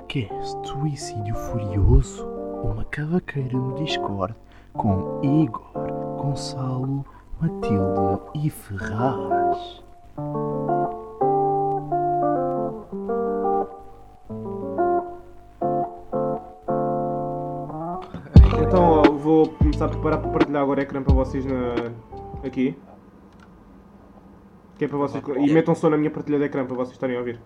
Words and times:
podcast 0.00 0.56
Suicídio 0.66 1.34
Furioso, 1.34 2.26
uma 2.64 2.84
cavaqueira 2.86 3.56
no 3.56 3.74
Discord 3.74 4.34
com 4.72 5.20
Igor, 5.22 5.72
Gonçalo, 6.16 7.04
Matilde 7.40 8.20
e 8.34 8.48
Ferraz. 8.48 9.82
Então 18.62 18.82
ó, 18.82 19.02
vou 19.12 19.48
começar 19.50 19.84
a 19.84 19.88
preparar 19.88 20.20
para 20.20 20.30
partilhar 20.30 20.62
agora 20.62 20.80
o 20.80 20.82
ecrã 20.82 21.02
para 21.02 21.14
vocês 21.14 21.44
na... 21.44 21.74
aqui. 22.44 22.76
Que 24.78 24.86
é 24.86 24.88
para 24.88 24.98
vocês. 24.98 25.22
E 25.36 25.52
metam 25.52 25.74
só 25.74 25.90
na 25.90 25.98
minha 25.98 26.10
partilha 26.10 26.38
de 26.38 26.44
ecrã 26.44 26.64
para 26.64 26.74
vocês 26.74 26.92
estarem 26.92 27.16
a 27.16 27.18
ouvir. 27.18 27.38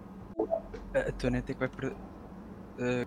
A 0.95 1.11
tua 1.11 1.31
net 1.31 1.51
é 1.51 1.55
que 1.55 1.59
vai 1.59 1.69
per... 1.69 1.93
Uh, 2.79 3.07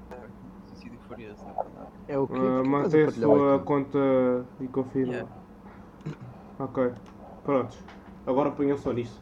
suicídio 0.67 0.99
furioso, 1.07 1.45
verdade. 1.45 1.91
É 2.07 2.17
o 2.17 2.27
que? 2.27 2.39
Uh, 2.39 2.65
mantém 2.65 3.03
a 3.03 3.11
sua 3.11 3.59
conta 3.59 3.99
e 4.59 4.67
confirma. 4.67 5.13
Yeah. 5.13 5.31
Ok. 6.59 6.91
Prontos. 7.43 7.77
Agora 8.25 8.49
ponham 8.49 8.75
só 8.77 8.91
nisso. 8.91 9.21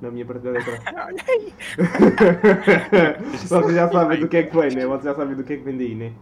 Na 0.00 0.10
minha 0.10 0.24
partilha 0.24 0.52
de 0.52 0.58
ecrã. 0.58 0.78
Vocês 3.46 3.74
já 3.74 3.90
sabem 3.90 4.20
do 4.20 4.26
que 4.26 4.38
é 4.38 4.42
que 4.44 4.56
vem, 4.56 4.74
né? 4.74 4.86
Vocês 4.86 5.04
já 5.04 5.14
sabem 5.14 5.36
do 5.36 5.44
que 5.44 5.52
é 5.52 5.56
que 5.58 5.62
vem 5.62 5.76
daí, 5.76 5.94
né? 5.94 6.14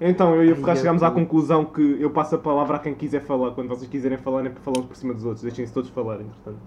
Então, 0.00 0.34
eu 0.34 0.44
e 0.44 0.52
o 0.52 0.56
Ferraz 0.56 0.78
chegámos 0.78 1.02
à 1.02 1.10
conclusão 1.10 1.66
que 1.66 2.00
eu 2.00 2.10
passo 2.10 2.34
a 2.34 2.38
palavra 2.38 2.76
a 2.76 2.78
quem 2.78 2.94
quiser 2.94 3.20
falar. 3.20 3.50
Quando 3.50 3.68
vocês 3.68 3.86
quiserem 3.88 4.16
falar, 4.16 4.42
nem 4.42 4.54
falamos 4.54 4.88
por 4.88 4.96
cima 4.96 5.12
dos 5.12 5.26
outros. 5.26 5.42
Deixem-se 5.42 5.70
todos 5.72 5.90
falar, 5.90 6.22
entretanto. 6.22 6.58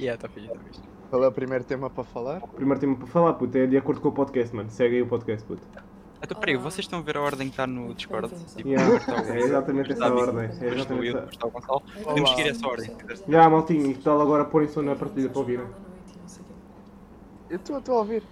Yeah, 0.00 0.20
tá 0.20 0.28
fixe, 0.28 0.48
tá 0.48 0.58
fixe. 0.60 0.80
Qual 1.10 1.24
é 1.24 1.28
o 1.28 1.32
primeiro 1.32 1.64
tema 1.64 1.90
para 1.90 2.04
falar? 2.04 2.40
Primeiro 2.40 2.80
tema 2.80 2.96
para 2.96 3.06
falar, 3.06 3.32
puto, 3.34 3.56
é 3.58 3.66
de 3.66 3.76
acordo 3.76 4.00
com 4.00 4.08
o 4.08 4.12
podcast, 4.12 4.54
mano. 4.54 4.70
Segue 4.70 4.96
aí 4.96 5.02
o 5.02 5.06
podcast, 5.06 5.44
puto. 5.46 5.62
Então, 6.22 6.38
peraí, 6.38 6.56
vocês 6.56 6.84
estão 6.84 6.98
a 6.98 7.02
ver 7.02 7.16
a 7.16 7.20
ordem 7.22 7.48
que 7.48 7.54
está 7.54 7.66
no 7.66 7.92
Discord? 7.94 8.28
Tipo, 8.54 8.68
Yeah, 8.68 8.88
o- 8.90 9.32
é 9.32 9.40
exatamente 9.40 9.92
essa 9.92 10.14
ordem. 10.14 10.44
É 10.60 10.66
exatamente 10.74 11.16
essa. 11.16 11.46
o. 11.46 11.80
Podemos 12.04 12.30
seguir 12.30 12.48
essa 12.50 12.66
ordem. 12.68 12.96
Já, 13.28 13.48
maltinho, 13.50 13.90
e 13.90 13.94
que 13.94 14.02
tal 14.04 14.20
agora 14.20 14.44
porem 14.44 14.68
só 14.68 14.82
na 14.82 14.94
partilha 14.94 15.28
para 15.30 15.38
ouvirem? 15.40 15.66
Eu 17.48 17.56
estou 17.56 17.94
a 17.96 17.98
ouvir. 17.98 18.22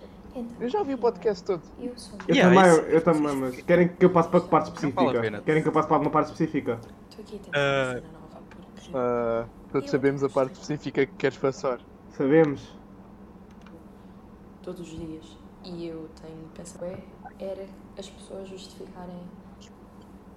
Eu 0.60 0.68
já 0.68 0.78
ouvi 0.78 0.94
o 0.94 0.98
podcast 0.98 1.42
todo. 1.42 1.62
Eu 1.80 1.92
sou 1.96 2.16
Eu 2.28 2.34
Yeah, 2.36 2.54
também, 2.54 2.72
isso- 2.72 2.82
eu 2.94 3.00
também, 3.00 3.36
mas 3.36 3.56
querem 3.62 3.88
que 3.88 4.04
eu 4.04 4.10
passe 4.10 4.28
para 4.28 4.40
que 4.42 4.48
parte 4.48 4.66
específica? 4.66 5.40
Querem 5.44 5.62
que 5.62 5.68
eu 5.68 5.72
passe 5.72 5.88
para 5.88 5.96
alguma 5.96 6.10
parte 6.12 6.26
específica? 6.26 6.78
Estou 7.10 7.24
aqui 7.24 7.36
a 7.36 7.38
tentar 7.38 7.58
uma 7.58 7.94
cena 7.94 8.00
nova 8.12 8.42
porque 8.48 8.90
Ah, 8.94 9.44
todos 9.72 9.90
sabemos 9.90 10.22
a 10.22 10.28
parte 10.28 10.52
específica 10.52 11.06
que 11.06 11.12
queres 11.16 11.38
passar. 11.38 11.80
Sabemos. 12.18 12.60
todos 14.60 14.80
os 14.80 14.88
dias 14.88 15.38
e 15.64 15.86
eu 15.86 16.08
tenho 16.20 16.48
pensado 16.52 16.84
é, 16.84 17.00
era 17.38 17.64
as 17.96 18.10
pessoas 18.10 18.48
justificarem 18.48 19.22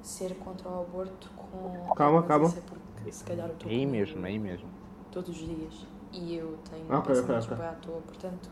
ser 0.03 0.35
contra 0.35 0.69
o 0.69 0.81
aborto 0.81 1.31
com 1.35 1.93
Calma, 1.95 2.21
calma. 2.21 2.49
é 2.49 2.61
porque 2.61 3.11
se 3.11 3.23
calhar 3.23 3.47
eu 3.47 3.53
estou 3.53 3.71
Aí 3.71 3.83
mesmo, 3.87 4.23
aí 4.23 4.37
mesmo. 4.37 4.67
todos 5.11 5.31
os 5.31 5.37
dias 5.37 5.87
e 6.13 6.35
eu 6.35 6.55
tenho 6.69 6.85
Ok, 6.85 7.15
pensamentos 7.15 7.45
ok, 7.47 7.55
ok. 7.55 7.57
bem 7.57 7.67
à 7.67 7.73
toa, 7.73 8.01
portanto 8.01 8.49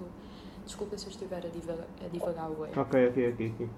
desculpa 0.66 0.98
se 0.98 1.06
eu 1.06 1.12
estiver 1.12 1.46
a 1.46 1.50
divagar, 1.50 1.88
a 2.04 2.08
divagar 2.08 2.50
bué. 2.50 2.70
Ok, 2.76 3.10
ok, 3.10 3.34
ok, 3.34 3.52
ok. 3.54 3.70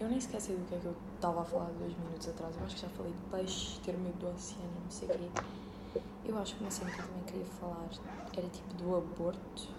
Eu 0.00 0.08
nem 0.08 0.20
sei 0.20 0.56
do 0.56 0.64
que 0.68 0.74
é 0.74 0.78
que 0.78 0.84
eu 0.86 0.94
estava 1.14 1.42
a 1.42 1.44
falar 1.44 1.70
dois 1.78 1.96
minutos 1.96 2.28
atrás. 2.28 2.56
Eu 2.56 2.64
acho 2.64 2.74
que 2.74 2.82
já 2.82 2.88
falei 2.88 3.12
de 3.12 3.30
peixes, 3.30 3.78
ter 3.78 3.96
medo 3.96 4.18
do 4.18 4.26
oceano, 4.28 4.68
não 4.84 4.90
sei 4.90 5.08
o 5.08 5.12
quê. 5.12 5.28
Eu 6.26 6.38
acho 6.38 6.56
que 6.56 6.62
uma 6.62 6.70
cena 6.70 6.90
que 6.90 6.98
eu 7.00 7.06
também 7.06 7.22
queria 7.24 7.46
falar 7.46 7.86
era 8.36 8.48
tipo 8.48 8.74
do 8.74 8.96
aborto. 8.96 9.40
Ti- 9.54 9.74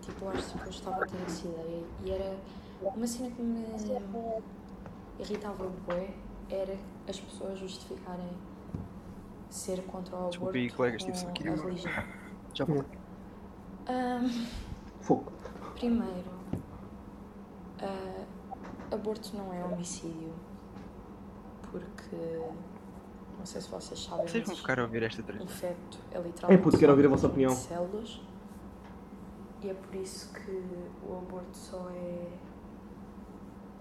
Tipo, 0.00 0.24
eu 0.24 0.30
acho 0.30 0.58
que 0.58 0.64
eu 0.66 0.70
estava 0.70 1.04
a 1.04 1.06
ter 1.06 1.22
essa 1.26 1.46
ideia. 1.46 1.84
E 2.04 2.10
era 2.10 2.36
uma 2.96 3.06
cena 3.06 3.30
que 3.30 3.42
me 3.42 3.64
irritava 5.18 5.68
bué. 5.86 6.14
Era 6.48 6.76
as 7.08 7.20
pessoas 7.20 7.58
justificarem 7.58 8.30
ser 9.50 9.82
contra 9.84 10.14
o 10.16 10.18
aborto 10.18 10.30
Desculpa 10.38 10.56
aí, 10.58 10.70
colegas, 10.70 11.04
tive 11.04 11.18
só 11.18 11.28
ir 11.28 11.48
a 11.48 11.54
religião. 11.54 11.92
Já 12.54 12.64
vou. 12.64 12.84
Ahm, 13.88 14.46
Fogo. 15.00 15.32
Primeiro, 15.74 16.30
ah, 17.82 18.24
aborto 18.90 19.36
não 19.36 19.52
é 19.52 19.62
homicídio. 19.64 20.32
Porque. 21.70 22.40
Não 23.40 23.46
sei 23.46 23.60
se 23.62 23.70
vocês 23.70 24.04
sabem. 24.04 24.28
Vocês 24.28 24.46
vão 24.46 24.54
ficar 24.54 24.78
a 24.78 24.82
ouvir 24.82 25.02
esta 25.02 25.22
Um 25.22 25.24
treta. 25.24 25.46
feto 25.46 25.98
é 26.12 26.18
É 26.18 26.20
literalmente. 26.20 26.62
puto, 26.62 26.78
quero 26.78 26.92
ouvir 26.92 27.06
a 27.06 27.08
vossa 27.08 27.26
um 27.26 27.30
opinião. 27.30 27.50
Células. 27.54 28.20
E 29.62 29.70
é 29.70 29.74
por 29.74 29.94
isso 29.94 30.30
que 30.34 30.62
o 31.08 31.16
aborto 31.16 31.56
só 31.56 31.88
é 31.90 32.28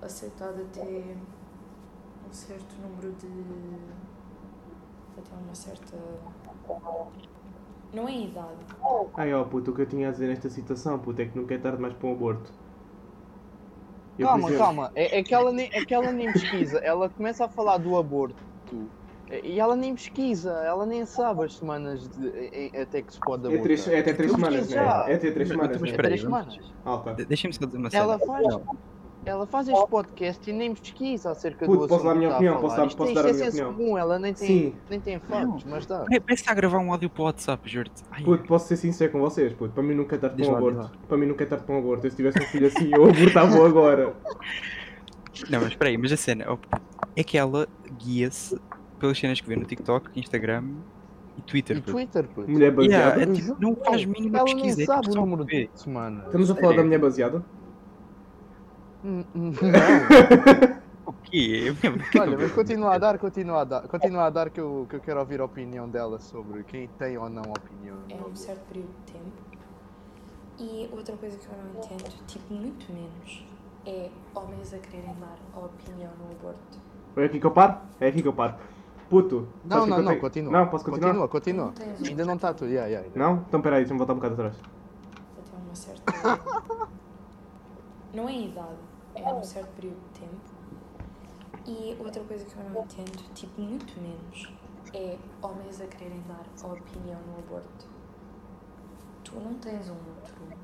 aceitado 0.01 0.61
até 0.61 0.81
um 0.81 2.31
certo 2.33 2.73
número 2.81 3.11
de. 3.19 3.27
até 5.19 5.35
uma 5.43 5.53
certa. 5.53 5.97
Não 7.93 8.07
é 8.07 8.17
idade. 8.17 8.57
Ai 9.15 9.33
ó, 9.33 9.43
puto, 9.43 9.71
o 9.71 9.75
que 9.75 9.81
eu 9.81 9.85
tinha 9.87 10.07
a 10.07 10.11
dizer 10.11 10.27
nesta 10.29 10.49
situação, 10.49 10.97
puto, 10.99 11.21
é 11.21 11.25
que 11.25 11.37
nunca 11.37 11.53
é 11.53 11.57
tarde 11.57 11.81
mais 11.81 11.93
para 11.95 12.07
um 12.07 12.13
aborto. 12.13 12.49
Eu, 14.17 14.25
Calma, 14.27 14.51
calma. 14.53 14.91
É, 14.95 15.19
é, 15.19 15.23
que 15.23 15.33
ela 15.33 15.51
nem, 15.51 15.69
é 15.73 15.83
que 15.83 15.93
ela 15.93 16.11
nem 16.13 16.31
pesquisa. 16.31 16.77
Ela 16.79 17.09
começa 17.09 17.43
a 17.45 17.49
falar 17.49 17.77
do 17.77 17.97
aborto. 17.97 18.41
E 19.43 19.59
ela 19.59 19.75
nem 19.75 19.93
pesquisa. 19.93 20.51
Ela 20.65 20.85
nem 20.85 21.05
sabe 21.05 21.43
as 21.45 21.55
semanas 21.55 22.07
de- 22.09 22.71
até 22.81 23.01
que 23.01 23.13
se 23.13 23.19
pode 23.19 23.43
É, 23.43 23.47
abortar. 23.47 23.63
três, 23.63 23.87
é 23.87 23.99
até 23.99 24.13
três 24.13 24.31
semanas, 24.31 24.69
né? 24.69 24.77
É 25.07 25.13
até 25.15 25.31
três 25.31 25.47
semanas, 25.47 25.77
mas? 25.79 25.83
É 25.83 25.91
espera 25.91 26.07
aí, 26.07 26.11
três 26.11 26.21
semanas. 26.21 26.59
Ah, 26.83 26.93
ok. 26.95 27.13
De- 27.13 27.25
Deixem-me 27.25 27.53
só 27.53 27.65
dizer 27.65 27.77
uma 27.77 27.89
cena. 27.91 28.03
Ela 28.03 28.19
faz, 28.19 28.45
ela 29.25 29.45
faz 29.45 29.67
este 29.67 29.87
podcast 29.87 30.49
e 30.49 30.53
nem 30.53 30.73
pesquisa 30.73 31.29
acerca 31.31 31.65
Puto, 31.65 31.81
do 31.81 31.87
posso 31.87 32.03
dar 32.03 32.09
a 32.09 32.11
assunto 32.13 32.17
minha 32.19 32.29
que 32.29 32.35
opinião? 32.37 32.61
Posso 32.61 32.75
dar- 32.77 32.87
Isto, 32.87 32.97
posso 32.97 33.13
dar 33.13 33.25
a 33.25 33.29
é 33.29 33.33
minha 33.33 33.47
opinião? 33.49 33.73
comum, 33.75 33.97
ela 33.99 34.17
nem 34.17 34.33
Sim. 34.33 34.47
tem, 34.47 34.75
nem 34.89 34.99
tem 34.99 35.19
factos, 35.19 35.63
mas 35.65 35.85
dá. 35.85 35.99
Parece 35.99 36.25
que 36.25 36.33
está 36.33 36.51
a 36.51 36.55
gravar 36.55 36.79
um 36.79 36.91
áudio 36.91 37.09
para 37.11 37.21
o 37.21 37.25
WhatsApp, 37.25 37.69
juro-te. 37.69 38.03
Puto, 38.23 38.43
posso 38.47 38.67
ser 38.67 38.77
sincero 38.77 39.11
com 39.11 39.19
vocês, 39.19 39.53
puto. 39.53 39.73
Para 39.73 39.83
mim 39.83 39.93
nunca 39.93 40.15
é 40.15 40.19
tarde 40.19 40.41
para 40.41 40.51
um 40.51 40.57
aborto. 40.57 40.91
Para 41.07 41.17
mim 41.17 41.25
nunca 41.27 41.43
é 41.43 41.47
tarde 41.47 41.65
para 41.65 41.75
um 41.75 41.77
aborto. 41.77 42.07
Eu 42.07 42.09
se 42.09 42.17
tivesse 42.17 42.39
um 42.39 42.45
filho 42.47 42.65
assim, 42.67 42.89
eu 42.95 43.05
abortava 43.07 43.63
agora. 43.67 44.15
Não, 45.49 45.59
mas 45.61 45.69
espera 45.69 45.89
aí, 45.91 45.97
mas 45.97 46.11
a 46.11 46.17
cena 46.17 46.57
é 47.15 47.23
que 47.23 47.37
ela 47.37 47.67
guia-se 47.97 48.59
pelas 48.99 49.17
cenas 49.17 49.39
que 49.41 49.47
vê 49.47 49.55
no 49.55 49.65
TikTok, 49.65 50.09
Instagram 50.19 50.63
e 51.37 51.41
Twitter. 51.41 51.77
E. 51.77 51.81
Twitter, 51.81 52.27
puto. 52.27 52.49
Mulher 52.51 52.71
baseada. 52.71 53.15
Yeah, 53.19 53.31
é 53.31 53.35
tipo, 53.35 53.55
não 53.61 53.75
faz 53.75 54.05
mínima 54.05 54.39
Ela 54.39 54.45
pesquisa. 54.45 54.75
nem 54.77 54.83
é 54.83 54.85
sabe 54.85 55.01
tipo 55.07 55.17
o 55.17 55.21
número 55.21 55.45
ver. 55.45 55.69
de 55.73 55.79
semanas. 55.81 56.25
Estamos 56.25 56.51
a 56.51 56.55
falar 56.55 56.75
da 56.75 56.83
mulher 56.83 56.99
baseada? 56.99 57.43
Hum, 59.03 59.23
hum, 59.35 59.51
Não. 59.51 60.79
O 61.09 61.13
quê? 61.23 61.73
Olha, 62.19 62.37
mas 62.37 62.51
continua 62.51 62.93
a 62.93 62.97
dar, 62.99 63.17
continua 63.17 63.61
a 63.61 63.63
dar, 63.63 63.87
continua 63.87 64.25
a 64.25 64.29
dar 64.29 64.49
que 64.51 64.59
eu, 64.59 64.85
que 64.87 64.95
eu 64.95 64.99
quero 64.99 65.19
ouvir 65.19 65.39
a 65.41 65.45
opinião 65.45 65.89
dela 65.89 66.19
sobre 66.19 66.63
quem 66.63 66.87
tem 66.99 67.17
ou 67.17 67.27
não 67.27 67.41
opinião. 67.43 67.97
é 68.09 68.15
um 68.15 68.35
certo 68.35 68.61
período 68.67 68.89
de 69.05 69.13
tempo. 69.13 69.31
E 70.59 70.87
outra 70.91 71.15
coisa 71.17 71.35
que 71.37 71.45
eu 71.47 71.57
não 71.57 71.81
entendo, 71.81 72.13
tipo, 72.27 72.53
muito 72.53 72.93
menos, 72.93 73.43
é 73.87 74.09
homens 74.35 74.71
a 74.71 74.77
quererem 74.77 75.15
dar 75.19 75.37
a 75.55 75.59
opinião 75.65 76.11
no 76.19 76.31
aborto. 76.31 76.77
É 77.17 77.25
aqui 77.25 77.39
que 77.39 77.45
eu 77.45 77.51
paro? 77.51 77.77
É 77.99 78.07
aqui 78.07 78.21
que 78.21 78.27
eu 78.27 78.33
paro. 78.33 78.53
Puto. 79.09 79.47
Não, 79.65 79.87
não, 79.87 79.97
não, 79.97 80.05
tenho- 80.09 80.21
continua. 80.21 80.51
Não, 80.51 80.67
posso 80.67 80.85
continuar? 80.85 81.27
Continua, 81.27 81.27
continua. 81.27 81.73
Não 81.99 82.07
Ainda 82.07 82.25
não 82.25 82.35
está 82.35 82.53
tudo, 82.53 82.69
yeah, 82.69 82.87
yeah. 82.87 83.09
Não? 83.15 83.43
Então 83.47 83.59
peraí, 83.61 83.79
deixa-me 83.79 83.97
voltar 83.97 84.13
um 84.13 84.17
bocado 84.17 84.33
atrás. 84.35 84.55
até 84.55 85.57
uma 85.57 85.75
certa. 85.75 86.89
não 88.13 88.29
é 88.29 88.33
idade, 88.37 88.77
é 89.15 89.33
um 89.33 89.43
certo 89.43 89.69
período 89.75 89.97
de 90.13 90.19
tempo. 90.19 90.59
E 91.65 91.97
outra 91.99 92.23
coisa 92.23 92.45
que 92.45 92.55
eu 92.55 92.63
não 92.69 92.81
entendo, 92.83 93.33
tipo, 93.33 93.59
muito 93.61 93.99
menos, 93.99 94.53
é 94.93 95.17
homens 95.41 95.81
a 95.81 95.85
quererem 95.87 96.23
dar 96.27 96.45
a 96.63 96.67
opinião 96.73 97.19
no 97.27 97.39
aborto. 97.39 97.87
Tu 99.23 99.39
não 99.39 99.53
tens 99.55 99.89
um 99.89 99.93
útero. 99.93 100.57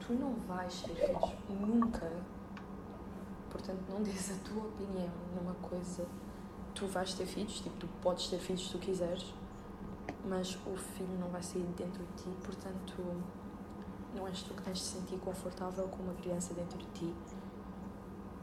Tu 0.00 0.12
não 0.14 0.34
vais 0.46 0.82
ter 0.82 0.94
filhos 0.94 1.34
nunca. 1.60 2.10
Portanto, 3.50 3.80
não 3.90 4.02
dês 4.02 4.30
a 4.30 4.48
tua 4.48 4.62
opinião 4.64 5.10
numa 5.34 5.54
coisa. 5.62 6.06
Tu 6.78 6.86
vais 6.86 7.12
ter 7.12 7.26
filhos, 7.26 7.58
tipo, 7.60 7.76
tu 7.76 7.88
podes 8.00 8.28
ter 8.28 8.38
filhos 8.38 8.66
se 8.66 8.70
tu 8.70 8.78
quiseres, 8.78 9.34
mas 10.24 10.54
o 10.64 10.76
filho 10.76 11.18
não 11.18 11.28
vai 11.28 11.42
sair 11.42 11.62
de 11.62 11.72
dentro 11.72 12.04
de 12.04 12.22
ti, 12.22 12.30
portanto, 12.44 13.02
não 14.14 14.28
és 14.28 14.42
tu 14.42 14.54
que 14.54 14.62
tens 14.62 14.78
de 14.78 14.84
se 14.84 15.00
sentir 15.00 15.18
confortável 15.18 15.88
com 15.88 16.04
uma 16.04 16.14
criança 16.14 16.54
dentro 16.54 16.78
de 16.78 16.86
ti. 16.92 17.14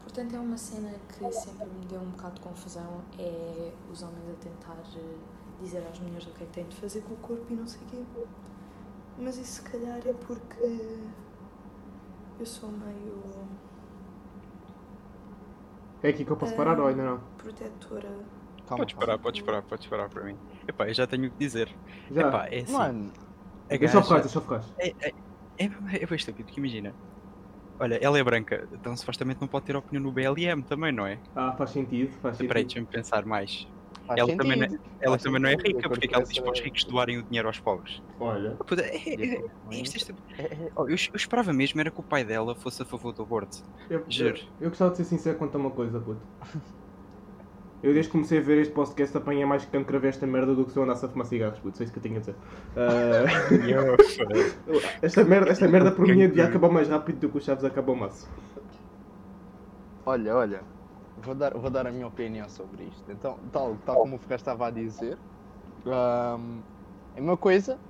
Portanto, 0.04 0.36
é 0.36 0.40
uma 0.40 0.58
cena 0.58 0.94
que 1.08 1.32
sempre 1.32 1.66
me 1.66 1.86
deu 1.86 2.02
um 2.02 2.10
bocado 2.12 2.36
de 2.36 2.42
confusão, 2.42 3.02
é 3.18 3.72
os 3.90 4.04
homens 4.04 4.30
a 4.30 4.34
tentar 4.34 4.78
eh, 4.98 5.18
dizer 5.62 5.88
às 5.88 5.98
mulheres 6.00 6.28
o 6.28 6.32
que 6.32 6.44
é 6.44 6.46
que 6.46 6.52
têm 6.52 6.68
de 6.68 6.76
fazer 6.76 7.04
com 7.04 7.14
o 7.14 7.18
corpo 7.18 7.46
e 7.50 7.56
não 7.56 7.66
sei 7.66 7.80
o 7.84 7.86
quê. 7.86 8.04
Mas 9.18 9.38
isso 9.38 9.54
se 9.54 9.62
calhar 9.62 10.00
é 10.06 10.14
porque 10.14 11.08
eu 12.38 12.46
sou 12.46 12.70
meio 12.70 13.24
É 16.06 16.10
aqui 16.10 16.24
que 16.24 16.32
eu 16.32 16.38
posso 16.38 16.56
parar 16.56 16.80
ou 16.80 16.88
ainda 16.88 17.04
não? 17.04 17.18
protetora. 17.36 18.10
Calma, 18.68 18.84
Podes 18.86 18.96
parar, 18.96 19.18
podes 19.20 19.42
parar, 19.42 19.62
podes 19.64 19.88
parar 19.88 20.10
para 20.10 20.24
mim. 20.24 20.40
Epá, 20.68 20.88
eu 20.88 20.94
já 20.94 21.08
tenho 21.08 21.28
o 21.28 21.32
que 21.32 21.38
dizer. 21.38 21.68
Já. 22.12 22.28
Epá, 22.28 22.48
é 22.48 22.60
assim. 22.62 22.74
Mano, 22.74 23.12
a 23.72 23.78
Deixa 23.78 23.98
eu 23.98 24.02
gaja- 24.02 24.04
Ferraz, 24.04 24.24
deixa 24.24 24.38
eu 24.38 24.42
Ferraz. 24.44 24.74
É, 24.80 24.88
é, 25.08 25.10
é, 25.60 26.04
é 26.04 26.06
bem 26.06 26.16
estúpido, 26.16 26.52
que 26.52 26.60
imagina. 26.60 26.96
Olha, 27.80 27.96
ela 28.02 28.20
é 28.20 28.24
branca, 28.24 28.68
então 28.72 28.96
supostamente 28.98 29.42
não 29.42 29.48
pode 29.50 29.66
ter 29.66 29.76
opinião 29.76 30.04
no 30.04 30.14
BLM 30.14 30.64
também, 30.66 30.92
não 30.94 31.08
é? 31.08 31.22
Ah, 31.36 31.56
faz 31.58 31.72
sentido, 31.72 32.12
faz 32.20 32.38
sentido. 32.38 32.48
Peraí, 32.50 32.64
deixa-me 32.66 32.88
pensar 32.88 33.26
mais. 33.26 33.52
Faz 34.08 34.20
Ela 34.20 34.38
também, 34.38 34.58
não 34.58 34.66
é, 34.66 34.70
ela 35.02 35.12
Faz 35.18 35.24
também 35.24 35.42
não 35.42 35.50
é 35.50 35.56
rica, 35.56 35.90
porque 35.90 36.06
é 36.06 36.10
que 36.10 36.16
ela 36.16 36.24
diz 36.24 36.38
para 36.40 36.52
os 36.52 36.58
essa- 36.60 36.66
ricos 36.66 36.84
doarem 36.84 37.18
o 37.20 37.24
dinheiro 37.24 37.48
aos 37.48 37.60
pobres? 37.60 38.02
Olha, 38.20 38.52
Puta, 38.52 38.82
é- 38.84 38.96
é- 38.96 39.36
é- 39.36 39.44
isto- 39.72 39.96
isto- 39.98 40.16
É- 40.38 40.44
é- 40.44 40.72
eu, 40.78 40.88
eu 40.90 40.96
esperava 40.96 41.52
mesmo 41.52 41.80
era 41.82 41.90
que 41.90 42.00
o 42.00 42.04
pai 42.04 42.24
dela 42.24 42.54
fosse 42.56 42.82
a 42.82 42.86
favor 42.86 43.12
do 43.14 43.24
aborto. 43.24 43.64
eu, 43.90 44.04
Juro. 44.08 44.38
eu 44.62 44.70
gostava 44.70 44.92
de 44.92 44.98
ser 44.98 45.06
sincero 45.06 45.38
quanto 45.38 45.56
a 45.56 45.58
uma 45.60 45.72
coisa, 45.72 46.00
puto. 46.00 46.22
Eu 47.84 47.94
desde 47.94 48.10
que 48.10 48.14
comecei 48.14 48.40
a 48.40 48.42
ver 48.42 48.58
este 48.60 48.74
podcast 48.74 49.16
apanhei 49.16 49.46
mais 49.46 49.64
cancro 49.66 49.96
a 49.98 50.00
ver 50.00 50.08
esta 50.08 50.26
merda 50.26 50.56
do 50.56 50.66
que 50.66 50.72
se 50.72 50.78
eu 50.78 50.84
andasse 50.84 51.06
a 51.06 51.10
fumar 51.10 51.28
cigarros, 51.28 51.60
puto. 51.60 51.78
Só 51.78 51.84
isso 51.84 51.94
que 51.94 52.00
eu 52.00 52.04
tinha 52.04 52.18
a 52.18 52.20
dizer. 52.20 52.36
Ah, 52.76 53.26
esta 55.02 55.24
merda, 55.24 55.52
esta 55.52 55.68
merda 55.68 55.92
por 55.92 56.08
mim 56.08 56.18
devia 56.18 56.46
acabar 56.46 56.70
mais 56.70 56.88
rápido 56.90 57.20
do 57.20 57.30
que 57.30 57.38
o 57.38 57.42
Chaves 57.42 57.64
acaba 57.64 57.92
o 57.92 57.96
maço. 57.96 58.30
Olha, 60.06 60.36
olha, 60.36 60.62
vou 61.26 61.36
dar, 61.36 61.54
vou 61.58 61.70
dar 61.72 61.88
a 61.88 61.92
minha 61.92 62.08
opinião 62.08 62.48
sobre 62.50 62.86
isto. 62.90 63.12
Então, 63.12 63.38
tal, 63.52 63.78
tal 63.80 63.98
como 63.98 64.16
o 64.18 64.20
Ferraz 64.20 64.42
estava 64.42 64.68
a 64.68 64.72
dizer, 64.72 65.22
ahm, 65.86 66.64
é 67.16 67.22
uma 67.22 67.38
coisa 67.38 67.82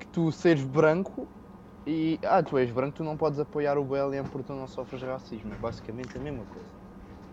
que 0.00 0.06
tu 0.08 0.32
seres 0.32 0.64
branco 0.64 1.32
e. 1.86 2.18
Ah, 2.24 2.42
tu 2.42 2.58
és 2.58 2.70
branco, 2.72 2.96
tu 2.96 3.04
não 3.04 3.16
podes 3.16 3.38
apoiar 3.40 3.78
o 3.78 3.84
BLM 3.84 4.28
porque 4.30 4.46
tu 4.46 4.54
não 4.54 4.68
sofres 4.68 5.02
racismo. 5.02 5.54
É 5.54 5.58
basicamente 5.58 6.16
a 6.18 6.20
mesma 6.20 6.46
coisa. 6.46 6.72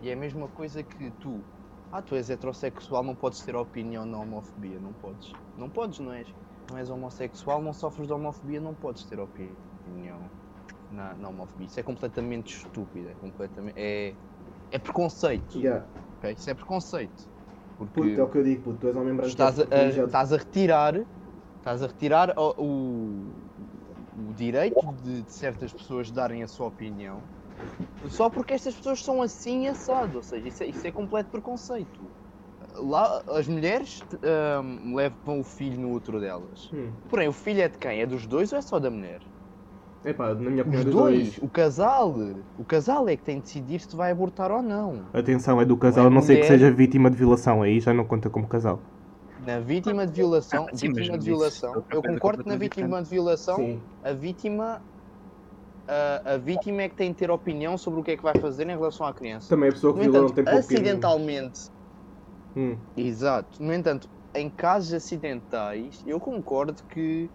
E 0.00 0.08
é 0.10 0.12
a 0.14 0.16
mesma 0.16 0.48
coisa 0.48 0.82
que 0.84 1.12
tu. 1.12 1.46
Ah, 1.90 2.02
tu 2.02 2.14
és 2.16 2.30
heterossexual, 2.30 3.02
não 3.04 3.16
podes 3.16 3.42
ter 3.44 3.56
opinião 3.56 4.06
na 4.06 4.18
homofobia. 4.18 4.80
Não 4.80 4.94
podes. 4.94 5.36
Não 5.56 5.70
podes, 5.70 5.98
não 6.00 6.12
és? 6.12 6.34
Não 6.68 6.78
és 6.78 6.90
homossexual, 6.90 7.62
não 7.62 7.72
sofres 7.74 8.06
de 8.06 8.12
homofobia, 8.14 8.60
não 8.60 8.74
podes 8.74 9.04
ter 9.06 9.18
opinião 9.20 10.32
na, 10.90 11.16
na 11.16 11.28
homofobia. 11.28 11.66
Isso 11.66 11.80
é 11.80 11.82
completamente 11.82 12.54
estúpido. 12.54 13.10
É, 13.10 13.14
completamente, 13.16 13.74
é, 13.78 14.16
é 14.72 14.78
preconceito. 14.78 15.58
Yeah. 15.58 15.86
ok? 16.18 16.32
Isso 16.32 16.50
é 16.50 16.54
preconceito. 16.54 17.14
Porque 17.76 17.92
Puto, 17.92 18.20
é 18.20 18.22
o 18.24 18.30
que 18.30 18.38
eu 18.38 18.44
digo, 18.44 18.62
puto. 18.64 18.78
Tu 18.80 18.88
és 18.88 18.96
homem 18.96 19.14
branco. 19.14 19.30
estás 19.32 19.58
a, 19.60 19.62
a- 19.64 20.06
estás 20.06 20.32
a 20.32 20.36
retirar, 20.36 20.94
estás 21.58 21.82
a 21.82 21.86
retirar 21.86 22.34
o, 22.36 22.54
o, 22.58 24.30
o 24.30 24.34
direito 24.34 24.92
de, 24.96 25.22
de 25.22 25.32
certas 25.32 25.72
pessoas 25.72 26.10
darem 26.10 26.42
a 26.42 26.48
sua 26.48 26.66
opinião 26.68 27.22
só 28.08 28.28
porque 28.30 28.54
estas 28.54 28.74
pessoas 28.76 29.00
são 29.00 29.22
assim 29.22 29.68
assado. 29.68 30.16
Ou 30.16 30.22
seja, 30.22 30.48
isso 30.48 30.62
é, 30.62 30.66
isso 30.68 30.86
é 30.86 30.92
completo 30.92 31.30
preconceito. 31.30 32.12
Lá 32.74 33.22
as 33.28 33.48
mulheres 33.48 34.04
ahm, 34.22 34.94
levam 34.94 35.40
o 35.40 35.44
filho 35.44 35.80
no 35.80 35.92
útero 35.92 36.20
delas. 36.20 36.68
Hum. 36.72 36.92
Porém, 37.08 37.28
o 37.28 37.32
filho 37.32 37.60
é 37.62 37.68
de 37.68 37.78
quem? 37.78 38.00
É 38.00 38.06
dos 38.06 38.26
dois 38.26 38.52
ou 38.52 38.58
é 38.58 38.62
só 38.62 38.78
da 38.78 38.90
mulher? 38.90 39.20
Epá, 40.04 40.34
na 40.34 40.50
minha 40.50 40.62
opinião, 40.62 40.80
Os 40.80 40.84
dos 40.84 40.94
dois, 40.94 41.24
dois. 41.24 41.38
o 41.38 41.48
casal. 41.48 42.14
O 42.58 42.64
casal 42.64 43.08
é 43.08 43.16
que 43.16 43.22
tem 43.22 43.36
de 43.36 43.42
decidir 43.42 43.80
se 43.80 43.94
vai 43.96 44.10
abortar 44.10 44.50
ou 44.50 44.62
não. 44.62 45.06
Atenção, 45.12 45.60
é 45.60 45.64
do 45.64 45.76
casal, 45.76 46.04
Não 46.04 46.10
a 46.10 46.12
é 46.12 46.14
não 46.14 46.22
ser 46.22 46.40
que 46.40 46.46
seja 46.46 46.70
vítima 46.70 47.10
de 47.10 47.16
violação. 47.16 47.62
Aí 47.62 47.78
já 47.80 47.94
não 47.94 48.04
conta 48.04 48.28
como 48.28 48.48
casal. 48.48 48.80
Na 49.46 49.60
vítima 49.60 50.06
de 50.06 50.12
violação, 50.12 50.66
Ah, 50.70 50.76
sim, 50.76 50.92
vítima 50.92 51.18
de 51.18 51.24
violação, 51.24 51.74
é 51.90 51.96
eu 51.96 52.02
concordo 52.02 52.42
que 52.42 52.48
na 52.48 52.56
vítima 52.56 53.02
de 53.02 53.08
violação, 53.10 53.56
Sim. 53.56 53.80
a 54.02 54.12
vítima 54.12 54.80
a, 55.88 56.34
a 56.34 56.36
vítima 56.38 56.82
é 56.82 56.88
que 56.88 56.96
tem 56.96 57.10
de 57.10 57.16
ter 57.18 57.30
opinião 57.30 57.76
sobre 57.76 58.00
o 58.00 58.02
que 58.02 58.12
é 58.12 58.16
que 58.16 58.22
vai 58.22 58.34
fazer 58.40 58.64
em 58.68 58.70
relação 58.76 59.06
à 59.06 59.12
criança. 59.12 59.48
Também 59.48 59.68
a 59.68 59.72
pessoa 59.72 59.92
que 59.92 59.98
No 59.98 60.12
violou 60.12 60.28
não 60.28 60.34
tem 60.34 60.44
pouco 60.44 60.58
acidentalmente, 60.58 61.60
Hum. 62.54 62.76
exato. 62.96 63.62
No 63.62 63.72
entanto, 63.72 64.08
em 64.34 64.48
casos 64.50 64.92
acidentais, 64.92 66.02
eu 66.06 66.20
concordo 66.20 66.82
que 66.88 67.30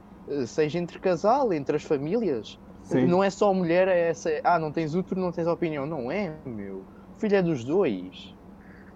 seja 0.46 0.78
entre 0.80 1.00
casal, 1.00 1.52
entre 1.54 1.76
as 1.76 1.84
famílias. 1.84 2.60
Sim. 2.84 3.06
Não 3.06 3.24
é 3.24 3.30
só 3.30 3.52
a 3.52 3.54
mulher, 3.54 3.88
é 3.88 4.10
essa. 4.10 4.30
Ah, 4.44 4.58
não 4.58 4.72
tens 4.72 4.96
útero, 4.96 5.20
não 5.20 5.32
tens 5.32 5.48
opinião. 5.48 5.86
Não 5.86 6.10
é, 6.12 6.34
meu. 6.46 6.78
O 7.16 7.20
filho 7.20 7.36
é 7.36 7.42
dos 7.42 7.64
dois. 7.64 8.34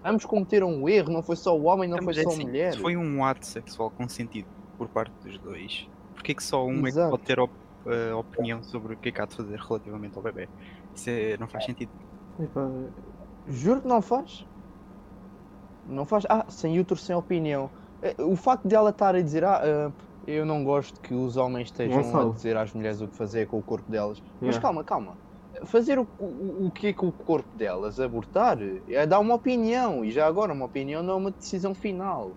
Ambos 0.04 0.24
cometeram 0.24 0.68
um 0.70 0.88
erro, 0.88 1.12
não 1.12 1.22
foi 1.22 1.36
só 1.36 1.56
o 1.56 1.64
homem, 1.64 1.88
não 1.88 1.98
foi 1.98 2.06
mas 2.06 2.18
é 2.18 2.22
só 2.22 2.30
a 2.30 2.32
assim, 2.32 2.44
mulher. 2.44 2.72
Se 2.72 2.78
foi 2.80 2.96
um 2.96 3.24
ato 3.24 3.46
sexual 3.46 3.90
consentido 3.90 4.48
por 4.78 4.88
parte 4.88 5.12
dos 5.22 5.38
dois, 5.38 5.88
porquê 6.14 6.34
que 6.34 6.42
só 6.42 6.64
um 6.66 6.78
é 6.78 6.82
que 6.82 6.88
Exato. 6.88 7.10
pode 7.10 7.22
ter 7.22 7.38
op- 7.38 7.52
eh, 7.86 8.12
opinião 8.14 8.62
sobre 8.62 8.94
o 8.94 8.96
que 8.96 9.10
é 9.10 9.12
que 9.12 9.20
há 9.20 9.26
de 9.26 9.34
fazer 9.36 9.58
relativamente 9.60 10.16
ao 10.16 10.22
bebê? 10.22 10.48
Isso 10.94 11.08
é- 11.10 11.36
não 11.38 11.46
faz 11.46 11.64
sentido. 11.66 11.90
Epá, 12.40 12.68
Juro 13.46 13.82
que 13.82 13.88
não 13.88 14.00
faz. 14.02 14.44
Não 15.88 16.04
faz. 16.04 16.24
Ah, 16.28 16.44
sem 16.48 16.78
útero, 16.80 16.98
sem 16.98 17.14
opinião. 17.14 17.70
Eh, 18.02 18.14
O 18.18 18.36
facto 18.36 18.66
de 18.66 18.74
ela 18.74 18.90
estar 18.90 19.14
a 19.14 19.20
dizer, 19.20 19.44
ah, 19.44 19.60
ah, 19.62 19.90
eu 20.26 20.44
não 20.46 20.64
gosto 20.64 21.00
que 21.00 21.14
os 21.14 21.36
homens 21.36 21.68
estejam 21.68 22.00
a 22.16 22.32
dizer 22.32 22.56
às 22.56 22.72
mulheres 22.72 23.00
o 23.00 23.08
que 23.08 23.16
fazer 23.16 23.46
com 23.46 23.58
o 23.58 23.62
corpo 23.62 23.90
delas. 23.90 24.22
Mas 24.40 24.56
Yeah. 24.56 24.62
calma, 24.62 24.84
calma. 24.84 25.18
Fazer 25.66 25.98
o, 25.98 26.08
o, 26.18 26.66
o 26.66 26.70
que 26.72 26.88
é 26.88 26.92
com 26.94 27.08
o 27.08 27.12
corpo 27.12 27.48
delas? 27.56 28.00
Abortar? 28.00 28.58
É 28.88 29.06
dar 29.06 29.18
uma 29.18 29.34
opinião. 29.34 30.04
E 30.04 30.10
já 30.10 30.26
agora, 30.26 30.52
uma 30.52 30.66
opinião 30.66 31.02
não 31.02 31.14
é 31.14 31.16
uma 31.16 31.30
decisão 31.30 31.74
final. 31.74 32.36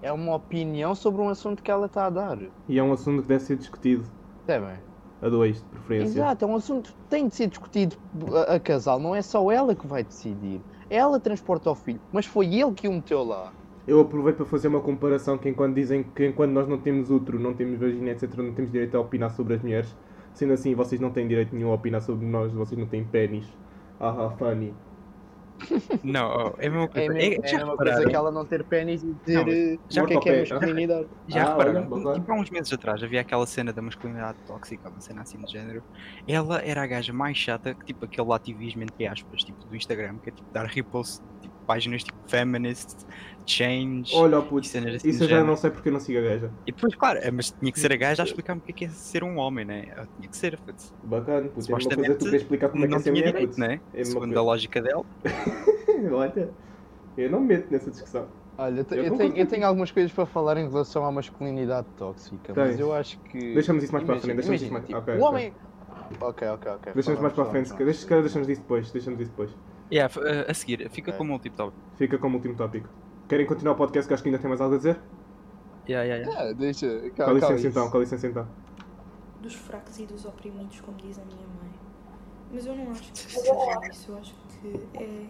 É 0.00 0.12
uma 0.12 0.36
opinião 0.36 0.94
sobre 0.94 1.22
um 1.22 1.28
assunto 1.28 1.62
que 1.62 1.70
ela 1.70 1.86
está 1.86 2.06
a 2.06 2.10
dar. 2.10 2.38
E 2.68 2.78
é 2.78 2.82
um 2.82 2.92
assunto 2.92 3.22
que 3.22 3.28
deve 3.28 3.42
ser 3.44 3.56
discutido 3.56 4.04
Percebem? 4.46 4.78
a 5.20 5.28
dois, 5.28 5.56
de 5.56 5.64
preferência. 5.64 6.18
Exato, 6.18 6.44
é 6.44 6.48
um 6.48 6.56
assunto 6.56 6.90
que 6.90 7.08
tem 7.08 7.26
de 7.26 7.34
ser 7.34 7.46
discutido 7.48 7.96
a, 8.36 8.54
a 8.56 8.60
casal, 8.60 9.00
não 9.00 9.14
é 9.14 9.22
só 9.22 9.50
ela 9.50 9.74
que 9.74 9.86
vai 9.86 10.04
decidir. 10.04 10.60
Ela 10.90 11.18
transporta 11.18 11.70
o 11.70 11.74
filho, 11.74 12.00
mas 12.12 12.26
foi 12.26 12.54
ele 12.54 12.74
que 12.74 12.86
o 12.86 12.92
meteu 12.92 13.24
lá. 13.24 13.52
Eu 13.86 14.00
aproveito 14.00 14.36
para 14.38 14.46
fazer 14.46 14.68
uma 14.68 14.80
comparação 14.82 15.38
que 15.38 15.48
enquanto 15.48 15.74
dizem 15.74 16.02
que 16.04 16.26
enquanto 16.26 16.52
nós 16.52 16.66
não 16.68 16.80
temos 16.80 17.10
útero, 17.10 17.38
não 17.38 17.54
temos 17.54 17.78
vagina, 17.78 18.10
etc, 18.10 18.34
não 18.36 18.54
temos 18.54 18.70
direito 18.72 18.96
a 18.96 19.00
opinar 19.00 19.30
sobre 19.30 19.54
as 19.54 19.62
mulheres, 19.62 19.98
sendo 20.32 20.52
assim, 20.54 20.74
vocês 20.74 21.00
não 21.00 21.12
têm 21.12 21.28
direito 21.28 21.54
nenhum 21.54 21.70
a 21.70 21.74
opinar 21.74 22.00
sobre 22.02 22.26
nós, 22.26 22.52
vocês 22.52 22.78
não 22.78 22.88
têm 22.88 23.04
pênis. 23.06 23.46
Ah, 23.98 24.26
ah, 24.26 24.30
funny. 24.38 24.74
Não, 26.02 26.54
é 26.58 26.66
a 26.66 26.70
mesma 26.70 26.88
É, 26.94 27.06
coisa. 27.08 27.12
É- 27.18 27.38
é 27.42 27.48
já 27.48 27.56
a 27.56 27.60
mesma 27.60 27.72
repararam? 27.72 27.96
coisa 27.96 28.06
que 28.06 28.16
ela 28.16 28.30
não 28.30 28.46
ter 28.46 28.66
pênis 28.66 29.02
e 29.02 29.16
eh, 29.26 29.78
já 29.88 30.02
o 30.02 30.06
que 30.06 30.14
é 30.14 30.18
que 30.18 30.28
é 30.28 30.32
masculinidade. 30.32 31.08
Já 31.26 31.44
Ah, 31.44 31.48
repararam, 31.50 31.88
olha, 31.90 32.10
tipo 32.12 32.30
há 32.32 32.34
uns 32.40 32.50
meses 32.50 32.72
atrás 32.72 33.02
havia 33.02 33.20
aquela 33.22 33.46
cena 33.46 33.72
da 33.72 33.80
masculinidade 33.80 34.38
tóxica, 34.44 34.88
uma 34.90 35.00
cena 35.00 35.22
assim 35.22 35.42
de 35.42 35.50
género. 35.52 35.82
Ela 36.26 36.60
era 36.62 36.82
a 36.82 36.86
gaja 36.86 37.12
mais 37.12 37.36
chata 37.38 37.74
que 37.74 37.84
tipo 37.86 38.04
aquele 38.04 38.32
ativismo 38.32 38.82
entre 38.82 39.06
aspas, 39.06 39.42
tipo 39.42 39.66
do 39.66 39.74
Instagram, 39.76 40.18
que 40.20 40.28
é 40.28 40.32
tipo 40.32 40.48
dar 40.52 40.66
repost, 40.66 41.22
páginas 41.64 42.02
tipo 42.02 42.18
feminist, 42.26 43.04
change 43.46 44.10
Olha, 44.14 44.40
puto, 44.42 44.66
cenas 44.66 44.94
assim 44.94 45.08
isso 45.10 45.24
eu 45.24 45.28
já 45.28 45.44
não 45.44 45.56
sei 45.56 45.70
porque 45.70 45.88
eu 45.88 45.92
não 45.92 46.00
sigo 46.00 46.18
a 46.18 46.22
gaja. 46.22 46.52
E 46.66 46.72
depois, 46.72 46.94
claro, 46.94 47.18
é, 47.20 47.30
mas 47.30 47.50
tinha 47.50 47.70
que 47.72 47.78
ser 47.80 47.92
a 47.92 47.96
gaja 47.96 48.22
a 48.22 48.26
explicar-me 48.26 48.60
o 48.60 48.62
que 48.62 48.70
é, 48.70 48.74
que 48.74 48.84
é 48.86 48.88
ser 48.88 49.22
um 49.22 49.36
homem, 49.38 49.64
né? 49.64 49.84
Eu 49.96 50.06
tinha 50.16 50.28
que 50.28 50.36
ser, 50.36 50.58
putz. 50.62 50.92
Bacana, 51.02 51.48
puto. 51.48 51.70
É 51.70 51.74
uma 51.74 51.80
coisa 51.82 52.12
que 52.12 52.18
tu 52.18 52.24
queres 52.24 52.42
explicar 52.42 52.68
como 52.70 52.84
é 52.84 52.86
que 52.86 52.92
não 52.92 52.98
é 52.98 53.02
ser 53.02 53.10
mulher, 53.12 53.32
direito, 53.32 53.48
puto. 53.50 53.60
né? 53.60 53.80
É 53.92 54.04
Segundo 54.04 54.26
coisa. 54.26 54.40
a 54.40 54.42
lógica 54.42 54.82
dela. 54.82 55.04
Olha, 56.12 56.54
eu 57.16 57.30
não 57.30 57.40
me 57.40 57.48
meto 57.48 57.70
nessa 57.70 57.90
discussão. 57.90 58.30
Olha, 58.56 58.86
eu, 58.90 59.04
Eu 59.04 59.18
tenho, 59.18 59.36
eu 59.36 59.46
tenho 59.46 59.66
algumas 59.66 59.90
coisas 59.90 60.12
para 60.12 60.26
falar 60.26 60.56
em 60.56 60.68
relação 60.68 61.04
à 61.04 61.10
masculinidade 61.12 61.88
tóxica, 61.96 62.54
mas 62.54 62.78
eu 62.78 62.92
acho 62.94 63.18
que. 63.24 63.54
Deixamos 63.54 63.84
isso 63.84 63.92
mais 63.92 64.04
para 64.04 64.14
a 64.14 64.20
frente, 64.20 64.36
deixamos 64.36 64.62
isso 64.62 64.72
imagina, 64.72 64.72
mais- 64.72 64.86
tipo, 64.86 64.98
ok, 64.98 65.14
O 65.14 65.16
ok. 65.18 65.28
homem. 65.28 65.54
Ok, 66.20 66.48
ok, 66.48 66.72
ok. 66.72 66.92
Deixamos 66.94 67.20
mais 67.20 67.34
para 67.34 67.42
a 67.44 67.50
frente, 67.50 67.74
calhar 68.06 68.22
deixamos 68.22 68.48
isso 68.48 68.60
depois, 68.62 68.90
deixamos 68.92 69.20
isso 69.20 69.30
depois. 69.30 69.73
Yeah, 69.94 70.12
uh, 70.18 70.50
a 70.50 70.54
seguir, 70.54 70.88
fica 70.90 71.10
Ok. 71.10 71.18
como 71.18 71.32
último 71.34 71.54
tópico. 71.56 71.82
Fica 71.96 72.18
como 72.18 72.36
último 72.36 72.56
tópico. 72.56 72.88
Querem 73.28 73.46
continuar 73.46 73.74
o 73.74 73.76
podcast 73.76 74.08
que 74.08 74.14
acho 74.14 74.22
que 74.22 74.28
ainda 74.28 74.38
tem 74.40 74.48
mais 74.48 74.60
algo 74.60 74.74
a 74.74 74.78
dizer? 74.78 74.98
Yeah, 75.88 76.04
yeah, 76.06 76.24
yeah. 76.30 76.50
Ah, 76.50 76.52
deixa. 76.52 76.86
Com 76.86 77.10
Calma, 77.16 77.40
calma, 77.40 77.54
licença 77.56 77.68
então, 77.68 77.90
com 77.90 77.98
licença 78.00 78.26
então. 78.26 78.48
dos 79.40 79.54
fracos 79.54 79.98
e 80.00 80.06
dos 80.06 80.24
oprimidos, 80.24 80.80
como 80.80 80.96
diz 80.96 81.18
a 81.18 81.24
minha 81.24 81.46
mãe. 81.46 81.70
Mas 82.52 82.66
eu 82.66 82.74
não 82.74 82.90
acho 82.90 83.02
que 83.12 83.18
seja 83.18 83.52
isso. 83.90 84.10
Eu 84.12 84.18
acho 84.18 84.34
que 84.48 84.80
é 84.98 85.26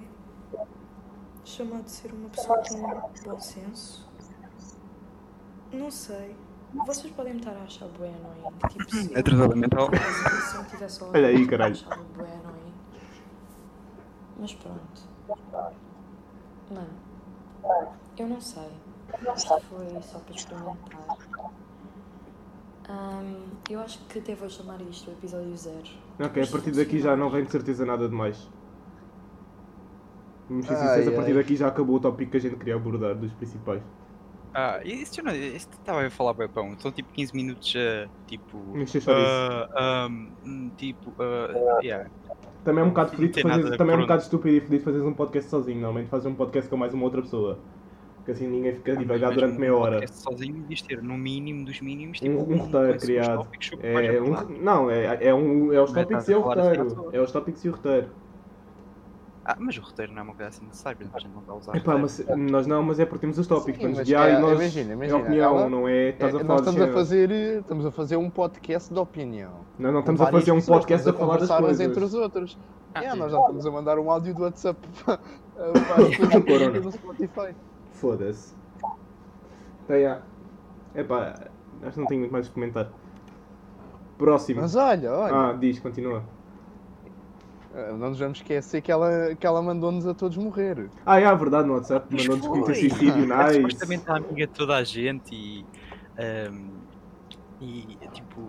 chamado 1.44 1.83
de 1.85 1.90
ser 1.90 2.12
uma 2.12 2.28
pessoa 2.30 2.59
com 2.62 3.30
bom 3.30 3.40
senso. 3.40 4.09
Não 5.73 5.90
sei. 5.90 6.35
Vocês 6.87 7.12
podem 7.12 7.37
estar 7.37 7.52
a 7.52 7.62
achar 7.64 7.87
bué 7.88 8.09
annoying. 8.09 8.56
Tipo, 8.68 8.90
se 8.90 9.12
eu- 9.12 9.18
Atrasada 9.21 9.54
mental. 9.56 9.88
se 9.90 10.56
eu 10.56 10.62
não 10.62 10.71
tivesse 10.71 11.02
a 11.04 11.06
Olha 11.09 11.26
aí, 11.28 11.47
caralho. 11.47 11.75
achava 11.75 12.02
bué 12.16 12.25
annoying. 12.33 12.63
Mas 14.38 14.55
pronto. 14.55 15.03
Mano, 16.71 16.88
eu 18.19 18.29
não 18.29 18.41
sei. 18.41 18.69
Isto 19.37 19.61
foi 19.61 20.03
só 20.03 20.19
para 20.19 20.35
experimentar. 20.35 21.19
Ahm, 22.88 23.50
eu 23.71 23.81
acho 23.81 23.99
que 24.07 24.19
até 24.19 24.35
vou 24.35 24.49
chamar 24.49 24.81
isto 24.83 25.11
o 25.11 25.14
episódio 25.14 25.57
zero. 25.57 25.88
Ok, 26.21 26.43
a 26.43 26.47
partir 26.47 26.73
daqui 26.73 27.00
já 27.00 27.17
não 27.17 27.31
vem 27.31 27.45
de 27.45 27.50
certeza 27.50 27.87
nada 27.87 28.09
de 28.09 28.14
mais. 28.14 28.50
Vamos 30.49 30.67
ser 30.67 30.75
Ai, 30.75 30.81
sinceros, 30.81 31.09
a 31.09 31.12
partir 31.12 31.31
ai. 31.31 31.37
daqui 31.37 31.57
já 31.57 31.69
acabou 31.69 31.97
o 31.97 32.00
tópico 32.00 32.31
que 32.33 32.37
a 32.37 32.41
gente 32.41 32.57
queria 32.57 32.76
abordar, 32.76 33.14
dos 33.14 33.33
principais. 33.33 33.83
Ah, 34.53 34.81
isso 34.85 35.21
eu 35.21 35.25
não. 35.25 35.35
Isso 35.35 35.69
estava 35.71 36.07
a 36.07 36.11
falar 36.11 36.35
bem 36.35 36.49
pão. 36.49 36.79
São 36.79 36.93
tipo 36.93 37.12
15 37.12 37.35
minutos 37.35 37.75
a 37.76 38.09
tipo. 38.26 38.59
Encher 38.79 39.00
chouriço. 39.00 39.26
ah, 39.75 40.07
um, 40.09 40.33
hum, 40.45 40.71
tipo. 40.76 41.12
ah, 41.19 41.81
yeah. 41.83 42.09
Também 42.64 42.83
é 42.83 42.87
um 42.87 42.88
bocado 42.88 43.11
tem 43.11 43.42
fazer, 43.42 43.76
também 43.76 43.94
é 43.94 43.99
um 43.99 44.02
bocado 44.02 44.23
estúpido 44.23 44.56
e 44.56 44.61
fedido 44.61 44.85
fazer 44.85 45.02
um 45.02 45.12
podcast 45.12 45.50
sozinho. 45.50 45.80
Normalmente 45.80 46.09
fazer 46.09 46.28
um 46.28 46.35
podcast 46.35 46.71
com 46.71 46.76
mais 46.76 46.94
uma 46.94 47.04
outra 47.04 47.21
pessoa. 47.21 47.59
Que 48.25 48.30
assim 48.30 48.49
ninguém 48.49 48.75
fica 48.75 48.92
a 48.92 48.97
divagar 48.97 49.25
Ah, 49.25 49.26
Mas 49.26 49.35
durante 49.35 49.56
um 49.56 49.61
meia 49.61 49.76
hora. 49.76 49.92
podcast 49.97 50.23
Sozinho 50.23 50.54
devias 50.54 50.80
ter, 50.80 51.02
no 51.02 51.18
mínimo 51.18 51.66
dos 51.66 51.80
mínimos, 51.83 52.23
Um, 52.23 52.38
tipo, 52.38 52.52
um 52.54 52.56
roteiro 52.56 52.88
com 52.88 52.97
os 52.97 53.04
criado. 53.04 53.49
É 53.83 54.23
um, 54.23 54.62
não, 54.62 54.90
é, 54.90 55.18
é, 55.21 55.35
um, 55.35 55.73
é 55.75 55.83
os 55.83 55.94
é 55.94 56.02
tópicos 56.02 56.28
e 56.28 56.35
o 56.35 56.40
roteiro. 56.40 57.09
É 57.12 57.21
os 57.21 57.30
tópicos 57.30 57.64
e 57.64 57.68
o 57.68 57.73
roteiro. 57.73 58.09
Ah, 59.46 59.56
mas 59.60 59.76
o 59.76 59.82
roteiro 59.82 60.10
não 60.12 60.20
é 60.20 60.22
uma 60.22 60.34
coisa 60.34 60.48
assim 60.48 60.64
necessária, 60.64 61.06
a 61.12 61.18
gente 61.18 61.32
não 61.34 61.40
está 61.42 61.52
a 61.52 61.56
usar 61.56 61.76
Epá, 61.76 61.98
mas 61.98 62.24
nós 62.34 62.66
não, 62.66 62.82
mas 62.82 62.98
é 62.98 63.04
porque 63.04 63.20
temos 63.20 63.38
os 63.38 63.46
tópicos 63.46 63.78
Sim, 63.82 63.92
mas 63.94 64.06
guiar 64.08 64.30
é- 64.30 64.38
e 64.38 64.40
nós. 64.40 64.52
imagina, 64.58 64.90
é 64.90 64.94
imagina, 64.94 65.18
opinião, 65.18 65.58
ela- 65.58 65.68
não 65.68 65.86
é. 65.86 66.08
Estás 66.08 66.32
É, 66.32 66.36
a 66.36 66.40
falar 66.40 66.48
nós 66.54 66.62
de 66.62 66.68
estamos 66.70 66.90
a 66.90 66.92
fazer, 66.98 67.30
estamos 67.30 67.86
a 67.86 67.90
fazer 67.90 68.16
um 68.16 68.30
podcast 68.30 68.92
de 68.94 68.98
opinião. 68.98 69.52
Não, 69.78 69.92
não 69.92 70.00
estamos 70.00 70.20
a 70.22 70.26
fazer 70.30 70.52
um 70.52 70.60
podcast 70.62 70.92
a 71.08 71.10
estamos 71.10 71.18
falar 71.20 71.38
das 71.38 71.48
conversar 71.48 71.56
uns 71.62 71.66
coisas. 71.66 71.86
entre 71.86 72.04
os 72.04 72.14
outros. 72.14 72.58
Ah, 72.94 73.00
Yeah, 73.00 73.12
sim. 73.14 73.18
nós 73.22 73.32
já 73.32 73.40
estamos 73.40 73.66
a 73.66 73.70
mandar 73.70 73.98
um 73.98 74.10
áudio 74.10 74.34
do 74.34 74.42
WhatsApp 74.44 74.78
para, 75.04 75.18
para 75.58 76.74
as 76.78 76.84
no 76.84 76.92
Spotify. 76.92 77.54
Foda-se. 77.92 78.54
Tá, 79.86 79.98
já. 80.00 80.22
Epá, 80.94 81.34
acho 81.82 81.92
que 81.92 82.00
não 82.00 82.06
tenho 82.06 82.20
muito 82.20 82.32
mais 82.32 82.46
a 82.46 82.50
comentar. 82.50 82.88
Próximo. 84.16 84.60
Mas 84.62 84.74
olha, 84.76 85.12
olha, 85.12 85.34
Ah, 85.34 85.52
diz, 85.52 85.80
continua. 85.80 86.22
Eh, 87.75 87.93
não 87.93 88.11
nos 88.11 88.19
vamos 88.19 88.38
esquecer 88.38 88.81
que 88.81 88.93
ela, 88.93 89.35
que 89.35 89.47
ela 89.47 89.61
mandou-nos 89.61 90.07
a 90.07 90.14
todos 90.14 90.37
morrer. 90.37 90.88
Ah, 91.04 91.21
é, 91.21 91.25
a 91.26 91.35
verdade, 91.35 91.66
no 91.66 91.75
WhatsApp. 91.75 92.07
Mandou-nos 92.14 92.47
cometer 92.47 92.75
suicídio, 92.76 93.25
É 93.33 93.47
nice. 93.47 93.54
supostamente 93.62 94.04
a 94.11 94.16
amiga 94.16 94.47
de 94.47 94.52
toda 94.52 94.76
a 94.76 94.85
gente 94.85 95.35
e. 95.35 95.66
ahm, 96.19 96.69
e 97.61 97.99
tipo. 98.12 98.43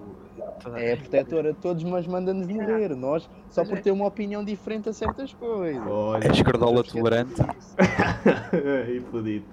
Toda 0.61 0.79
É 0.79 0.93
a 0.93 0.97
protetora 0.97 1.53
de 1.53 1.59
todos, 1.59 1.83
mas 1.83 2.05
manda-nos 2.05 2.47
morrer. 2.47 2.95
Nós, 2.95 3.27
só 3.49 3.65
por 3.65 3.77
é. 3.77 3.81
ter 3.81 3.91
uma 3.91 4.05
opinião 4.05 4.43
diferente 4.43 4.89
a 4.89 4.93
certas 4.93 5.33
coisas. 5.33 5.81
Olha. 5.87 6.29
A 6.29 6.31
escardola 6.31 6.83
tolerante. 6.83 7.33
e 8.89 8.99
fodido. 9.11 9.45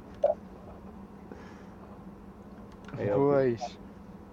É, 2.99 3.07
Pois. 3.07 3.82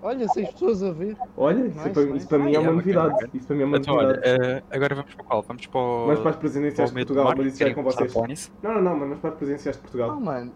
Olha, 0.01 0.27
seis 0.29 0.49
pessoas 0.51 0.81
a 0.81 0.91
ver. 0.91 1.17
Olha, 1.35 1.65
isso, 1.67 1.77
Nice, 1.77 1.89
para, 1.89 2.03
nice. 2.03 2.17
isso 2.17 2.27
para 2.29 2.37
mim 2.39 2.55
é 2.55 2.59
uma 2.59 2.71
novidade. 2.71 3.29
Isso 3.33 3.47
para 3.47 3.55
mim 3.55 3.61
é 3.63 3.65
uma 3.65 3.77
Então, 3.77 3.95
olha, 3.95 4.07
novidade. 4.07 4.41
eh, 4.41 4.63
agora 4.71 4.95
vamos 4.95 5.13
para 5.13 5.23
qual? 5.25 5.41
Vamos 5.41 5.65
para 5.67 5.79
o. 5.81 6.07
Mas 6.07 6.19
para 6.19 6.29
as 6.29 6.35
presidenciais 6.37 6.89
de 6.89 6.95
Portugal, 6.95 7.33
mas 7.37 7.53
isso 7.53 7.63
é 7.63 7.73
com 7.73 7.83
vocês. 7.83 8.51
Não, 8.63 8.81
não, 8.81 8.97
não, 8.97 9.07
mas 9.09 9.19
para 9.19 9.31
as 9.31 9.35
presidenciais 9.35 9.75
de 9.75 9.79
Oh, 9.79 9.83
Portugal. 9.83 10.19
mano. 10.19 10.51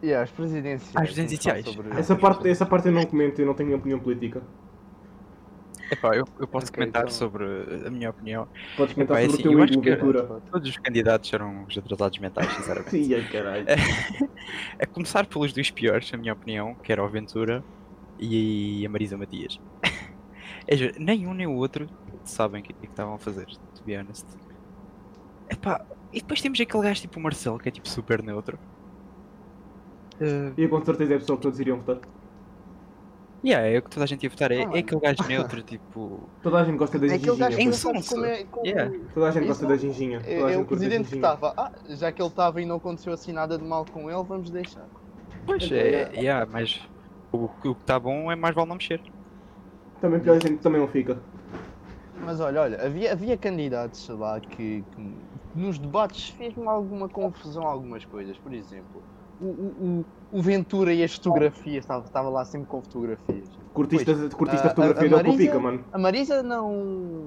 Yeah, 0.00 0.22
as 0.22 0.30
presidenciais. 0.30 0.94
As 0.94 1.12
presidenciais. 1.12 1.66
Essa 1.96 2.14
parte, 2.14 2.48
essa 2.48 2.64
parte 2.64 2.86
eu 2.86 2.92
não 2.92 3.04
comento, 3.04 3.40
eu 3.40 3.46
não 3.46 3.54
tenho 3.54 3.74
opinião 3.76 3.98
política. 3.98 4.42
Epá, 5.90 6.14
eu, 6.14 6.24
eu 6.38 6.46
posso 6.46 6.66
Ok, 6.66 6.74
comentar 6.76 7.02
então. 7.04 7.12
sobre 7.14 7.44
a 7.86 7.90
minha 7.90 8.10
opinião. 8.10 8.46
Podes 8.76 8.94
comentar 8.94 9.16
Epá, 9.16 9.24
é 9.26 9.28
sobre 9.30 9.40
assim, 9.40 9.48
o 9.48 9.52
eu 9.52 9.56
teu 9.56 9.64
acho 9.64 9.72
Igor 9.72 9.82
que- 9.82 9.90
Ventura. 9.90 10.40
Todos 10.52 10.68
os 10.68 10.76
candidatos 10.76 11.32
eram 11.32 11.64
os 11.64 11.76
atrasados 11.78 12.18
mentais, 12.18 12.52
sinceramente. 12.52 12.94
Ih, 12.96 13.28
caralho. 13.32 13.64
A 14.78 14.86
começar 14.86 15.26
pelos 15.26 15.52
dois 15.52 15.70
piores, 15.70 16.12
a 16.12 16.16
minha 16.18 16.32
opinião, 16.34 16.74
que 16.74 16.92
era 16.92 17.02
o 17.02 17.08
Ventura 17.08 17.64
e 18.18 18.84
a 18.86 18.88
Marisa 18.88 19.16
Matias. 19.16 19.60
É, 20.70 20.76
juro, 20.76 20.92
nem 20.98 21.26
um 21.26 21.32
nem 21.32 21.46
o 21.46 21.54
outro 21.54 21.88
sabem 22.24 22.60
o 22.60 22.64
que 22.64 22.72
é 22.72 22.76
que 22.76 22.86
estavam 22.86 23.14
a 23.14 23.18
fazer, 23.18 23.46
to 23.46 23.82
be 23.84 23.96
honest. 23.96 24.26
Epá, 25.48 25.82
e 26.12 26.20
depois 26.20 26.42
temos 26.42 26.60
aquele 26.60 26.82
gajo 26.82 27.00
tipo 27.00 27.18
o 27.18 27.22
Marcelo, 27.22 27.58
que 27.58 27.68
é 27.70 27.72
tipo 27.72 27.88
super 27.88 28.22
neutro. 28.22 28.58
Eh, 30.20 30.52
E 30.56 30.62
eu 30.62 30.68
com 30.68 30.84
certeza 30.84 31.14
é 31.14 31.16
a 31.16 31.18
pessoa 31.20 31.36
que 31.38 31.42
todos 31.42 31.58
iriam 31.60 31.78
votar. 31.78 32.00
yeah, 33.44 33.66
é 33.66 33.78
o 33.78 33.82
que 33.82 33.90
toda 33.90 34.04
a 34.04 34.06
gente 34.06 34.24
ia 34.24 34.30
votar. 34.30 34.52
É, 34.52 34.64
Ah, 34.64 34.70
é 34.74 34.78
aquele 34.80 35.00
gajo 35.00 35.22
neutro, 35.28 35.62
tipo. 35.62 36.28
Toda 36.42 36.58
a 36.60 36.64
gente 36.64 36.76
gosta 36.76 36.98
da 36.98 37.06
É 37.06 37.14
aquele 37.14 37.36
gajo 37.36 37.72
sabes 37.72 38.08
como 38.08 38.24
é. 38.24 38.44
Como... 38.44 38.66
Yeah. 38.66 38.98
Toda 39.14 39.28
a 39.28 39.30
gente 39.30 39.46
gosta 39.46 39.66
da 39.66 39.76
ginginha. 39.76 40.20
Toda 40.20 40.46
a 40.46 40.50
É, 40.50 40.54
é 40.54 40.58
o 40.58 40.66
presidente 40.66 41.08
que 41.08 41.16
estava. 41.16 41.54
Ah, 41.56 41.72
já 41.88 42.12
que 42.12 42.20
ele 42.20 42.28
estava 42.28 42.60
e 42.60 42.66
não 42.66 42.76
aconteceu 42.76 43.12
assim 43.12 43.32
nada 43.32 43.56
de 43.56 43.64
mal 43.64 43.86
com 43.86 44.10
ele, 44.10 44.22
vamos 44.22 44.50
deixar. 44.50 44.86
Pois, 45.46 45.62
Então, 45.64 45.78
é, 45.78 46.10
yeah, 46.14 46.46
mas 46.50 46.86
o, 47.32 47.44
o 47.44 47.48
que 47.48 47.68
está 47.82 47.98
bom 47.98 48.30
é 48.30 48.36
mais 48.36 48.54
vale 48.54 48.68
não 48.68 48.76
mexer. 48.76 49.00
Também 50.00 50.20
pior 50.20 50.36
a 50.36 50.40
gente 50.40 50.58
também 50.58 50.80
não 50.80 50.88
fica. 50.88 51.18
Mas 52.24 52.40
olha, 52.40 52.60
olha, 52.62 52.84
havia, 52.84 53.12
havia 53.12 53.36
candidatos 53.36 54.08
lá 54.08 54.40
que, 54.40 54.82
que 54.94 55.14
nos 55.54 55.78
debates 55.78 56.30
fez-me 56.30 56.66
alguma 56.66 57.08
confusão 57.08 57.64
algumas 57.66 58.04
coisas. 58.04 58.36
Por 58.38 58.52
exemplo, 58.52 59.02
o, 59.40 59.44
o, 59.44 60.04
o, 60.32 60.42
Ventura 60.42 60.92
e 60.92 61.02
as 61.02 61.14
fotografias, 61.14 61.84
estava, 61.84 62.04
estava 62.04 62.28
lá 62.28 62.44
sempre 62.44 62.66
com 62.68 62.82
fotografias. 62.82 63.48
Curtiste, 63.72 64.04
curtiste 64.36 64.66
a 64.66 64.70
a- 64.70 64.74
fotografia 64.74 65.06
a 65.06 65.10
dele 65.10 65.10
com 65.10 65.20
o 65.20 65.32
Marisa- 65.32 65.38
Pica, 65.44 65.58
mano. 65.60 65.84
A 65.92 65.98
Marisa 65.98 66.42
não. 66.42 67.24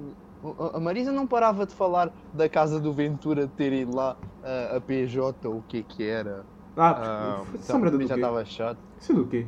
a- 0.74 0.80
Marisa 0.80 1.10
não 1.10 1.26
parava 1.26 1.64
de 1.66 1.74
falar 1.74 2.10
da 2.34 2.48
casa 2.48 2.78
do 2.78 2.92
Ventura 2.92 3.46
de 3.46 3.52
ter 3.54 3.72
ido 3.72 3.96
lá 3.96 4.16
a, 4.44 4.76
a 4.76 4.80
PJ 4.80 5.48
ou 5.48 5.56
o 5.58 5.62
que 5.62 5.78
é 5.78 5.82
que 5.82 6.04
era. 6.06 6.44
Ah, 6.76 7.40
Ah, 7.40 7.42
essa 7.54 7.78
merda 7.78 7.96
do 7.98 8.06
já 8.06 8.14
estava 8.14 8.44
chato. 8.44 8.78
Isso 9.00 9.12
é 9.12 9.14
do 9.14 9.26
quê? 9.26 9.46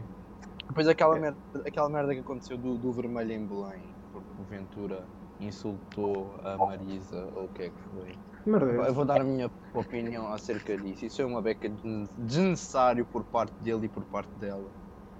Depois 0.68 0.88
aquela 0.88 1.18
merda, 1.18 1.38
aquela 1.66 1.88
merda 1.90 2.14
que 2.14 2.20
aconteceu 2.20 2.56
do, 2.56 2.78
do 2.78 2.92
vermelho 2.92 3.32
em 3.32 3.46
Belém, 3.46 3.96
porque 4.10 4.40
o 4.40 4.44
Ventura 4.44 5.08
insultou 5.38 6.38
a 6.42 6.56
Marisa 6.58 7.30
ou 7.34 7.44
o 7.46 7.48
que 7.50 7.62
é 7.64 7.70
que 7.70 7.80
foi. 7.80 8.18
Merda 8.46 8.72
é 8.72 8.88
Eu 8.88 8.94
vou 8.94 9.04
dar 9.04 9.20
a 9.20 9.24
minha 9.24 9.50
opinião 9.72 10.26
acerca 10.28 10.76
disso. 10.78 11.04
Isso 11.04 11.22
é 11.22 11.24
uma 11.24 11.42
beca 11.42 11.68
de- 11.68 11.82
desnecessário 12.16 13.06
por 13.06 13.24
parte 13.24 13.54
dele 13.62 13.86
e 13.86 13.88
por 13.88 14.04
parte 14.06 14.38
dela. 14.38 14.72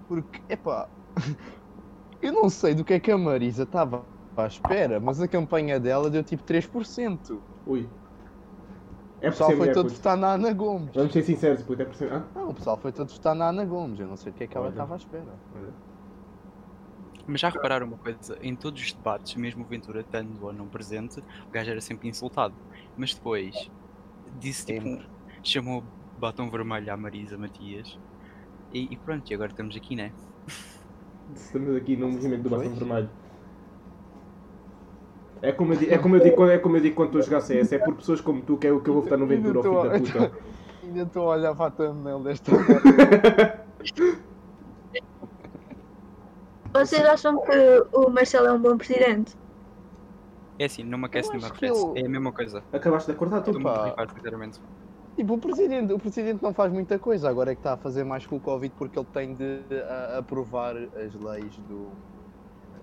Porque, 0.07 0.41
epá, 0.49 0.89
eu 2.21 2.31
não 2.33 2.49
sei 2.49 2.73
do 2.75 2.85
que 2.85 2.93
é 2.93 2.99
que 2.99 3.11
a 3.11 3.17
Marisa 3.17 3.63
estava 3.63 4.09
à 4.35 4.47
espera, 4.47 4.99
mas 4.99 5.21
a 5.21 5.27
campanha 5.27 5.79
dela 5.79 6.09
deu 6.09 6.23
tipo 6.23 6.43
3%. 6.43 7.43
Ui. 7.65 7.91
É 9.25 9.29
O 9.29 9.31
pessoal 9.31 9.49
ser 9.49 9.57
foi 9.57 9.67
mulher, 9.67 9.73
todo 9.73 9.87
puto. 9.87 9.95
votar 9.97 10.17
na 10.17 10.33
Ana 10.33 10.53
Gomes. 10.53 10.91
Vamos 10.93 11.13
ser 11.13 11.23
sinceros, 11.23 11.63
puto. 11.63 11.81
É 11.81 11.85
por 11.85 11.95
ser... 11.95 12.11
Não, 12.35 12.49
o 12.49 12.53
pessoal 12.53 12.77
foi 12.77 12.91
todo 12.91 13.11
votar 13.11 13.35
na 13.35 13.49
Ana 13.49 13.65
Gomes. 13.65 13.99
Eu 13.99 14.07
não 14.07 14.15
sei 14.17 14.31
do 14.31 14.35
que 14.35 14.43
é 14.43 14.47
que 14.47 14.55
ela 14.57 14.69
estava 14.69 14.93
à 14.93 14.97
espera. 14.97 15.33
Mas 17.27 17.41
já 17.41 17.49
repararam 17.49 17.87
uma 17.87 17.97
coisa, 17.97 18.37
em 18.41 18.55
todos 18.55 18.79
os 18.81 18.93
debates, 18.93 19.35
mesmo 19.35 19.63
o 19.63 19.67
Ventura 19.67 20.01
estando 20.01 20.45
ou 20.45 20.53
não 20.53 20.67
presente, 20.67 21.19
o 21.47 21.49
gajo 21.51 21.71
era 21.71 21.81
sempre 21.81 22.07
insultado. 22.07 22.53
Mas 22.95 23.15
depois 23.15 23.71
disse 24.39 24.65
tipo, 24.67 24.83
Sempre. 24.83 25.07
chamou 25.41 25.83
batom 26.19 26.49
vermelho 26.51 26.93
à 26.93 26.97
Marisa 26.97 27.35
Matias. 27.37 27.97
E, 28.71 28.93
e 28.93 28.97
pronto, 28.97 29.27
e 29.29 29.33
agora 29.33 29.49
estamos 29.51 29.75
aqui, 29.75 29.95
né? 29.95 30.11
Estamos 31.33 31.75
aqui 31.75 31.97
no 31.97 32.09
movimento 32.11 32.43
do 32.43 32.49
bastão 32.51 32.75
vermelho. 32.75 33.09
É 35.45 35.51
como, 35.51 35.73
eu, 35.73 35.77
di- 35.77 35.89
é, 35.91 35.97
como 35.99 36.15
eu 36.15 36.19
digo, 36.21 36.35
quando- 36.35 36.49
é 36.51 36.57
como 36.57 36.75
eu 36.77 36.81
digo 36.81 36.95
quando 36.95 37.09
estou 37.09 37.21
a 37.21 37.23
jogar 37.23 37.41
CS, 37.41 37.75
é 37.75 37.77
por 37.77 37.93
pessoas 37.95 38.19
como 38.19 38.41
tu 38.41 38.57
que 38.57 38.65
é 38.65 38.71
o 38.71 38.81
que 38.81 38.89
eu 38.89 38.95
vou 38.95 39.03
votar 39.03 39.15
no 39.17 39.27
Ventura, 39.27 39.59
ao 39.59 39.63
filho 39.63 39.83
da 39.83 39.99
puta. 39.99 40.31
Ainda 40.81 41.01
estou 41.03 41.31
a 41.31 41.35
olhar 41.35 41.55
para 41.55 41.67
a 41.67 41.71
thumbnail 41.71 42.23
desta. 42.23 42.51
Vocês 46.73 47.05
acham 47.05 47.39
que 47.41 47.51
o 47.93 48.09
Marcelo 48.09 48.47
é 48.47 48.53
um 48.53 48.59
bom 48.61 48.75
presidente? 48.77 49.35
É 50.57 50.65
assim, 50.65 50.83
não 50.83 50.97
me 50.97 51.05
aquece 51.05 51.29
Eu 51.29 51.33
nem 51.33 51.41
me 51.41 51.45
arrefece. 51.47 51.85
ele- 51.93 52.01
É 52.01 52.05
a 52.05 52.09
mesma 52.09 52.33
coisa. 52.33 52.63
Acabaste 52.71 53.11
de 53.11 53.15
acordar, 53.15 53.41
tu. 53.41 53.51
Estou 53.51 53.61
muito 53.61 53.75
Epá. 53.75 53.89
rifado, 53.89 54.13
sinceramente. 54.13 54.59
Tipo, 55.15 55.33
o 55.35 55.37
presidente, 55.37 55.93
o 55.93 55.99
presidente 55.99 56.41
não 56.41 56.53
faz 56.53 56.73
muita 56.73 56.97
coisa, 56.99 57.29
agora 57.29 57.51
é 57.51 57.55
que 57.55 57.59
está 57.59 57.73
a 57.73 57.77
fazer 57.77 58.03
mais 58.03 58.25
com 58.25 58.35
o 58.35 58.41
Covid 58.41 58.73
porque 58.75 58.99
ele 58.99 59.07
tem 59.13 59.33
de 59.35 59.65
a- 59.87 60.17
aprovar 60.17 60.75
as 60.75 61.13
leis 61.13 61.57
do, 61.59 61.91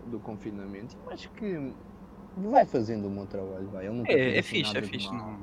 do 0.06 0.18
confinamento. 0.20 0.94
Eu 1.04 1.10
acho 1.12 1.30
que 1.32 1.74
vai 2.36 2.64
fazendo 2.66 3.08
um 3.08 3.14
bom 3.14 3.26
trabalho, 3.26 3.68
vai. 3.70 3.86
Ele 3.86 3.94
nunca 3.96 4.12
É, 4.12 4.36
é 4.36 4.38
assim 4.40 4.42
fixe, 4.48 4.76
é 4.78 4.82
fixe. 4.82 5.12
Não... 5.12 5.38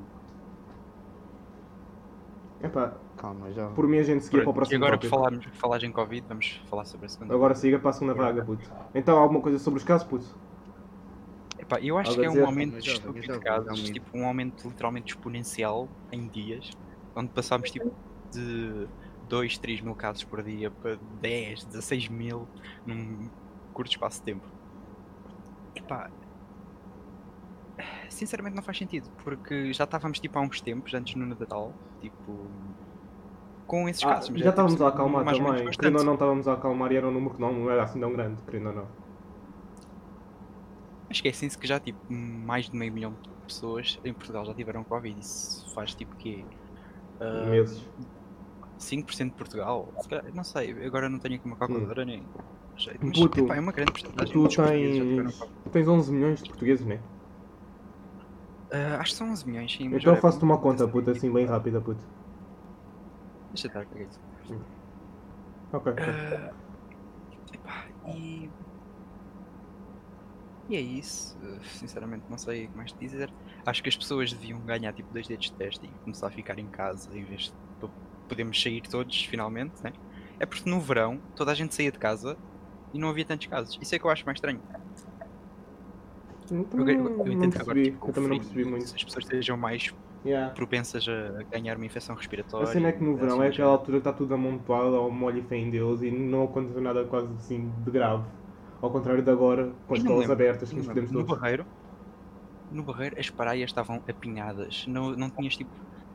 Epá, 2.62 2.92
Calma, 3.16 3.50
já. 3.52 3.68
por 3.68 3.86
mim 3.88 3.98
a 3.98 4.02
gente 4.02 4.22
seguia 4.24 4.42
para 4.42 4.50
o 4.50 4.52
Pronto, 4.54 4.66
e 4.66 4.78
próximo 4.78 4.84
agora, 4.84 4.98
por 4.98 5.08
falarmos, 5.08 5.46
falar 5.54 5.82
em 5.82 5.92
Covid, 5.92 6.26
vamos 6.28 6.60
falar 6.68 6.84
sobre 6.84 7.06
a 7.06 7.08
segunda. 7.08 7.34
Agora 7.34 7.54
siga 7.54 7.78
para 7.78 7.90
a 7.90 7.92
segunda 7.92 8.14
vaga, 8.14 8.44
puto. 8.44 8.70
Então, 8.94 9.18
alguma 9.18 9.40
coisa 9.40 9.58
sobre 9.58 9.78
os 9.78 9.84
casos, 9.84 10.06
puto? 10.06 10.26
Epá, 11.58 11.80
eu 11.80 11.96
acho 11.96 12.10
Algo 12.10 12.20
que 12.20 12.26
é 12.26 12.28
dizer? 12.30 12.42
um 12.42 12.46
aumento 12.46 12.72
Mas 12.74 12.84
já, 12.84 12.92
estúpido 12.92 13.26
mas 13.28 13.38
de 13.38 13.44
casos, 13.44 13.90
tipo 13.90 14.18
um 14.18 14.26
aumento 14.26 14.68
literalmente 14.68 15.14
exponencial 15.14 15.88
em 16.12 16.26
dias, 16.28 16.70
onde 17.16 17.28
passámos 17.30 17.70
tipo 17.70 17.92
de 18.30 18.86
2, 19.28 19.58
3 19.58 19.80
mil 19.80 19.94
casos 19.94 20.24
por 20.24 20.42
dia 20.42 20.70
para 20.70 20.98
10, 21.20 21.64
16 21.64 22.08
mil 22.08 22.46
num 22.84 23.30
curto 23.72 23.90
espaço 23.90 24.18
de 24.18 24.24
tempo. 24.24 24.46
Epá, 25.74 26.10
sinceramente 28.14 28.54
não 28.56 28.62
faz 28.62 28.76
sentido, 28.78 29.08
porque 29.24 29.72
já 29.72 29.84
estávamos 29.84 30.20
tipo 30.20 30.38
há 30.38 30.42
uns 30.42 30.60
tempos, 30.60 30.92
antes 30.94 31.14
no 31.14 31.26
Natal, 31.26 31.72
tipo, 32.00 32.46
com 33.66 33.88
esses 33.88 34.02
Ah, 34.04 34.08
casos. 34.14 34.30
mas 34.30 34.38
já 34.40 34.46
era, 34.46 34.52
tipo, 34.52 34.68
estávamos 34.68 34.82
a 34.82 34.88
acalmar 34.88 35.24
também. 35.24 35.70
Querendo 35.70 35.98
ou 35.98 36.04
não, 36.04 36.14
estávamos 36.14 36.48
a 36.48 36.52
acalmar 36.54 36.92
e 36.92 36.96
era 36.96 37.08
um 37.08 37.12
número 37.12 37.34
que 37.34 37.40
não, 37.40 37.52
não 37.52 37.70
era 37.70 37.84
assim 37.84 38.00
tão 38.00 38.12
grande, 38.12 38.42
querendo 38.42 38.68
ou 38.68 38.74
não. 38.74 38.86
Esquecem-se 41.10 41.58
que 41.58 41.66
já 41.66 41.80
tipo 41.80 41.98
mais 42.12 42.68
de 42.68 42.76
meio 42.76 42.92
milhão 42.92 43.12
de 43.22 43.28
pessoas 43.46 43.98
em 44.04 44.12
Portugal 44.12 44.44
já 44.44 44.54
tiveram 44.54 44.84
Covid. 44.84 45.18
Isso 45.18 45.68
faz 45.74 45.94
tipo 45.94 46.14
que 46.16 46.44
Meses. 47.48 47.84
5% 48.78 49.24
de 49.24 49.30
Portugal? 49.32 49.92
Não 50.32 50.42
sei, 50.44 50.86
agora 50.86 51.08
não 51.08 51.18
tenho 51.18 51.34
aqui 51.34 51.46
uma 51.46 51.56
calculadora 51.56 52.04
nem 52.04 52.22
jeito. 52.76 53.04
Mas 53.04 53.18
Puto, 53.18 53.40
epá, 53.40 53.56
é 53.56 53.60
uma 53.60 53.72
grande 53.72 53.92
porcentagem. 53.92 54.32
Tu 54.32 54.50
já 54.50 54.66
tens, 54.68 55.42
tens 55.70 55.88
11 55.88 56.12
milhões 56.12 56.42
de 56.42 56.48
portugueses, 56.48 56.86
né? 56.86 56.98
Ah, 58.72 58.98
acho 59.00 59.12
que 59.12 59.18
são 59.18 59.30
11 59.30 59.46
milhões, 59.46 59.72
sim. 59.72 59.94
Então 59.94 60.14
olha, 60.14 60.20
faço-te 60.20 60.44
uma 60.44 60.60
conta, 60.60 60.86
puto, 60.88 61.10
assim 61.10 61.32
bem 61.32 61.46
rápida, 61.46 61.80
puto. 61.80 62.04
Deixa 63.52 63.66
estar, 63.68 63.86
caguei 63.86 64.06
isso. 64.06 64.20
Ok. 65.72 65.88
Ah, 65.96 66.50
epá, 67.52 67.88
e. 68.04 68.50
E 70.68 70.76
é 70.76 70.80
isso. 70.80 71.36
Uh, 71.38 71.60
Sinceramente, 71.64 72.24
não 72.28 72.38
sei 72.38 72.66
o 72.66 72.70
que 72.70 72.76
mais 72.76 72.92
te 72.92 72.98
dizer. 73.00 73.32
Acho 73.66 73.82
que 73.82 73.88
as 73.88 73.96
pessoas 73.96 74.30
deviam 74.32 74.64
ganhar 74.64 74.92
tipo 74.92 75.12
dois 75.12 75.26
dedos 75.26 75.46
de 75.46 75.54
teste 75.54 75.86
e 75.86 75.98
começar 76.00 76.28
a 76.28 76.30
ficar 76.30 76.58
em 76.58 76.68
casa 76.68 77.16
em 77.16 77.24
vez 77.24 77.42
de 77.44 77.52
p- 77.80 77.92
podemos 78.28 78.60
sair 78.60 78.82
todos 78.82 79.16
finalmente, 79.24 79.74
né? 79.82 79.92
É 80.38 80.46
porque 80.46 80.68
no 80.70 80.80
verão 80.80 81.22
toda 81.34 81.50
a 81.52 81.54
gente 81.54 81.74
saía 81.74 81.90
de 81.92 81.98
casa 81.98 82.38
e 82.92 82.98
não 82.98 83.08
havia 83.10 83.24
tantos 83.26 83.46
casos. 83.48 83.76
Isso 83.80 83.94
é 83.94 83.98
que 83.98 84.06
eu 84.06 84.10
acho 84.10 84.24
mais 84.26 84.36
estranho. 84.38 84.64
Eu 86.50 86.66
Eu, 86.88 87.26
eu, 87.26 87.32
entendo 87.32 87.52
que 87.54 87.62
agora 87.62 87.82
tipo, 87.82 88.08
Eu 88.08 88.12
também 88.12 88.30
não 88.30 88.38
percebi 88.38 88.64
muito. 88.64 88.84
as 88.84 89.04
pessoas 89.04 89.24
estejam 89.24 89.56
mais 89.56 89.94
Yeah. 90.22 90.52
propensas 90.52 91.06
a 91.08 91.42
ganhar 91.50 91.76
uma 91.78 91.86
infecção 91.86 92.14
respiratória. 92.14 92.68
A 92.68 92.70
cena 92.70 92.88
é 92.88 92.92
que 92.92 93.02
no 93.02 93.16
verão 93.16 93.42
é 93.42 93.48
aquela 93.48 93.70
altura 93.70 93.96
que 93.96 94.00
está 94.08 94.12
tudo 94.12 94.34
amontoado 94.34 94.94
ao 94.94 95.10
molho 95.10 95.38
e 95.38 95.42
fé 95.42 95.56
em 95.56 95.70
Deus 95.70 96.02
e 96.02 96.10
não 96.10 96.44
aconteceu 96.44 96.82
nada 96.82 97.04
quase 97.06 97.32
assim 97.38 97.72
de 97.82 97.90
grave. 97.90 98.24
Ao 98.82 98.90
contrário 98.90 99.22
de 99.22 99.30
agora, 99.30 99.72
com 99.86 99.94
as 99.94 100.00
escolas 100.00 100.28
abertas, 100.30 100.68
que 100.68 100.76
nos 100.76 100.86
podemos 100.86 101.10
lembro. 101.10 101.22
No 101.22 101.26
todos. 101.26 101.40
Barreiro, 101.40 101.66
no 102.70 102.82
Barreiro 102.82 103.16
as 103.18 103.30
praias 103.30 103.70
estavam 103.70 104.02
apinhadas. 104.06 104.84
Não, 104.86 105.12
não 105.16 105.30
tinhas 105.30 105.56
tipo 105.56 105.70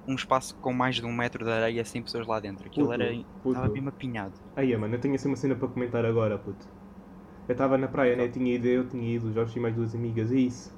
um 0.07 0.13
espaço 0.13 0.55
com 0.57 0.71
mais 0.71 0.97
de 0.97 1.05
um 1.05 1.11
metro 1.11 1.43
de 1.43 1.49
areia 1.49 1.83
sem 1.83 2.03
pessoas 2.03 2.27
lá 2.27 2.39
dentro. 2.39 2.67
Aquilo 2.67 2.87
Puto, 2.87 3.01
era. 3.01 3.11
puto. 3.41 3.49
Estava 3.49 3.73
mesmo 3.73 3.89
apinhado. 3.89 4.33
Aí, 4.55 4.75
mano, 4.77 4.93
eu 4.93 4.99
tenho 4.99 5.15
assim 5.15 5.27
uma 5.27 5.35
cena 5.35 5.55
para 5.55 5.67
comentar 5.67 6.05
agora, 6.05 6.37
puto. 6.37 6.67
Eu 7.47 7.51
estava 7.53 7.77
na 7.77 7.87
praia, 7.87 8.15
né? 8.15 8.27
Tinha 8.27 8.55
ido, 8.55 8.67
eu 8.67 8.87
tinha 8.87 9.15
ido, 9.15 9.31
Jorge 9.31 9.57
e 9.57 9.61
mais 9.61 9.75
duas 9.75 9.93
amigas, 9.93 10.31
é 10.31 10.35
isso. 10.35 10.73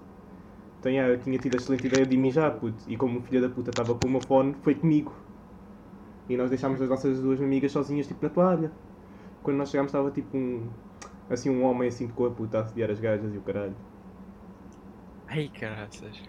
Então, 0.80 0.92
yeah, 0.92 1.12
eu 1.12 1.20
tinha 1.20 1.38
tido 1.40 1.54
a 1.54 1.58
excelente 1.58 1.88
ideia 1.88 2.06
de 2.06 2.18
mijar, 2.18 2.52
puto. 2.56 2.84
E 2.88 2.96
como 2.96 3.20
o 3.20 3.22
filho 3.22 3.42
da 3.42 3.50
puta 3.50 3.72
estava 3.72 3.96
com 3.96 4.08
o 4.08 4.10
meu 4.10 4.22
fone, 4.22 4.54
foi 4.62 4.76
comigo. 4.76 5.14
E 6.30 6.36
nós 6.36 6.50
deixámos 6.50 6.82
as 6.82 6.90
nossas 6.90 7.20
duas 7.20 7.42
amigas 7.42 7.72
sozinhas, 7.72 8.08
tipo, 8.08 8.24
na 8.24 8.30
toalha. 8.30 8.72
Quando 9.44 9.58
nós 9.58 9.70
chegámos, 9.70 9.90
estava 9.90 10.12
tipo 10.12 10.38
um. 10.38 10.68
Assim, 11.30 11.50
um 11.50 11.64
homem 11.64 11.88
assim 11.88 12.08
de 12.08 12.14
cor, 12.14 12.32
puto, 12.32 12.56
a 12.56 12.62
assediar 12.62 12.90
as 12.92 13.00
gajas 13.00 13.34
e 13.34 13.38
o 13.38 13.42
caralho. 13.42 13.76
Ai, 15.28 15.50
caraças. 15.50 16.22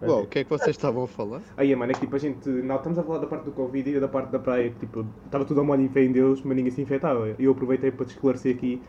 Bom, 0.00 0.22
o 0.22 0.26
que 0.26 0.40
é 0.40 0.44
que 0.44 0.50
vocês 0.50 0.76
estavam 0.76 1.04
a 1.04 1.08
falar? 1.08 1.40
Aí, 1.56 1.74
mano, 1.74 1.92
é 1.92 1.94
que 1.94 2.00
tipo 2.00 2.14
a 2.16 2.18
gente. 2.18 2.48
Não, 2.48 2.76
estamos 2.76 2.98
a 2.98 3.02
falar 3.02 3.18
da 3.18 3.26
parte 3.26 3.44
do 3.44 3.52
Covid 3.52 3.88
e 3.88 4.00
da 4.00 4.08
parte 4.08 4.30
da 4.30 4.38
praia, 4.38 4.70
que 4.70 4.80
tipo, 4.80 5.06
estava 5.24 5.44
tudo 5.44 5.60
a 5.60 5.64
molho 5.64 5.82
em 5.82 5.88
fé 5.88 6.02
em 6.04 6.12
Deus, 6.12 6.42
mas 6.42 6.56
ninguém 6.56 6.70
se 6.70 6.82
infectava. 6.82 7.34
E 7.38 7.44
eu 7.44 7.52
aproveitei 7.52 7.90
para 7.90 8.04
te 8.04 8.10
esclarecer 8.10 8.54
aqui 8.54 8.82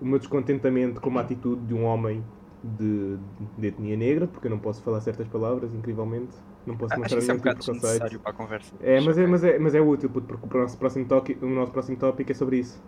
o 0.00 0.04
meu 0.06 0.18
descontentamento 0.18 1.00
com 1.00 1.10
uma 1.10 1.20
atitude 1.22 1.66
de 1.66 1.74
um 1.74 1.84
homem 1.84 2.24
de, 2.62 3.18
de 3.58 3.66
etnia 3.68 3.96
negra, 3.96 4.26
porque 4.26 4.46
eu 4.46 4.50
não 4.50 4.58
posso 4.58 4.82
falar 4.82 5.00
certas 5.00 5.28
palavras, 5.28 5.72
incrivelmente. 5.74 6.36
Não 6.66 6.76
posso 6.76 6.98
Acho 7.00 7.00
mostrar 7.00 7.20
que 7.20 7.22
isso 7.22 7.30
é 7.30 7.34
um 7.34 7.38
nenhum 7.38 7.54
tipo 7.56 7.72
bocado 7.80 8.08
de 8.08 8.18
preconceito. 8.18 8.20
para 8.20 8.30
a 8.30 8.34
conversa. 8.34 8.74
É, 8.80 9.00
mas 9.00 9.18
é, 9.18 9.26
mas 9.26 9.44
é, 9.44 9.58
mas 9.58 9.74
é 9.74 9.80
útil, 9.80 10.10
puto, 10.10 10.26
porque 10.38 10.56
o 10.56 10.60
nosso 10.60 10.78
próximo 10.78 11.06
tópico, 11.06 11.44
o 11.44 11.50
nosso 11.50 11.72
próximo 11.72 11.96
tópico 11.98 12.32
é 12.32 12.34
sobre 12.34 12.58
isso. 12.60 12.82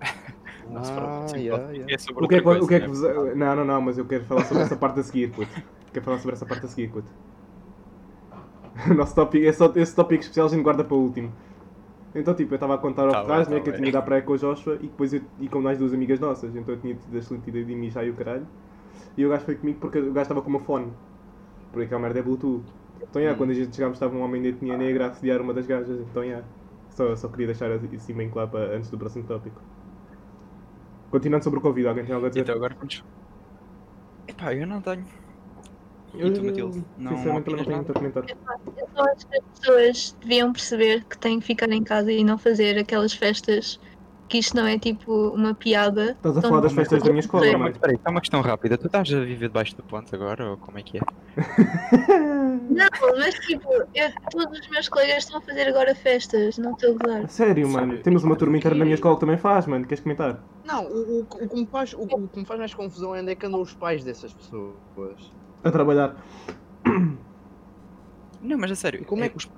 Ah, 0.74 1.32
yeah, 1.36 1.70
yeah. 1.72 1.94
é 1.94 1.98
sobre 1.98 2.24
O 2.24 2.28
que 2.28 2.36
é 2.36 2.40
que, 2.42 2.48
o 2.48 2.66
que, 2.66 2.74
é 2.74 2.80
que 2.80 2.86
coisa, 2.86 2.88
vos. 2.88 3.00
né? 3.00 3.34
Não, 3.34 3.56
não, 3.56 3.64
não, 3.64 3.80
mas 3.82 3.96
eu 3.98 4.06
quero 4.06 4.24
falar 4.24 4.44
sobre 4.44 4.62
essa 4.62 4.76
parte 4.76 5.00
a 5.00 5.02
seguir, 5.02 5.32
puto. 5.32 5.62
Quero 5.92 6.04
falar 6.04 6.18
sobre 6.18 6.34
essa 6.36 6.46
parte 6.46 6.66
a 6.66 6.68
seguir, 6.68 6.88
puto. 6.90 7.10
O 8.90 8.94
nosso 8.94 9.14
tópico, 9.14 9.44
esse, 9.44 9.62
esse 9.80 9.94
tópico 9.94 10.22
especial 10.22 10.46
a 10.46 10.50
gente 10.50 10.62
guarda 10.62 10.84
para 10.84 10.96
o 10.96 11.00
último. 11.02 11.32
Então, 12.18 12.34
tipo, 12.34 12.52
eu 12.52 12.56
estava 12.56 12.74
a 12.74 12.78
contar 12.78 13.02
ao 13.04 13.10
Tá 13.10 13.24
bem, 13.24 13.26
Ferraz, 13.26 13.48
tá 13.48 13.54
né, 13.54 13.60
que 13.60 13.68
eu 13.70 13.74
tinha 13.74 13.88
ido 13.88 13.98
à 13.98 14.02
praia 14.02 14.22
com 14.22 14.32
o 14.32 14.38
Joshua 14.38 14.74
e 14.76 14.88
depois 14.88 15.12
eu, 15.12 15.22
e 15.40 15.48
com 15.48 15.60
mais 15.60 15.78
duas 15.78 15.92
amigas 15.94 16.18
nossas. 16.20 16.54
Então 16.56 16.74
eu 16.74 16.80
tinha 16.80 16.94
tido 16.94 17.14
a 17.14 17.18
excelente 17.18 17.48
ideia 17.48 17.64
de 17.64 17.74
mijar 17.74 18.06
e 18.06 18.10
o 18.10 18.14
caralho. 18.14 18.46
E 19.16 19.24
o 19.26 19.28
gajo 19.30 19.44
foi 19.44 19.56
comigo 19.56 19.78
porque 19.80 19.98
o 19.98 20.12
gajo 20.12 20.22
estava 20.22 20.42
com 20.42 20.50
meu 20.50 20.60
fone. 20.60 20.92
Porque 21.72 21.86
aquela 21.86 22.00
merda 22.00 22.18
é 22.20 22.22
Bluetooth. 22.22 22.64
Então, 23.02 23.20
yeah, 23.22 23.34
Hum. 23.34 23.38
quando 23.38 23.50
a 23.50 23.54
gente 23.54 23.74
chegámos, 23.74 23.96
estava 23.96 24.16
um 24.16 24.22
homem 24.22 24.42
de 24.42 24.48
etnia 24.48 24.76
negra 24.76 25.06
a 25.06 25.08
assediar 25.08 25.40
uma 25.40 25.54
das 25.54 25.66
gajas. 25.66 26.00
Então, 26.00 26.24
yeah. 26.24 26.44
Só, 26.90 27.14
só 27.16 27.28
queria 27.28 27.46
deixar 27.46 27.70
assim 27.70 28.14
bem 28.14 28.28
claro 28.30 28.50
para, 28.50 28.76
antes 28.76 28.90
do 28.90 28.98
próximo 28.98 29.24
tópico. 29.24 29.60
Continuando 31.10 31.44
sobre 31.44 31.58
o 31.58 31.62
Covid, 31.62 31.88
alguém 31.88 32.04
tem 32.04 32.14
algo 32.14 32.26
a 32.26 32.30
dizer? 32.30 32.42
Então 32.42 32.54
agora. 32.54 32.76
Epá, 34.26 34.54
eu 34.54 34.66
não 34.66 34.80
tenho. 34.80 35.04
Eu, 36.14 36.28
E 36.28 36.32
tu, 36.32 36.42
Matilde? 36.44 36.84
Não 36.98 37.16
sinceramente, 37.16 37.50
não 37.50 37.64
tenho 37.64 37.76
muito 37.76 37.90
a 37.90 37.94
comentar. 37.94 38.24
Eu 38.24 38.88
só 38.94 39.02
acho 39.04 39.26
que 39.28 39.36
as 39.36 39.58
pessoas 39.60 40.16
deviam 40.22 40.52
perceber 40.52 41.04
que 41.04 41.18
têm 41.18 41.40
que 41.40 41.46
ficar 41.46 41.70
em 41.70 41.82
casa 41.84 42.10
e 42.10 42.24
não 42.24 42.38
fazer 42.38 42.78
aquelas 42.78 43.12
festas 43.12 43.78
que 44.28 44.38
isto 44.38 44.56
não 44.56 44.66
é 44.66 44.78
tipo 44.78 45.12
uma 45.30 45.54
piada. 45.54 46.12
Estás 46.12 46.36
a 46.36 46.38
Então, 46.38 46.50
falar 46.50 46.62
das 46.62 46.72
festas 46.72 47.02
da 47.02 47.10
minha 47.10 47.20
escola, 47.20 47.58
mãe? 47.58 47.70
espera 47.70 47.92
aí, 47.92 47.98
só 48.02 48.10
uma 48.10 48.20
questão 48.20 48.40
rápida. 48.40 48.78
Tu 48.78 48.86
estás 48.86 49.12
a 49.12 49.20
viver 49.20 49.48
debaixo 49.48 49.74
do 49.76 49.84
ponte 49.84 50.14
agora 50.14 50.50
ou 50.50 50.58
como 50.58 50.78
é 50.78 50.82
que 50.82 50.98
é? 50.98 51.00
Não, 52.70 52.88
mas 53.18 53.34
tipo, 53.36 53.68
eu- 53.94 54.12
todos 54.30 54.58
os 54.58 54.68
meus 54.68 54.88
colegas 54.88 55.24
estão 55.24 55.38
a 55.38 55.42
fazer 55.42 55.68
agora 55.68 55.94
festas, 55.94 56.56
não 56.58 56.72
estou 56.72 56.90
a 56.90 56.98
gozar. 56.98 57.30
Sério, 57.30 57.68
mano. 57.68 57.88
Sério? 57.88 58.04
Temos 58.04 58.24
uma 58.24 58.36
turma 58.36 58.56
inteira 58.58 58.76
na 58.76 58.84
minha 58.84 58.94
escola 58.94 59.14
que 59.14 59.20
também 59.20 59.38
faz, 59.38 59.66
mano. 59.66 59.86
Queres 59.86 60.02
comentar? 60.02 60.44
Não, 60.64 60.84
o, 60.84 61.20
o, 61.20 61.22
o, 61.22 61.48
que 61.48 61.56
me 61.56 61.66
faz, 61.66 61.92
o, 61.94 62.02
o 62.02 62.28
que 62.28 62.40
me 62.40 62.46
faz 62.46 62.58
mais 62.58 62.74
confusão 62.74 63.12
ainda 63.14 63.32
é 63.32 63.34
que 63.34 63.46
andam 63.46 63.60
os 63.62 63.74
pais 63.74 64.04
dessas 64.04 64.34
pessoas. 64.34 65.32
A 65.64 65.70
trabalhar. 65.70 66.16
Não, 68.40 68.56
mas 68.58 68.70
a 68.70 68.74
sério, 68.76 69.04
Como 69.04 69.22
é 69.22 69.26
é, 69.26 69.28
que- 69.28 69.36
os- 69.36 69.50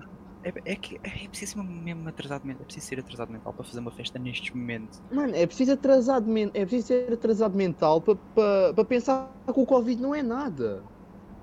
é, 0.43 0.53
é 0.65 0.77
que 0.77 0.99
é 1.05 1.29
preciso 1.29 1.59
mesmo- 1.63 1.83
mesmo 1.83 2.09
atrasado 2.09 2.47
mental, 2.47 2.63
é 2.63 2.65
preciso 2.65 2.87
ser 2.87 2.99
atrasado 3.01 3.31
mental 3.31 3.53
para 3.53 3.65
fazer 3.65 3.81
uma 3.81 3.91
festa 3.91 4.19
nestes 4.19 4.55
momentos. 4.55 5.01
Mano, 5.13 5.35
é 5.35 5.47
preciso 5.47 5.73
atrasado 5.73 6.27
men- 6.27 6.51
é 6.55 6.61
preciso 6.65 6.87
ser 6.89 7.13
atrasado 7.13 7.57
mental 7.57 8.01
para 8.01 8.15
pa, 8.35 8.73
pa 8.75 8.85
pensar 8.85 9.31
que 9.53 9.61
o 9.61 9.67
Covid 9.67 10.01
não 10.01 10.15
é 10.15 10.23
nada. 10.23 10.83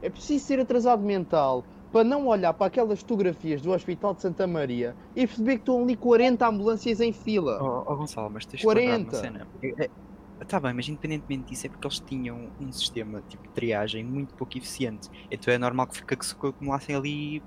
É 0.01 0.09
preciso 0.09 0.45
ser 0.45 0.59
atrasado 0.59 1.03
mental 1.03 1.63
para 1.91 2.03
não 2.03 2.27
olhar 2.27 2.53
para 2.53 2.67
aquelas 2.67 2.99
fotografias 2.99 3.61
do 3.61 3.71
Hospital 3.71 4.13
de 4.13 4.21
Santa 4.21 4.45
Maria 4.47 4.95
e 5.15 5.25
perceber 5.25 5.53
que 5.55 5.61
estão 5.61 5.81
ali 5.83 5.95
40 5.95 6.47
ambulâncias 6.47 6.99
em 6.99 7.13
fila. 7.13 7.59
Oh, 7.61 7.91
oh, 7.91 7.95
Gonçalo, 7.97 8.29
mas 8.31 8.45
tens 8.45 8.61
de 8.61 8.67
lembrar 8.67 8.81
de 8.97 9.03
uma 9.03 9.11
40. 9.11 9.15
cena. 9.17 9.47
Está 10.41 10.59
bem, 10.59 10.73
mas 10.73 10.87
independentemente 10.87 11.49
disso 11.49 11.65
é 11.65 11.69
porque 11.69 11.87
eles 11.87 11.99
tinham 11.99 12.51
um 12.59 12.71
sistema 12.71 13.23
tipo 13.27 13.43
de 13.47 13.53
triagem 13.53 14.03
muito 14.03 14.35
pouco 14.35 14.57
eficiente. 14.57 15.09
Então 15.31 15.53
é 15.53 15.57
normal 15.57 15.87
que, 15.87 16.15
que 16.15 16.25
se 16.25 16.33
acumulassem 16.33 16.95
ali 16.95 17.41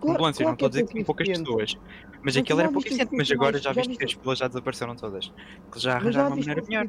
Claro- 0.00 0.16
ambulâncias, 0.16 0.38
claro 0.38 0.48
não 0.48 0.54
estou 0.54 0.66
a 0.66 0.68
é 0.68 0.70
dizer 0.70 0.82
que 0.86 0.92
tinham 0.92 1.04
poucas 1.04 1.28
pessoas. 1.28 1.74
Mas 1.74 2.20
Mas 2.22 2.36
aquilo 2.36 2.60
era 2.60 2.72
pouco 2.72 2.88
eficiente, 2.88 3.16
mas 3.16 3.30
agora 3.30 3.58
já 3.58 3.72
já 3.72 3.82
viste 3.82 3.96
que 3.96 4.04
as 4.04 4.12
filas 4.12 4.38
já 4.38 4.48
desapareceram 4.48 4.96
todas. 4.96 5.32
Que 5.70 5.78
já 5.78 5.96
arranjaram 5.96 6.28
uma 6.28 6.36
maneira 6.36 6.62
melhor. 6.62 6.88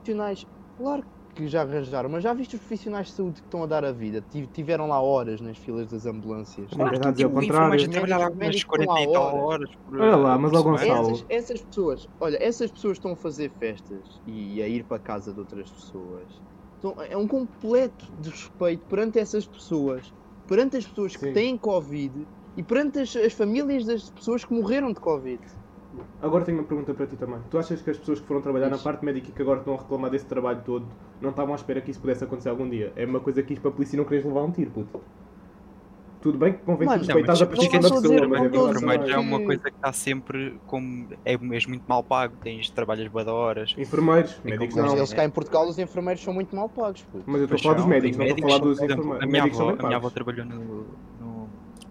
Claro 0.78 1.06
que 1.34 1.48
já 1.48 1.62
arranjaram, 1.64 2.10
mas 2.10 2.24
já 2.24 2.34
viste 2.34 2.56
os 2.56 2.62
profissionais 2.62 3.08
de 3.08 3.14
saúde 3.14 3.42
que 3.42 3.48
estão 3.48 3.64
a 3.64 3.68
dar 3.68 3.84
a 3.86 3.92
vida? 3.92 4.22
Tiv- 4.22 4.48
Tiveram 4.52 4.88
lá 4.88 5.02
horas 5.02 5.42
nas 5.42 5.58
filas 5.58 5.90
das 5.90 6.06
ambulâncias. 6.06 6.72
Não 6.76 6.90
quer 6.90 7.00
dizer 7.00 7.08
ao 7.08 7.14
Tipo, 7.14 7.30
o 7.30 7.34
contrário. 7.42 7.46
enfermeiro 7.46 7.92
trabalhava 7.92 8.30
Médicos- 8.36 8.38
umas 8.46 8.48
médicos 8.48 8.64
40 8.66 9.00
e 9.00 9.04
estão 9.06 9.22
há 9.24 9.32
tal 9.32 9.38
horas. 9.38 9.44
horas 9.46 9.70
por 9.86 10.00
Olha 10.02 10.16
lá, 10.16 10.38
mas 10.38 10.52
semana. 10.52 10.64
Gonçalo. 10.64 11.10
Essas, 11.10 11.26
essas 11.30 11.62
pessoas, 11.64 12.08
olha, 12.20 12.38
essas 12.42 12.72
pessoas 12.72 12.98
estão 12.98 13.12
a 13.14 13.18
fazer 13.18 13.50
festas 13.58 14.22
e 14.26 14.62
a 14.62 14.68
ir 14.68 14.86
para 14.86 14.98
a 14.98 15.00
casa 15.00 15.34
de 15.34 15.40
outras 15.40 15.72
pessoas. 15.72 16.42
Então, 16.78 16.96
é 17.02 17.18
um 17.18 17.28
completo 17.28 18.06
desrespeito 18.18 18.86
perante 18.88 19.18
essas 19.20 19.48
pessoas, 19.48 20.14
perante 20.46 20.78
as 20.78 20.86
pessoas 20.86 21.16
que 21.16 21.26
Sim. 21.26 21.34
têm 21.34 21.58
Covid 21.58 22.28
e 22.56 22.64
perante 22.64 23.00
as, 23.00 23.16
as 23.16 23.34
famílias 23.34 23.86
das 23.86 24.10
pessoas 24.12 24.44
que 24.46 24.54
morreram 24.54 24.90
de 24.94 25.00
Covid. 25.00 25.42
Agora 26.22 26.44
tenho 26.44 26.58
uma 26.60 26.64
pergunta 26.64 26.94
para 26.94 27.06
ti 27.08 27.16
também. 27.16 27.40
Tu 27.50 27.58
achas 27.58 27.82
que 27.82 27.90
as 27.90 27.98
pessoas 27.98 28.20
que 28.20 28.26
foram 28.28 28.42
trabalhar 28.42 28.70
na 28.70 28.76
Isso. 28.76 28.84
parte 28.84 29.04
médica 29.06 29.30
e 29.30 29.32
que 29.32 29.42
agora 29.42 29.60
estão 29.60 29.76
a 29.76 29.78
reclamar 29.78 30.10
desse 30.10 30.26
trabalho 30.26 30.62
todo 30.66 30.86
não 31.22 31.30
estavam 31.30 31.54
à 31.54 31.56
espera 31.56 31.82
que 31.82 31.92
isso 31.92 32.00
pudesse 32.00 32.24
acontecer 32.24 32.50
algum 32.50 32.68
dia? 32.70 32.92
É 32.96 33.06
uma 33.06 33.20
coisa 33.20 33.44
que 33.44 33.54
isto 33.54 33.62
para 33.62 33.72
a 33.72 33.74
polícia 33.74 33.98
não 33.98 34.06
queres 34.06 34.26
levar 34.26 34.44
um 34.44 34.52
tiro, 34.52 34.72
puto. 34.72 35.02
Tudo 36.22 36.38
bem 36.38 36.54
que 36.54 36.60
convém 36.60 36.88
Mano, 36.88 37.00
respeitar 37.04 37.34
a 37.34 37.46
profissão 37.46 37.70
quer 37.70 37.82
da 37.82 37.90
pessoa. 37.90 38.02
dizer, 38.02 38.28
mas 38.28 38.30
não 38.30 38.38
é 38.38 38.50
verdade. 38.50 38.70
enfermeiro 38.78 39.08
já 39.08 39.16
é 39.16 39.20
uma 39.20 39.40
coisa 39.42 39.64
que 39.64 39.76
está 39.76 39.92
sempre 39.92 40.58
como. 40.68 41.08
é 41.26 41.38
mesmo 41.38 41.72
muito 41.72 41.84
mal 41.86 42.02
pago. 42.02 42.34
Tens 42.42 42.70
trabalhas 42.70 43.10
bué 43.10 43.26
de 43.26 43.30
horas. 43.30 43.76
Enfermeiros, 43.78 44.40
É 44.46 44.50
médicos 44.52 44.76
não. 44.78 44.96
eles 44.96 45.14
cá 45.14 45.26
em 45.26 45.30
Portugal, 45.30 45.68
os 45.68 45.78
enfermeiros 45.78 46.24
são 46.24 46.34
muito 46.34 46.56
mal 46.56 46.70
pagos. 46.70 47.02
puto. 47.12 47.26
Mas 47.28 47.42
eu 47.42 47.44
estou 47.44 47.58
a 47.58 47.62
falar 47.62 47.76
dos 47.76 47.86
médicos, 47.86 48.18
não 48.18 48.26
estou 48.26 48.46
a 48.46 48.48
falar 48.50 48.60
dos 48.64 48.82
enfermeiros. 48.82 49.22
A 49.22 49.26
minha, 49.26 49.44
Médicos 49.44 49.60
avó, 49.94 50.10
trabalhou 50.10 50.46
no, 50.46 50.86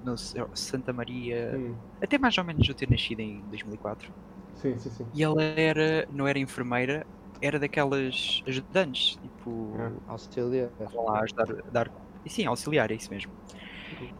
no, 0.04 0.16
Santa 0.56 0.92
Maria. 0.92 1.54
Hum, 1.56 1.74
Até 2.00 2.18
mais 2.18 2.36
ou 2.38 2.44
menos 2.44 2.68
eu 2.68 2.74
ter 2.74 2.90
nascido 2.90 3.20
em 3.20 3.40
2004. 3.48 4.12
Sim, 4.54 4.78
sim, 4.78 4.90
sim. 4.90 5.06
E 5.14 5.22
ela 5.22 5.42
era. 5.42 6.06
não 6.12 6.26
era 6.26 6.38
enfermeira, 6.38 7.06
era 7.40 7.58
daquelas 7.58 8.42
ajudantes. 8.46 9.16
Tipo. 9.20 9.74
Ah. 9.78 10.12
Auxilia. 10.12 10.70
que 10.78 10.84
vão 10.92 11.04
lá 11.06 11.20
ajudar 11.20 11.50
a 11.50 11.70
dar. 11.70 11.90
E 12.24 12.30
sim, 12.30 12.46
auxiliar, 12.46 12.90
é 12.90 12.94
isso 12.94 13.10
mesmo. 13.10 13.32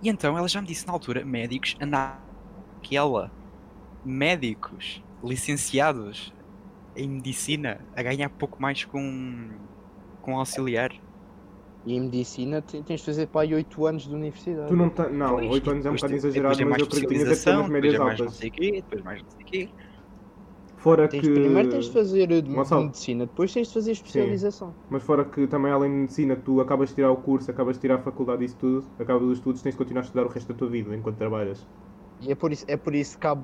E 0.03 0.09
então 0.09 0.37
ela 0.37 0.49
já 0.49 0.61
me 0.61 0.67
disse 0.67 0.87
na 0.87 0.93
altura: 0.93 1.25
médicos, 1.25 1.77
andar 1.81 2.23
aquela. 2.79 3.31
Médicos 4.05 5.03
licenciados 5.23 6.33
em 6.97 7.09
medicina 7.09 7.81
a 7.95 8.03
ganhar 8.03 8.29
pouco 8.31 8.61
mais 8.61 8.85
com. 8.85 9.51
com 10.21 10.39
auxiliar. 10.39 10.93
E 11.85 11.95
em 11.95 12.01
medicina 12.01 12.63
te- 12.63 12.83
tens 12.83 13.01
de 13.01 13.07
fazer 13.07 13.27
para 13.27 13.43
aí 13.43 13.55
8 13.55 13.87
anos 13.87 14.05
de 14.05 14.15
universidade. 14.15 14.69
Tu 14.69 14.77
não 14.77 14.89
tá... 14.91 15.09
Não, 15.09 15.35
Pois, 15.37 15.51
8 15.51 15.71
anos 15.71 15.87
é 15.87 15.91
um 15.91 15.95
bocado 15.95 16.15
exagerado, 16.15 16.67
mas 16.67 16.79
eu 16.79 16.85
acredito 16.87 17.09
que 17.09 17.15
tinhas 17.15 17.47
umas 17.47 17.69
médias 17.71 17.93
depois 17.93 17.99
mais 18.09 18.19
não 18.21 18.27
altas. 18.27 18.39
sei 18.39 18.49
o 18.49 18.53
quê, 18.53 18.71
depois 18.83 19.03
mais 19.03 19.23
não 19.23 19.31
sei 19.31 19.43
o 19.43 19.47
quê. 19.47 19.75
Fora 20.77 21.09
Tens, 21.09 21.21
que... 21.21 21.33
Primeiro 21.33 21.71
tens 21.71 21.85
de 21.87 21.93
fazer 21.93 22.43
Gonçalo. 22.43 22.85
medicina, 22.87 23.27
depois 23.27 23.53
tens 23.53 23.69
de 23.69 23.75
fazer 23.75 23.93
especialização. 23.93 24.75
Mas 24.91 25.03
fora 25.03 25.25
que 25.25 25.47
também 25.47 25.73
além 25.73 25.91
de 25.91 25.97
medicina 25.97 26.37
tu 26.37 26.61
acabas 26.61 26.89
de 26.91 26.97
tirar 26.97 27.11
o 27.13 27.17
curso, 27.17 27.51
acabas 27.51 27.77
de 27.77 27.81
tirar 27.83 27.97
a 27.97 28.03
faculdade 28.03 28.43
e 28.43 28.47
isso 28.47 28.57
tudo, 28.59 28.87
acabas 28.99 29.23
os 29.23 29.39
estudos, 29.39 29.63
tens 29.63 29.73
de 29.73 29.79
continuar 29.79 30.03
a 30.03 30.05
estudar 30.05 30.25
o 30.27 30.29
resto 30.29 30.53
da 30.53 30.59
tua 30.59 30.69
vida 30.69 30.95
enquanto 30.95 31.19
trabalhas. 31.19 31.67
E 32.21 32.31
é 32.33 32.35
por 32.35 32.53
isso, 32.53 32.65
é 32.69 32.77
por 32.77 32.95
isso 32.95 33.19
que 33.19 33.27
há 33.27 33.35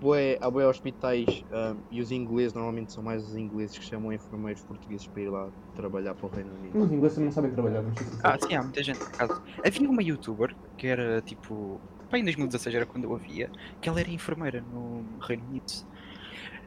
bué, 0.00 0.38
há 0.40 0.50
bué 0.50 0.66
hospitais 0.66 1.44
um, 1.52 1.76
e 1.90 2.00
os 2.00 2.10
ingleses, 2.10 2.54
normalmente 2.54 2.92
são 2.92 3.02
mais 3.02 3.22
os 3.28 3.36
ingleses 3.36 3.78
que 3.78 3.84
chamam 3.84 4.12
enfermeiros 4.12 4.62
portugueses 4.62 5.06
para 5.06 5.22
ir 5.22 5.28
lá 5.28 5.48
trabalhar 5.76 6.14
para 6.14 6.26
o 6.26 6.28
Reino 6.30 6.50
Unido. 6.54 6.78
Os 6.78 6.90
ingleses 6.90 7.18
não 7.18 7.30
sabem 7.30 7.50
trabalhar, 7.50 7.82
ser 7.82 8.06
Ah, 8.22 8.38
sim, 8.40 8.54
há 8.54 8.62
muita 8.62 8.82
gente 8.82 8.98
por 8.98 9.08
acaso. 9.08 9.42
Havia 9.64 9.90
uma 9.90 10.02
youtuber 10.02 10.54
que 10.76 10.86
era 10.86 11.20
tipo. 11.20 11.80
Pá, 12.10 12.18
em 12.18 12.24
2016 12.24 12.74
era 12.74 12.86
quando 12.86 13.04
eu 13.04 13.14
a 13.14 13.18
via, 13.18 13.50
que 13.80 13.88
ela 13.88 14.00
era 14.00 14.10
enfermeira 14.10 14.64
no 14.72 15.04
Reino 15.20 15.44
Unido. 15.48 15.72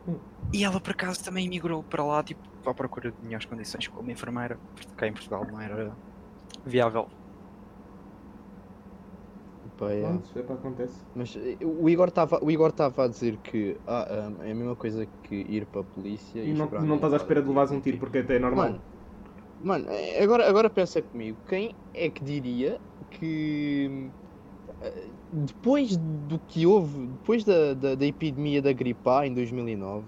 Hum. 0.08 0.18
E 0.54 0.64
ela 0.64 0.80
por 0.80 0.92
acaso 0.92 1.24
também 1.24 1.50
migrou 1.50 1.84
para 1.84 2.04
lá, 2.04 2.24
tipo, 2.24 2.42
à 2.66 2.74
procura 2.74 3.12
de 3.12 3.18
melhores 3.24 3.46
condições 3.46 3.88
como 3.88 4.10
enfermeira, 4.10 4.58
porque 4.76 4.92
cá 4.96 5.08
em 5.08 5.14
Portugal 5.14 5.46
não 5.50 5.60
era 5.60 5.94
viável. 6.66 7.10
Pá, 9.86 9.94
é. 9.94 10.02
Pronto, 10.02 10.40
é 10.40 10.44
para 10.44 10.56
acontece. 10.56 11.04
Mas 11.16 11.36
eh, 11.36 11.58
o 11.64 11.90
Igor 11.90 12.10
estava 12.10 13.06
a 13.06 13.08
dizer 13.08 13.38
que 13.38 13.80
ah, 13.86 14.08
um, 14.38 14.44
é 14.44 14.52
a 14.52 14.56
mesma 14.56 14.76
coisa 14.76 15.08
que 15.24 15.36
ir 15.36 15.66
para 15.68 15.82
a 15.82 15.84
polícia 15.84 16.44
E 16.44 16.54
não, 16.54 16.66
esperar 16.66 16.84
não 16.86 16.96
estás 16.96 17.14
à 17.14 17.18
espera 17.18 17.42
de 17.42 17.48
levares 17.48 17.72
um 17.72 17.80
tiro, 17.82 17.98
porque 18.00 18.20
até 18.20 18.36
é 18.36 18.40
normal. 18.40 18.66
Mano, 18.66 18.84
mano, 19.60 19.90
eh, 19.90 20.24
agora, 20.24 20.48
agora 20.48 20.70
pensa 20.70 21.02
comigo, 21.02 21.38
quem 21.48 21.76
é 21.94 22.10
que 22.10 22.24
diria 22.24 22.80
que 23.12 24.12
eh, 24.82 25.12
depois 25.32 25.98
do 25.98 26.40
que 26.40 26.66
houve, 26.66 27.08
depois 27.08 27.44
da, 27.44 27.74
da, 27.74 27.96
da 27.96 28.06
epidemia 28.06 28.62
da 28.62 28.74
gripe 28.74 29.08
A 29.10 29.28
em 29.28 29.34
2009, 29.34 30.08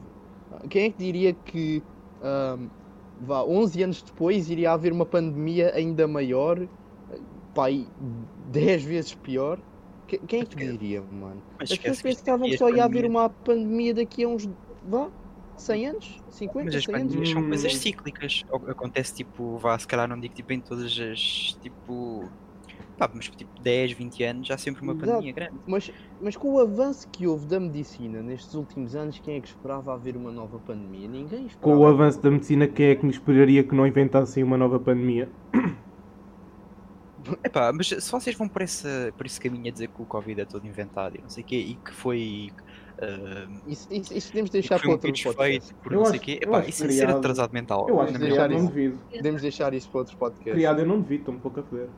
quem 0.70 0.86
é 0.86 0.92
que 0.92 0.98
diria 0.98 1.34
que 1.34 1.84
ahm, 2.22 2.70
vá, 3.18 3.44
11 3.44 3.84
anos 3.84 4.02
depois 4.04 4.50
iria 4.50 4.72
haver 4.72 4.92
uma 4.92 5.06
pandemia 5.06 5.74
ainda 5.76 6.08
maior, 6.08 6.58
e 7.70 7.88
10 8.52 8.84
vezes 8.84 9.14
pior? 9.16 9.60
Que- 10.08 10.20
Quem 10.20 10.42
é 10.42 10.46
que 10.46 10.56
diria, 10.56 11.02
mano? 11.02 11.42
Mas 11.60 11.72
As 11.72 11.78
pessoas 11.78 12.02
pensavam 12.02 12.48
que 12.48 12.58
só 12.58 12.70
ia 12.70 12.84
haver 12.86 13.06
uma 13.06 13.30
pandemia 13.30 13.94
daqui 13.94 14.24
a 14.24 14.28
uns, 14.28 14.48
vá, 14.88 15.10
100 15.58 15.88
anos? 15.88 16.18
50, 16.30 16.66
Mas 16.66 16.76
as 16.76 16.84
100 16.84 16.96
anos? 16.96 17.08
pandemias 17.08 17.30
são 17.32 17.42
Hum. 17.42 17.48
coisas 17.48 17.76
cíclicas. 17.78 18.44
Acontece 18.68 19.16
tipo, 19.16 19.58
vá, 19.58 19.78
se 19.80 19.88
calhar 19.88 20.08
não 20.08 20.20
digo 20.20 20.36
tipo 20.36 20.54
em 20.54 20.60
todas 20.60 20.98
as 21.00 21.58
tipo. 21.62 22.30
Pá, 22.98 23.10
mas 23.14 23.28
tipo 23.28 23.52
10, 23.62 23.92
20 23.92 24.24
anos 24.24 24.50
há 24.52 24.58
sempre 24.58 24.82
uma 24.82 24.94
Exato. 24.94 25.10
pandemia 25.12 25.34
grande. 25.34 25.60
Mas, 25.68 25.92
mas 26.22 26.38
com 26.38 26.54
o 26.54 26.60
avanço 26.60 27.10
que 27.12 27.28
houve 27.28 27.46
da 27.46 27.60
medicina 27.60 28.22
nestes 28.22 28.54
últimos 28.54 28.96
anos, 28.96 29.20
quem 29.20 29.36
é 29.36 29.42
que 29.42 29.48
esperava 29.50 29.94
haver 29.94 30.16
uma 30.16 30.32
nova 30.32 30.60
pandemia? 30.60 31.06
Ninguém 31.08 31.46
esperava. 31.48 31.78
Com 31.78 31.84
o 31.84 31.88
avanço 31.88 32.22
da 32.22 32.32
medicina, 32.32 32.68
quem 32.68 32.86
é 32.88 32.96
que 32.96 33.04
me 33.06 33.12
esperaria 33.12 33.64
que 33.66 33.76
não 33.76 33.86
inventassem 33.86 34.44
uma 34.44 34.58
nova 34.58 34.80
pandemia? 34.80 35.30
Epá, 37.44 37.72
mas 37.74 37.88
se 37.88 38.12
vocês 38.12 38.36
vão 38.36 38.48
por 38.48 38.62
esse, 38.62 38.88
por 39.18 39.26
esse 39.26 39.40
caminho 39.40 39.68
a 39.68 39.72
dizer 39.72 39.88
que 39.90 40.02
o 40.02 40.06
Covid 40.06 40.42
é 40.42 40.46
todo 40.46 40.66
inventado 40.68 41.18
e 41.18 41.22
não 41.22 41.30
sei 41.30 41.44
o 41.44 41.46
quê, 41.48 41.56
e 41.58 41.76
que 41.76 41.92
foi. 41.92 42.52
ah, 43.02 43.48
Isso, 43.68 43.88
isso, 43.92 44.14
isso 44.14 44.28
podemos 44.30 44.50
deixar 44.50 44.80
para 44.80 44.88
um 44.90 44.92
outro 44.94 45.08
podcast. 45.10 45.38
feito 45.38 45.76
por 45.76 45.92
Eu 45.92 45.96
não 45.98 46.02
acho- 46.04 46.12
sei 46.12 46.20
quê, 46.20 46.40
epá, 46.42 46.60
isso 46.66 46.84
é 46.86 46.90
ser 46.90 47.02
criado- 47.04 47.18
atrasado 47.18 47.52
mental. 47.54 47.90
Eu 47.90 48.00
acho 48.02 48.14
que 48.14 48.20
deixar 48.20 48.34
criado 48.36 48.52
não 48.52 48.58
isso. 48.60 48.68
devido. 48.74 49.00
Podemos 49.12 49.42
deixar 49.42 49.74
isso 49.74 49.90
para 49.90 50.00
outro 50.00 50.18
podcast. 50.18 50.52
Criado 50.52 50.80
eu 50.80 50.86
não 50.86 51.02
devido, 51.02 51.20
estou 51.22 51.34
um 51.36 51.40
pouco 51.40 51.60
a 51.60 51.64
foder. 51.64 51.90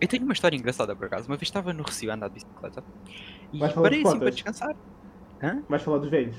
Eu 0.00 0.08
tenho 0.08 0.24
uma 0.24 0.32
história 0.32 0.56
engraçada 0.56 0.96
por 0.96 1.06
acaso. 1.06 1.28
Uma 1.28 1.36
vez 1.36 1.46
estava 1.48 1.72
no 1.72 1.82
Recio 1.84 2.10
a 2.10 2.14
andar 2.14 2.28
de 2.28 2.34
bicicleta 2.34 2.82
e 3.52 3.58
parei 3.58 4.02
assim 4.04 4.18
para 4.18 4.30
descansar. 4.30 4.74
Vais 5.68 5.82
falar 5.82 5.98
dos 5.98 6.08
velhos? 6.10 6.36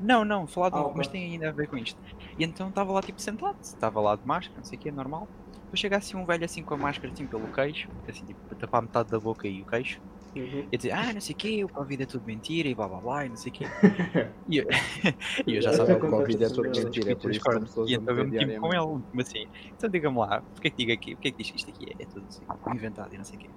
Não, 0.00 0.24
não, 0.24 0.46
falar 0.46 0.68
de 0.70 0.76
Ah, 0.76 0.90
mas 0.94 1.06
tem 1.08 1.24
ainda 1.32 1.48
a 1.48 1.52
ver 1.52 1.66
com 1.68 1.76
isto. 1.78 1.98
E 2.38 2.44
então 2.44 2.68
estava 2.68 2.92
lá 2.92 3.00
tipo 3.02 3.20
sentado, 3.20 3.56
estava 3.62 3.98
lá 4.00 4.14
de 4.16 4.26
máscara, 4.26 4.58
não 4.58 4.64
sei 4.64 4.78
o 4.78 4.80
que, 4.80 4.88
é 4.90 4.92
normal. 4.92 5.26
Depois 5.66 5.80
chega 5.80 5.96
assim 5.96 6.16
um 6.16 6.24
velho 6.24 6.44
assim 6.44 6.62
com 6.62 6.74
a 6.74 6.78
máscara 6.78 7.12
assim 7.12 7.26
pelo 7.26 7.52
queixo, 7.52 7.88
assim 8.08 8.24
tipo 8.24 8.40
para 8.48 8.56
tapar 8.56 8.82
metade 8.82 9.10
da 9.10 9.18
boca 9.20 9.46
e 9.48 9.62
o 9.62 9.66
queixo, 9.66 10.00
Uhum. 10.36 10.68
e 10.70 10.74
a 10.74 10.76
dizer, 10.76 10.90
ah, 10.92 11.12
não 11.14 11.20
sei 11.20 11.32
o 11.34 11.36
que, 11.38 11.64
o 11.64 11.68
Covid 11.68 12.02
é 12.02 12.06
tudo 12.06 12.26
mentira 12.26 12.68
e 12.68 12.74
blá 12.74 12.86
blá 12.86 13.00
blá 13.00 13.24
e 13.24 13.28
não 13.30 13.36
sei 13.36 13.50
o 13.50 13.54
que. 13.54 13.64
E 14.48 14.58
eu, 14.58 14.66
e 15.46 15.56
eu 15.56 15.62
já 15.62 15.72
sabia 15.72 15.96
O 15.96 16.00
Covid 16.00 16.44
é 16.44 16.46
Acontece, 16.46 16.84
mentira, 16.84 17.12
é 17.12 17.14
por 17.16 17.30
isso 17.30 17.40
que 17.40 17.60
pessoas 17.60 17.90
E 17.90 17.94
a 17.94 17.96
então 17.96 18.16
eu 18.16 18.24
meter 18.26 18.46
meti 18.46 18.60
com 18.60 18.72
ele, 18.72 19.04
mas 19.12 19.26
assim, 19.28 19.46
então 19.74 19.90
diga-me 19.90 20.18
lá, 20.18 20.42
porque 20.42 20.68
é 20.68 20.70
que 20.70 20.76
diga 20.76 20.92
aqui, 20.94 21.14
porque 21.16 21.28
é 21.28 21.30
que 21.32 21.38
diz 21.38 21.50
que 21.50 21.56
isto 21.56 21.70
aqui 21.70 21.86
é, 21.98 22.02
é 22.02 22.06
tudo 22.06 22.26
assim, 22.26 22.44
inventado 22.74 23.14
e 23.14 23.18
não 23.18 23.24
sei 23.24 23.38
o 23.38 23.40
quê. 23.40 23.50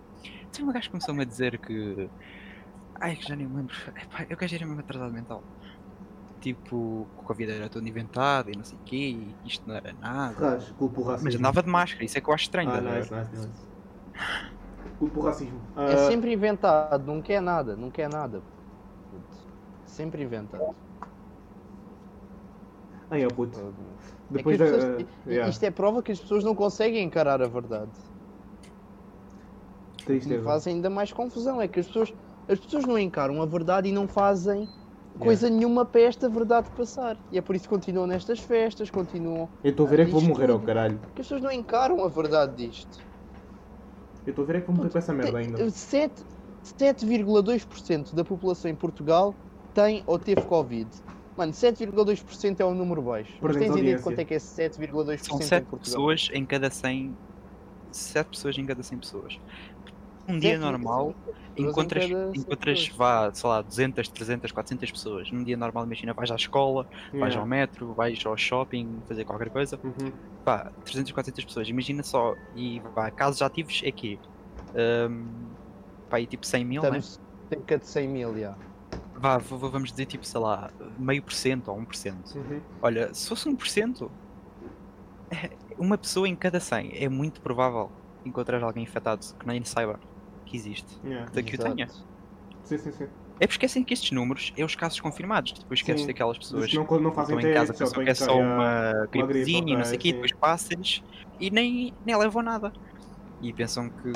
Então 0.50 0.68
o 0.68 0.74
gajo 0.74 0.90
começou-me 0.90 1.22
a 1.22 1.26
dizer 1.26 1.60
que. 1.60 2.10
Ai, 3.02 3.16
que 3.16 3.28
já 3.28 3.36
nem 3.36 3.48
me 3.48 3.56
lembro. 3.58 3.76
Epá, 3.96 4.26
eu 4.30 4.38
gajo 4.38 4.56
era 4.56 4.66
mesmo 4.66 4.80
atrasado 4.82 5.14
mental. 5.14 5.44
Tipo, 6.40 7.06
que 7.18 7.22
o 7.22 7.24
Covid 7.26 7.52
era 7.52 7.70
todo 7.70 7.86
inventado 7.88 8.50
e 8.50 8.56
não 8.56 8.64
sei 8.64 8.78
o 8.78 8.82
quê, 8.86 8.96
e 8.96 9.36
isto 9.46 9.68
não 9.68 9.76
era 9.76 9.94
nada. 10.00 10.36
Ferraz, 10.36 10.72
culpa 10.78 11.02
o 11.02 11.04
racismo. 11.04 11.26
Mas 11.26 11.36
andava 11.36 11.62
de 11.62 11.70
máscara, 11.70 12.06
isso 12.06 12.18
é 12.18 12.22
que 12.22 12.30
eu 12.30 12.34
acho 12.34 12.44
estranho. 12.44 12.70
Ah, 12.70 12.78
a 12.78 12.80
ver? 12.80 13.00
nice, 13.00 13.14
nice, 13.14 13.32
nice. 13.36 13.68
Culpa 14.98 15.20
o 15.20 15.24
racismo. 15.24 15.62
É 15.76 15.94
Ah, 15.94 15.98
sempre 16.08 16.32
inventado, 16.34 17.06
não 17.06 17.22
quer 17.22 17.42
nada, 17.42 17.76
não 17.76 17.92
quer 17.92 18.10
nada. 18.10 18.42
Puto. 19.12 19.38
Sempre 19.86 20.24
inventado. 20.24 20.74
Ai, 23.12 23.26
ó 23.26 23.30
puto. 23.30 23.60
É 23.60 23.64
Depois 24.30 24.58
que 24.58 24.64
da. 24.64 24.70
as 24.70 24.84
pessoas- 24.84 25.02
ah, 25.26 25.30
yeah, 25.30 25.50
Isto 25.50 25.64
é 25.64 25.72
prova 25.72 26.04
que 26.04 26.12
as 26.12 26.20
pessoas 26.20 26.44
não 26.44 26.56
conseguem 26.56 27.04
encarar 27.04 27.42
a 27.42 27.48
verdade. 27.48 27.92
Me 29.98 30.06
tristeza. 30.06 30.44
faz 30.44 30.68
ainda 30.68 30.90
mais 30.90 31.12
confusão. 31.12 31.62
É 31.62 31.68
que 31.68 31.80
as 31.80 31.88
pessoas, 31.88 32.14
as 32.48 32.60
pessoas 32.60 32.86
não 32.86 32.98
encaram 32.98 33.42
a 33.42 33.46
verdade 33.46 33.90
e 33.90 33.92
não 33.92 34.08
fazem 34.08 34.68
coisa 35.20 35.50
nenhuma 35.50 35.86
para 35.86 36.02
esta 36.02 36.30
verdade 36.30 36.70
passar. 36.72 37.18
E 37.32 37.38
é 37.38 37.42
por 37.42 37.56
isso 37.56 37.66
que 37.66 37.70
continuam 37.70 38.08
nestas 38.08 38.40
festas, 38.40 38.90
continuam. 38.90 39.50
Eu 39.64 39.72
estou 39.72 39.86
a 39.86 39.90
ver 39.90 40.00
é 40.02 40.06
que 40.06 40.12
vou 40.12 40.22
morrer, 40.22 40.50
ao 40.50 40.58
tudo. 40.58 40.68
caralho. 40.68 40.98
Porque 40.98 41.22
as 41.22 41.28
pessoas 41.28 41.42
não 41.42 41.52
encaram 41.52 42.04
a 42.04 42.08
verdade 42.08 42.56
disto. 42.56 43.00
Eu 44.26 44.32
estou 44.32 44.44
a 44.44 44.48
ver 44.48 44.56
é 44.58 44.62
que 44.62 44.68
vou 44.68 44.76
morrer 44.76 44.90
com 44.90 44.98
essa 44.98 45.14
merda 45.14 45.38
ainda. 45.38 45.70
7 45.70 46.14
7,2% 46.64 48.14
da 48.14 48.24
população 48.24 48.70
em 48.70 48.76
Portugal 48.76 49.34
tem 49.74 50.04
ou 50.06 50.20
teve 50.20 50.42
Covid. 50.42 50.90
Mano, 51.38 51.54
7,2% 51.54 52.60
é 52.60 52.66
um 52.66 52.76
número 52.76 53.02
baixo. 53.02 53.32
Mas 53.42 53.54
Perdemos 53.54 53.76
tens 53.76 53.82
ideia 53.82 53.98
de 53.98 54.04
quanto 54.04 54.20
é 54.20 54.26
que 54.26 54.34
é 54.34 54.38
7,2% 54.38 55.18
São 55.20 55.40
em 55.40 55.42
7 55.42 55.66
Portugal? 55.66 55.80
pessoas 55.80 56.30
em 56.34 56.46
cada 56.46 56.70
100. 56.70 57.16
7 57.92 58.28
pessoas 58.28 58.58
em 58.58 58.66
cada 58.66 58.84
100 58.84 58.98
pessoas. 59.00 59.40
Um 60.30 60.38
dia 60.40 60.60
normal, 60.60 61.16
encontras, 61.58 62.06
encontras 62.36 62.88
vá, 62.90 63.34
sei 63.34 63.50
lá, 63.50 63.62
200, 63.62 64.08
300, 64.10 64.52
400 64.52 64.92
pessoas. 64.92 65.32
Num 65.32 65.44
dia 65.44 65.58
normal, 65.58 65.86
imagina, 65.86 66.14
vais 66.14 66.30
à 66.30 66.36
escola, 66.36 66.84
vais 67.12 67.34
Yeah. 67.34 67.40
ao 67.40 67.46
metro, 67.48 67.94
vais 67.94 68.24
ao 68.26 68.38
shopping, 68.38 69.02
fazer 69.08 69.26
qualquer 69.26 69.50
coisa. 69.50 69.80
Uhum. 69.84 70.12
Pá, 70.46 70.72
300, 70.86 71.12
400 71.12 71.46
pessoas. 71.46 71.68
Imagina 71.68 72.04
só, 72.04 72.36
e 72.56 72.80
vá, 72.96 73.10
casos 73.10 73.42
ativos 73.42 73.82
é 73.84 73.92
que 73.92 74.20
um, 75.10 75.26
pá, 76.10 76.18
aí 76.18 76.28
tipo 76.28 76.46
100 76.46 76.64
mil, 76.66 76.82
né? 76.84 76.88
Estamos 77.00 77.20
cerca 77.50 77.78
de 77.80 77.88
100 77.88 78.08
mil, 78.08 78.38
já. 78.40 78.56
Vá, 79.16 79.38
vamos 79.38 79.92
dizer 79.92 80.06
tipo, 80.06 80.26
sei 80.26 80.40
lá, 80.40 80.70
meio 80.98 81.22
por 81.22 81.34
cento 81.34 81.70
ou 81.72 81.78
1%. 81.78 82.36
Uhum. 82.36 82.62
Olha, 82.82 83.14
se 83.14 83.28
fosse 83.28 83.50
1%, 83.50 84.10
é- 85.32 85.50
uma 85.78 85.98
pessoa 85.98 86.28
em 86.28 86.36
cada 86.36 86.60
100 86.60 86.92
é 86.94 87.10
muito 87.10 87.42
provável 87.42 87.92
encontrar 88.26 88.62
alguém 88.64 88.84
infectado 88.84 89.26
que 89.40 89.48
nem 89.48 89.64
saiba 89.64 90.00
que 90.50 90.58
existe. 90.58 91.00
Yeah. 91.04 91.30
Que 91.32 91.40
o 91.56 91.58
tenha. 91.58 91.86
Exato. 91.86 92.08
Sim, 92.64 92.78
sim, 92.78 92.92
sim. 92.92 93.04
É 93.42 93.48
porque 93.48 93.66
esquecem 93.66 93.84
que 93.86 93.94
estes 93.94 94.12
números 94.12 94.52
é 94.58 94.66
os 94.66 94.76
casos 94.76 95.00
confirmados. 95.00 95.54
Depois 95.54 95.80
esqueces 95.80 96.06
daquelas 96.06 96.38
pessoas 96.38 96.74
não, 96.74 96.84
não 96.84 97.10
que 97.10 97.16
fazem 97.16 97.38
estão 97.38 97.50
em 97.50 97.54
casa, 97.54 97.74
pensam 97.74 97.88
só 97.88 98.04
que 98.04 98.10
é 98.10 98.14
só 98.14 98.38
uma 98.38 98.92
gripe, 99.12 99.28
gripezinha 99.28 99.74
e 99.74 99.78
não 99.78 99.84
sei 99.86 99.98
o 99.98 100.00
quê, 100.00 100.12
depois 100.14 100.32
passa-lhes 100.34 101.02
e 101.40 101.50
nem, 101.50 101.94
nem 102.06 102.18
levam 102.18 102.42
nada. 102.44 102.74
E 103.42 103.54
pensam 103.54 103.90
que, 103.90 104.12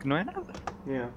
que 0.00 0.08
não 0.08 0.16
é 0.16 0.24
nada. 0.24 0.52
Yeah. 0.86 1.12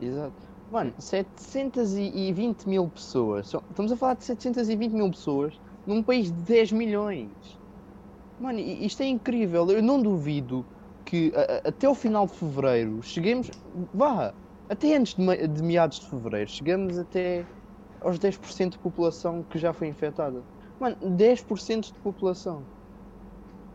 Exato. 0.00 0.46
Mano, 0.70 0.92
720 0.98 2.66
mil 2.68 2.88
pessoas. 2.88 3.46
Estamos 3.70 3.90
a 3.92 3.96
falar 3.96 4.14
de 4.14 4.24
720 4.24 4.92
mil 4.92 5.10
pessoas 5.10 5.58
num 5.86 6.02
país 6.02 6.26
de 6.30 6.42
10 6.42 6.72
milhões. 6.72 7.30
Mano, 8.38 8.58
i- 8.58 8.84
isto 8.84 9.02
é 9.02 9.06
incrível. 9.06 9.70
Eu 9.70 9.82
não 9.82 10.00
duvido 10.02 10.66
que 11.08 11.32
a- 11.34 11.40
a- 11.40 11.68
até 11.70 11.88
o 11.88 11.94
final 11.94 12.26
de 12.26 12.34
fevereiro 12.34 13.02
cheguemos. 13.02 13.50
Vá! 13.94 14.34
Até 14.68 14.94
antes 14.96 15.14
de, 15.14 15.48
de 15.48 15.62
meados 15.62 16.00
de 16.00 16.06
fevereiro, 16.10 16.50
chegamos 16.50 16.98
até 16.98 17.46
aos 18.02 18.18
10% 18.18 18.72
de 18.72 18.78
população 18.78 19.42
que 19.44 19.58
já 19.58 19.72
foi 19.72 19.88
infectada. 19.88 20.42
Mano, 20.78 20.96
10% 21.16 21.92
de 21.92 21.98
população. 22.00 22.62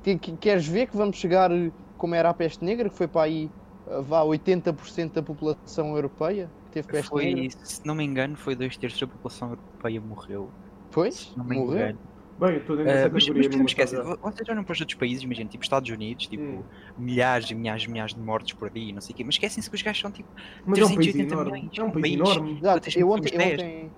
Que, 0.04 0.18
que- 0.20 0.38
queres 0.38 0.68
ver 0.68 0.88
que 0.88 0.96
vamos 0.96 1.18
chegar 1.18 1.52
eh, 1.52 1.72
como 1.98 2.14
era 2.14 2.30
a 2.30 2.34
peste 2.34 2.64
negra, 2.64 2.90
que 2.90 2.96
foi 2.96 3.08
para 3.08 3.24
aí 3.24 3.50
eh, 3.88 4.02
vá 4.02 4.22
80% 4.24 5.14
da 5.14 5.24
população 5.24 5.96
europeia 5.96 6.52
que 6.66 6.72
teve 6.72 6.88
peste 6.88 7.10
Foi, 7.10 7.34
negra? 7.34 7.58
se 7.64 7.82
não 7.86 7.96
me 7.96 8.04
engano, 8.04 8.36
foi 8.38 8.56
dois 8.56 8.78
terços 8.78 9.00
da 9.00 9.08
população 9.08 9.50
europeia 9.50 10.00
morreu. 10.00 10.50
Pois? 10.92 11.16
Se 11.16 11.38
não 11.38 11.46
me 11.46 11.56
Morreu? 11.56 11.74
engano. 11.74 12.00
Bem, 12.44 12.54
eu 12.56 12.60
estou 12.60 12.76
dentro 12.76 12.92
Ah, 12.92 12.96
dessa 12.96 13.10
mas, 13.10 13.14
mas 13.14 13.24
categoria 13.26 13.58
não 13.58 13.66
esquece, 13.66 13.96
vocês 13.96 14.50
olham 14.50 14.64
para 14.66 14.74
os 14.74 14.80
outros 14.82 14.98
países, 14.98 15.24
imagina, 15.24 15.50
tipo 15.50 15.64
Estados 15.64 15.90
Unidos, 15.90 16.28
tipo, 16.28 16.44
Hum. 16.44 16.64
milhares 16.98 17.50
e 17.50 17.56
milhares 17.56 17.84
e 17.84 17.90
milhares 17.90 18.14
de 18.14 18.20
mortes 18.20 18.54
por 18.56 18.70
dia, 18.70 18.94
não 18.94 19.02
sei 19.02 19.14
o 19.14 19.16
quê, 19.16 19.24
mas 19.24 19.36
esquecem-se 19.36 19.70
que 19.70 19.76
os 19.76 19.82
gajos 19.82 20.02
são 20.02 20.12
tipo 20.12 20.30
Mas 20.66 20.80
é 20.80 20.84
um 20.84 20.88
país 20.96 20.98
380 21.14 21.34
enorme. 21.36 21.52
milhões, 21.54 21.78
É 21.78 21.84
um 21.84 21.88
um 21.88 21.92
país 21.92 22.14
enorme. 22.14 22.52
Exato, 22.58 22.80
Quantas 22.82 22.96
eu 22.96 23.10
ontem, 23.10 23.30
eu 23.34 23.42
ontem 23.54 23.94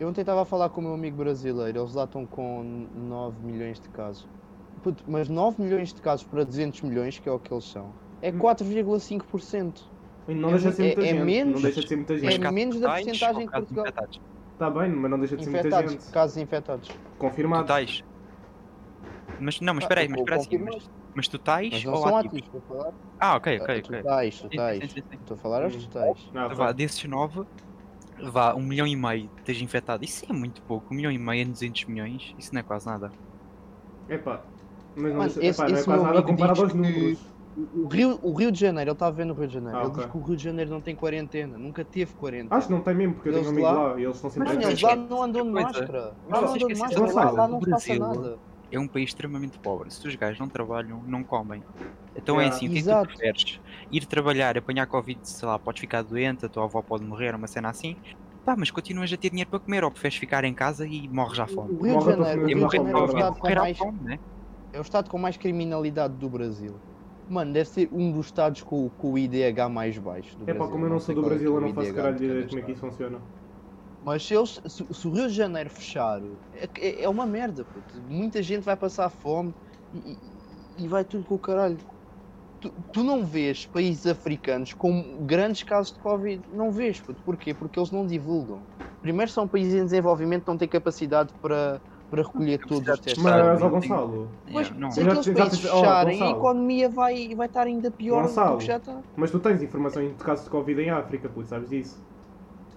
eu 0.00 0.08
ontem 0.08 0.20
estava 0.22 0.42
a 0.42 0.44
falar 0.46 0.70
com 0.70 0.80
o 0.80 0.84
meu 0.84 0.94
amigo 0.94 1.16
brasileiro, 1.18 1.80
eles 1.80 1.92
lá 1.94 2.04
estão 2.04 2.26
com 2.26 2.88
9 2.94 3.44
milhões 3.44 3.78
de 3.80 3.88
casos. 3.90 4.26
Puto, 4.82 5.02
mas 5.06 5.28
9 5.28 5.60
milhões 5.62 5.92
de 5.92 6.00
casos 6.00 6.24
para 6.24 6.44
200 6.44 6.80
milhões, 6.82 7.18
que 7.18 7.28
é 7.28 7.32
o 7.32 7.38
que 7.40 7.52
eles 7.52 7.64
são, 7.66 7.94
é 8.22 8.30
Hum. 8.30 8.38
4,5%. 8.38 9.82
Não 10.26 10.50
É 10.50 10.52
deixa 10.52 10.70
de 10.70 10.76
ser 10.76 10.82
muita 10.84 11.00
é- 11.00 11.04
é 11.04 11.08
gente. 11.14 11.24
menos- 11.24 11.54
Não 11.54 11.62
deixa 11.62 11.80
de 11.82 11.88
ser 11.88 11.96
muita 11.96 12.14
é 12.14 12.18
gente. 12.18 12.38
casos 12.38 12.54
menos 12.54 12.80
da 12.80 12.88
porcentagem 12.94 13.46
casos 13.46 13.68
Portugal-? 13.68 14.08
Está 14.58 14.68
bem, 14.70 14.90
mas 14.90 15.10
não 15.10 15.18
deixa 15.18 15.36
de 15.38 15.42
ser 15.44 15.50
muita 15.50 15.70
Infectados, 15.70 15.72
gente. 15.72 16.04
casos 16.12 16.36
infectados. 16.36 17.00
Confirmado. 17.16 17.72
Totais? 17.72 18.02
Mas 19.36 19.60
não, 19.60 19.74
mas 19.74 19.84
espera 19.84 20.00
aí, 20.00 20.08
mas 20.08 20.18
espera 20.20 20.36
assim, 20.36 20.58
mas, 20.58 20.90
mas 21.14 21.28
totais 21.28 21.70
Mas 21.70 21.84
não 21.84 21.96
ou 21.96 22.04
são 22.04 22.14
ativos? 22.16 22.40
ativos, 22.40 22.44
estou 22.46 22.60
a 22.60 22.62
falar. 22.62 22.92
Ah, 23.20 23.36
ok, 23.36 23.58
ok, 23.58 23.70
Ah, 23.70 23.80
ok. 23.80 24.04
Totais, 24.04 24.40
Sim, 24.52 24.60
sim, 24.60 24.72
totais. 24.72 24.86
sim, 24.88 24.88
sim, 24.88 25.02
sim. 25.10 25.16
Estou 25.18 25.36
a 25.36 25.38
falar 25.38 25.64
aos 25.64 25.76
Hum. 25.76 25.88
totais. 25.88 26.30
Ah, 26.34 26.50
Vá, 26.50 26.72
pá. 26.72 26.74
desses 26.74 27.04
9, 27.04 27.44
vá, 28.20 28.54
um 28.56 28.62
milhão 28.66 28.86
e 28.86 28.96
meio 28.96 29.32
esteja 29.38 29.64
infectado. 29.64 30.04
Isso 30.04 30.24
é 30.30 30.34
muito 30.34 30.62
pouco. 30.64 30.94
Um 30.94 30.98
milhão 30.98 31.12
e 31.12 31.18
meio 31.18 31.42
em 31.44 31.52
200 31.52 31.84
milhões, 31.86 32.32
isso 32.38 32.50
não 32.54 32.60
é 32.62 32.64
quase 32.64 32.86
nada. 32.86 33.14
Epá. 34.08 34.50
Mas 34.94 35.14
não, 35.14 35.24
Mano, 35.24 35.34
esse- 35.40 35.40
epá, 35.46 35.68
não 35.68 35.78
é 35.78 35.84
esse 35.84 35.84
quase 35.84 36.04
nada 36.04 36.22
comparado 36.22 36.62
aos 36.62 36.74
que- 36.74 36.74
números. 36.74 37.34
O 37.74 37.88
Rio, 37.88 38.18
o 38.22 38.32
Rio 38.32 38.52
de 38.52 38.60
Janeiro, 38.60 38.90
ele 38.90 38.94
está 38.94 39.06
a 39.08 39.10
ver 39.10 39.24
no 39.26 39.34
Rio 39.34 39.48
de 39.48 39.54
Janeiro. 39.54 39.76
Ah, 39.76 39.80
ele 39.82 39.88
ok. 39.90 40.02
diz 40.04 40.12
que 40.12 40.18
o 40.18 40.22
Rio 40.22 40.36
de 40.36 40.44
Janeiro 40.44 40.70
não 40.70 40.80
tem 40.80 40.94
quarentena, 40.94 41.58
nunca 41.58 41.84
teve 41.84 42.14
quarentena. 42.14 42.54
Acho 42.54 42.68
que 42.68 42.72
não 42.72 42.80
tem 42.80 42.94
mesmo, 42.94 43.14
porque 43.14 43.28
eu 43.30 43.32
tenho 43.32 43.44
Eles 43.44 43.48
um 43.48 43.52
amigo 43.66 43.66
lá- 43.66 43.88
lá 43.94 44.00
e 44.00 44.04
eles 44.04 44.16
estão 44.16 44.30
sempre 44.30 44.54
Mas 44.54 44.64
eles 44.64 44.82
lá 44.82 44.96
não 44.96 45.22
andam 45.22 45.44
de 45.46 45.52
coisa. 45.52 45.66
máscara. 45.66 46.00
Lá 46.28 46.40
não 46.40 46.54
andam 46.54 46.68
de 46.68 46.74
máscara, 46.78 47.12
lá, 47.32 47.48
não 47.48 47.58
O 47.58 47.68
passa 47.70 47.94
nada. 47.98 48.38
É 48.70 48.78
um 48.78 48.86
país 48.86 49.08
extremamente 49.10 49.58
pobre. 49.58 49.90
Se 49.90 50.06
os 50.06 50.14
gajos 50.14 50.38
não 50.38 50.48
trabalham, 50.48 51.02
não 51.06 51.24
comem. 51.24 51.62
Então 52.14 52.36
é 52.36 52.44
Yeah. 52.44 52.56
assim, 52.56 52.68
o 52.68 52.70
que 52.70 52.90
é 52.90 53.00
tu 53.02 53.06
preferes? 53.08 53.60
Ir 53.90 54.06
trabalhar, 54.06 54.56
apanhar 54.58 54.86
Covid, 54.86 55.18
sei 55.22 55.48
lá, 55.48 55.58
podes 55.58 55.80
ficar 55.80 56.02
doente, 56.02 56.44
a 56.44 56.48
tua 56.48 56.64
avó 56.64 56.82
pode 56.82 57.04
morrer, 57.04 57.34
uma 57.34 57.46
cena 57.46 57.70
assim. 57.70 57.96
Pá, 58.44 58.54
mas 58.56 58.70
continuas 58.70 59.12
a 59.12 59.16
ter 59.16 59.30
dinheiro 59.30 59.48
para 59.50 59.58
comer, 59.60 59.84
ou 59.84 59.90
preferes 59.90 60.16
ficar 60.16 60.44
em 60.44 60.54
casa 60.54 60.86
e 60.86 61.08
morres 61.08 61.38
à 61.38 61.44
O 61.44 61.48
fome. 61.48 61.74
Rio 61.82 61.98
de 61.98 62.04
Janeiro, 62.04 62.42
o 62.42 62.46
Rio 62.46 62.68
de 62.68 62.76
Janeiro 62.76 62.98
é 62.98 63.02
o 63.02 63.06
estado 63.06 63.38
com 63.38 63.48
mais 63.54 63.78
é 64.72 64.78
o 64.78 64.82
estado 64.82 65.10
com 65.10 65.18
mais 65.18 65.36
criminalidade 65.36 66.14
do 66.14 66.28
Brasil. 66.28 66.74
Mano, 67.28 67.52
deve 67.52 67.68
ser 67.68 67.88
um 67.92 68.12
dos 68.12 68.26
estados 68.26 68.62
com, 68.62 68.90
com 68.90 69.12
o 69.12 69.18
IDH 69.18 69.68
mais 69.68 69.98
baixo 69.98 70.38
do 70.38 70.46
Epá, 70.46 70.66
Brasil. 70.66 70.72
como 70.72 70.84
eu 70.86 70.90
não 70.90 70.98
sei 71.00 71.14
sou 71.14 71.14
do 71.14 71.22
é 71.22 71.22
Brasil, 71.22 71.54
é 71.54 71.56
eu 71.56 71.60
não 71.60 71.72
faço 71.72 71.94
caralho 71.94 72.18
como 72.48 72.58
é 72.60 72.62
que 72.64 72.72
isso 72.72 72.80
funciona. 72.80 73.30
Mas 74.00 74.22
se, 74.24 74.34
eles, 74.34 74.60
se, 74.68 74.86
se 74.92 75.08
o 75.08 75.12
Rio 75.12 75.28
de 75.28 75.34
Janeiro 75.34 75.70
fechar, 75.70 76.20
é, 76.52 76.70
é- 76.78 77.02
é 77.02 77.08
uma 77.08 77.26
merda, 77.26 77.64
puto. 77.64 78.00
Muita 78.02 78.42
gente 78.42 78.62
vai 78.64 78.76
passar 78.76 79.10
fome 79.10 79.56
e, 79.92 79.98
e- 80.78 80.84
e 80.84 80.88
vai 80.88 81.04
tudo 81.04 81.24
com 81.24 81.34
o 81.34 81.38
caralho. 81.40 81.78
Tu, 82.60 82.72
tu 82.92 83.04
não 83.04 83.24
vês 83.26 83.66
países 83.66 84.06
africanos 84.06 84.74
com 84.74 85.24
grandes 85.26 85.62
casos 85.64 85.92
de 85.92 85.98
Covid. 86.00 86.48
Não 86.50 86.72
vês, 86.72 87.00
puto. 87.02 87.22
Porquê? 87.24 87.54
Porque 87.54 87.78
eles 87.80 87.90
não 87.92 88.06
divulgam. 88.06 88.66
Primeiro 89.00 89.30
são 89.32 89.48
países 89.48 89.74
em 89.74 89.84
desenvolvimento 89.84 90.44
que 90.44 90.50
não 90.50 90.58
têm 90.58 90.68
capacidade 90.68 91.34
para, 91.40 91.82
para 92.10 92.22
recolher 92.22 92.58
todos 92.58 92.88
os 92.88 93.00
testes. 93.00 93.22
Mas, 93.22 93.34
ó 93.34 93.70
não 93.70 93.80
tem- 93.80 93.88
Gonçalo, 93.90 94.28
Yeah, 94.48 94.76
não. 94.78 94.90
se 94.90 95.02
Já- 95.02 95.10
aqueles 95.10 95.28
países 95.38 95.58
te- 95.58 95.62
fecharem, 95.68 96.22
a 96.22 96.30
economia 96.30 96.88
vai, 96.88 97.34
vai 97.34 97.46
estar 97.46 97.66
ainda 97.66 97.90
pior 97.90 98.22
do 98.22 98.28
Gonçalo. 98.28 98.58
que 98.58 98.64
já 98.66 98.76
está. 98.78 99.00
mas 99.16 99.30
tu 99.30 99.38
tens 99.38 99.62
informação 99.62 100.02
de 100.06 100.14
casos 100.14 100.44
de 100.44 100.50
Covid 100.50 100.80
em 100.80 100.90
África, 100.90 101.28
puto, 101.28 101.48
sabes 101.48 101.68
disso? 101.68 102.02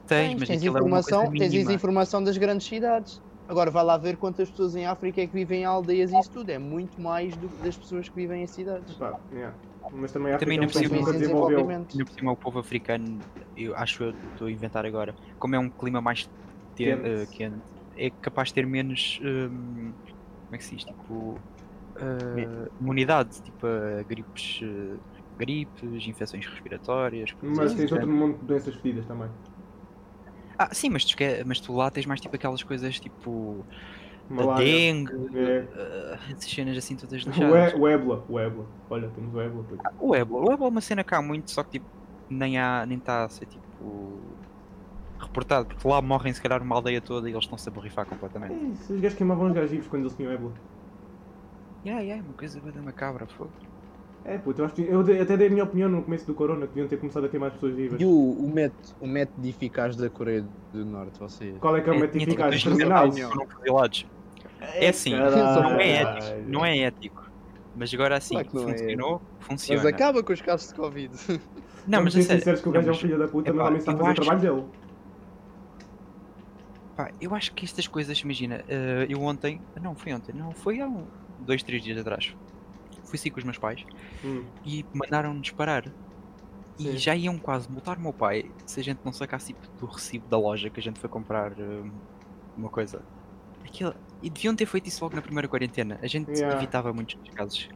Tens, 0.07 0.37
mas 0.39 0.47
tens 0.49 0.63
é 0.63 0.67
informação, 0.67 1.31
tens 1.31 1.53
mínima. 1.53 1.73
informação 1.73 2.23
das 2.23 2.37
grandes 2.37 2.67
cidades. 2.67 3.21
Agora 3.47 3.69
vai 3.71 3.83
lá 3.83 3.97
ver 3.97 4.17
quantas 4.17 4.49
pessoas 4.49 4.75
em 4.75 4.85
África 4.85 5.21
é 5.21 5.27
que 5.27 5.33
vivem 5.33 5.61
em 5.61 5.65
aldeias 5.65 6.11
e 6.11 6.19
isso 6.19 6.31
tudo. 6.31 6.49
É 6.49 6.57
muito 6.59 6.99
mais 7.01 7.35
do 7.35 7.49
que 7.49 7.63
das 7.63 7.75
pessoas 7.77 8.07
que 8.09 8.15
vivem 8.15 8.43
em 8.43 8.47
cidades. 8.47 8.95
Epá, 8.95 9.19
yeah. 9.31 9.53
Mas 9.93 10.11
também 10.11 10.37
Também 10.37 10.57
é 10.57 10.61
um 10.61 10.67
que 10.67 10.79
nunca 10.87 11.11
desenvolveu. 11.11 11.19
desenvolvimento. 11.19 11.91
Ainda 11.93 12.05
por 12.05 12.13
cima 12.13 12.31
o 12.31 12.37
povo 12.37 12.59
africano, 12.59 13.19
eu 13.57 13.75
acho 13.75 14.03
eu 14.03 14.09
estou 14.11 14.47
a 14.47 14.51
inventar 14.51 14.85
agora, 14.85 15.13
como 15.37 15.55
é 15.55 15.59
um 15.59 15.69
clima 15.69 15.99
mais 16.01 16.23
te- 16.23 16.29
Quente. 16.75 17.01
eh, 17.05 17.25
quente, 17.29 17.61
é 17.95 18.09
capaz 18.09 18.49
de 18.49 18.55
ter 18.55 18.65
menos 18.65 19.19
hum, 19.21 19.93
como 20.47 20.55
é 20.55 20.57
que 20.57 20.63
se 20.65 20.75
diz? 20.75 20.85
Tipo 20.85 21.39
eh, 21.97 22.69
imunidade, 22.79 23.41
tipo 23.41 23.65
a 23.67 24.03
gripes, 24.03 24.59
eh, 24.61 24.97
gripes, 25.37 26.07
infecções 26.07 26.45
respiratórias. 26.45 27.31
Mas 27.41 27.59
assim 27.59 27.77
tens 27.77 27.91
outro 27.91 28.09
monte 28.09 28.39
de 28.39 28.45
doenças 28.45 28.75
fedidas 28.75 29.05
também. 29.05 29.29
Ah, 30.57 30.69
sim, 30.73 30.89
mas 30.89 31.05
tu, 31.05 31.15
mas 31.45 31.59
tu 31.59 31.73
lá 31.73 31.89
tens 31.89 32.05
mais 32.05 32.21
tipo 32.21 32.35
aquelas 32.35 32.61
coisas 32.63 32.99
tipo 32.99 33.65
Malária. 34.29 34.63
dengue, 34.65 35.11
É. 35.35 35.67
eh, 35.73 36.19
essas 36.31 36.51
cenas 36.51 36.77
assim 36.77 36.95
todas 36.95 37.21
O, 37.25 37.29
e, 37.29 37.31
lixadas. 37.31 37.73
o 37.73 37.87
ébola, 37.87 38.25
o 38.29 38.39
ébola. 38.39 38.67
Olha, 38.89 39.09
temos 39.09 39.33
o 39.33 39.41
ébola. 39.41 39.63
puto. 39.63 39.83
O 39.99 40.15
ébola, 40.15 40.45
o 40.49 40.51
ébola 40.53 40.67
é 40.67 40.71
uma 40.71 40.81
cena 40.81 41.03
cá 41.03 41.21
muito, 41.21 41.51
só 41.51 41.63
que 41.63 41.71
tipo, 41.79 41.87
nem 42.29 42.57
há, 42.57 42.85
nem 42.85 42.97
está 42.97 43.25
a 43.25 43.29
ser 43.29 43.45
tipo 43.47 44.40
reportado, 45.21 45.67
porque 45.67 45.87
lá 45.87 46.01
morrem 46.01 46.33
se 46.33 46.41
calhar 46.41 46.61
uma 46.61 46.75
aldeia 46.75 47.01
toda 47.01 47.29
e 47.29 47.33
eles 47.33 47.43
estão-se 47.43 47.67
a 47.67 47.71
borrifar 47.71 48.05
completamente. 48.05 48.53
É 48.53 48.57
isso, 48.57 48.93
os 48.93 48.99
gajos 48.99 49.17
queimavam 49.17 49.47
os 49.47 49.53
gajos 49.53 49.71
vivos 49.71 49.87
quando 49.87 50.03
eles 50.03 50.15
tinham 50.15 50.31
ébola. 50.31 50.53
Yeah, 51.85 52.01
yeah, 52.03 52.23
uma 52.23 52.33
coisa 52.33 52.59
bem 52.59 52.81
macabra, 52.83 53.25
fogo. 53.25 53.51
É, 54.23 54.37
puto, 54.37 54.61
eu, 54.61 54.65
acho 54.65 54.75
que, 54.75 54.83
eu 54.83 54.99
até 54.99 55.35
dei 55.35 55.47
a 55.47 55.49
minha 55.49 55.63
opinião 55.63 55.89
no 55.89 56.03
começo 56.03 56.27
do 56.27 56.35
corona, 56.35 56.67
que 56.67 56.73
deviam 56.73 56.87
ter 56.87 56.97
começado 56.97 57.25
a 57.25 57.29
queimar 57.29 57.47
as 57.47 57.55
pessoas 57.55 57.73
vivas. 57.73 57.99
E 57.99 58.05
o, 58.05 58.09
o, 58.09 58.51
método, 58.53 58.95
o 58.99 59.07
método 59.07 59.47
eficaz 59.47 59.95
da 59.95 60.09
Coreia 60.11 60.45
do 60.71 60.85
Norte, 60.85 61.19
vocês? 61.19 61.57
Qual 61.57 61.75
é 61.75 61.81
que 61.81 61.89
é 61.89 61.93
o 61.93 61.95
método 61.95 62.19
tinha, 62.19 62.27
tipo, 62.27 62.41
eficaz? 62.43 62.63
que 63.15 63.21
foram 63.23 63.47
fuzilados. 63.47 64.05
É 64.59 64.89
assim, 64.89 65.11
não 65.15 65.79
é 65.79 65.89
ético, 65.89 66.49
não 66.49 66.65
é 66.65 66.77
ético. 66.77 67.31
Mas 67.75 67.93
agora 67.93 68.17
assim, 68.17 68.35
Claro 68.43 68.69
é 68.69 68.77
funcionou, 68.77 69.21
funciona. 69.39 69.83
Mas 69.83 69.93
acaba 69.93 70.21
com 70.21 70.33
os 70.33 70.41
casos 70.41 70.67
de 70.67 70.75
Covid. 70.75 71.11
Não, 71.87 72.03
mas 72.03 72.15
a 72.15 72.21
ser 72.21 72.41
sério, 72.41 72.61
que 72.61 72.69
o 72.69 72.71
gajo 72.71 72.89
é 72.89 72.91
um 72.91 72.95
filho 72.95 73.17
da 73.17 73.27
puta, 73.27 73.51
mas 73.51 73.65
também 73.65 73.77
está 73.79 73.91
a 73.91 73.97
fazer 73.97 74.11
o 74.11 74.15
trabalho 74.15 74.39
dele. 74.39 74.63
Pá, 76.95 77.13
eu 77.19 77.33
acho 77.33 77.53
que 77.55 77.65
estas 77.65 77.87
coisas, 77.87 78.19
imagina, 78.19 78.63
eh, 78.67 79.05
eu 79.09 79.21
ontem, 79.21 79.65
não, 79.79 79.95
foi 79.95 80.13
ontem, 80.13 80.33
não, 80.33 80.53
foi 80.53 80.79
há 80.81 80.87
um, 80.87 81.09
dois, 81.37 81.63
três 81.63 81.81
dias 81.83 81.97
atrás. 81.97 82.35
Fui 83.05 83.17
sair 83.19 83.31
com 83.31 83.39
os 83.39 83.45
meus 83.45 83.57
pais 83.59 83.85
Hum. 84.23 84.55
e 84.65 84.85
mandaram-nos 84.93 85.51
parar. 85.51 85.95
E 86.79 86.97
Sim. 86.97 86.99
já 86.99 87.15
iam 87.15 87.39
quase 87.39 87.69
multar 87.71 87.97
o 87.99 88.01
meu 88.01 88.13
pai 88.13 88.53
se 88.65 88.79
a 88.81 88.83
gente 88.83 89.01
não 89.05 89.13
sacasse 89.13 89.47
tipo, 89.53 89.67
do 89.79 89.87
recibo 89.87 90.27
da 90.29 90.37
loja 90.39 90.71
que 90.71 90.79
a 90.79 90.83
gente 90.83 90.99
foi 91.01 91.09
comprar 91.09 91.53
eh, 91.59 91.83
uma 92.55 92.69
coisa. 92.71 93.07
Aquilo, 93.65 93.93
e 94.21 94.29
deviam 94.29 94.55
ter 94.55 94.65
feito 94.67 94.87
isso 94.89 95.03
logo 95.03 95.15
na 95.15 95.21
primeira 95.23 95.47
quarentena. 95.49 95.99
A 96.03 96.07
gente 96.07 96.31
Yeah. 96.35 96.51
evitava 96.51 96.93
muitos 96.93 97.15
casos. 97.35 97.69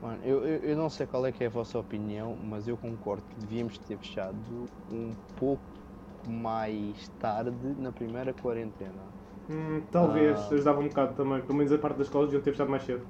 Mano, 0.00 0.22
eu, 0.24 0.44
eu, 0.46 0.58
eu 0.70 0.76
não 0.76 0.90
sei 0.90 1.06
qual 1.06 1.24
é 1.26 1.32
que 1.32 1.42
é 1.42 1.46
a 1.46 1.50
vossa 1.50 1.78
opinião, 1.78 2.36
mas 2.36 2.68
eu 2.68 2.76
concordo 2.76 3.26
que 3.26 3.40
devíamos 3.40 3.78
ter 3.78 3.98
fechado 3.98 4.70
um 4.86 5.16
pouco 5.34 5.75
mais 6.26 7.08
tarde 7.20 7.54
na 7.78 7.90
primeira 7.92 8.32
quarentena. 8.32 9.16
Hum, 9.50 9.80
talvez, 9.92 10.38
Ah. 10.50 10.54
ajudava 10.54 10.80
um 10.80 10.88
bocado 10.88 11.14
também. 11.14 11.40
Pelo 11.42 11.54
menos 11.58 11.72
a 11.72 11.78
parte 11.78 11.96
das 11.98 12.06
escolas 12.08 12.28
deviam 12.28 12.42
ter 12.42 12.50
fechado 12.52 12.70
mais 12.70 12.82
cedo. 12.84 13.02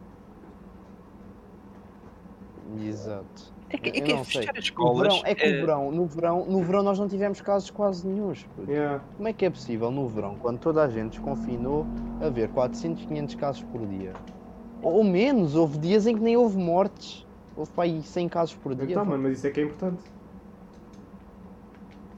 Exato. 2.79 3.55
É 3.71 3.79
que, 3.79 3.89
é 3.89 3.93
que 3.93 4.13
não 4.15 4.23
sei. 4.25 4.43
fechar 4.43 4.51
as 4.51 4.57
No 4.57 4.61
escolas. 4.61 5.03
verão, 5.03 5.23
é 5.25 5.35
que 5.35 5.45
eh, 5.45 5.53
no 5.53 5.61
verão, 5.67 5.91
no 5.93 6.07
verão, 6.07 6.47
no 6.47 6.63
verão 6.63 6.83
nós 6.83 6.99
não 6.99 7.09
tivemos 7.09 7.41
casos 7.41 7.71
quase 7.71 8.07
nenhuns. 8.07 8.45
puto. 8.55 8.71
Yeah. 8.71 9.03
Como 9.17 9.29
é 9.29 9.33
que 9.33 9.45
é 9.45 9.51
possível 9.51 9.91
no 9.91 10.07
verão, 10.09 10.37
quando 10.37 10.59
toda 10.59 10.83
a 10.83 10.89
gente 10.89 11.11
desconfinou, 11.13 11.87
haver 12.25 12.49
400, 12.51 13.05
500 13.07 13.35
casos 13.35 13.63
por 13.65 13.85
dia? 13.87 14.13
Ou 14.83 15.03
menos, 15.03 15.57
houve 15.57 15.79
dias 15.79 16.07
em 16.07 16.15
que 16.15 16.21
nem 16.23 16.37
houve 16.37 16.57
mortes. 16.57 17.27
Houve 17.57 17.71
para 17.73 17.85
aí 17.85 18.03
100 18.03 18.29
casos 18.29 18.55
por 18.55 18.75
dia. 18.75 18.85
Então, 18.91 19.05
pá. 19.05 19.11
mano, 19.11 19.23
mas 19.25 19.39
isso 19.39 19.47
é 19.47 19.51
que 19.51 19.61
é 19.61 19.65
importante. 19.65 20.03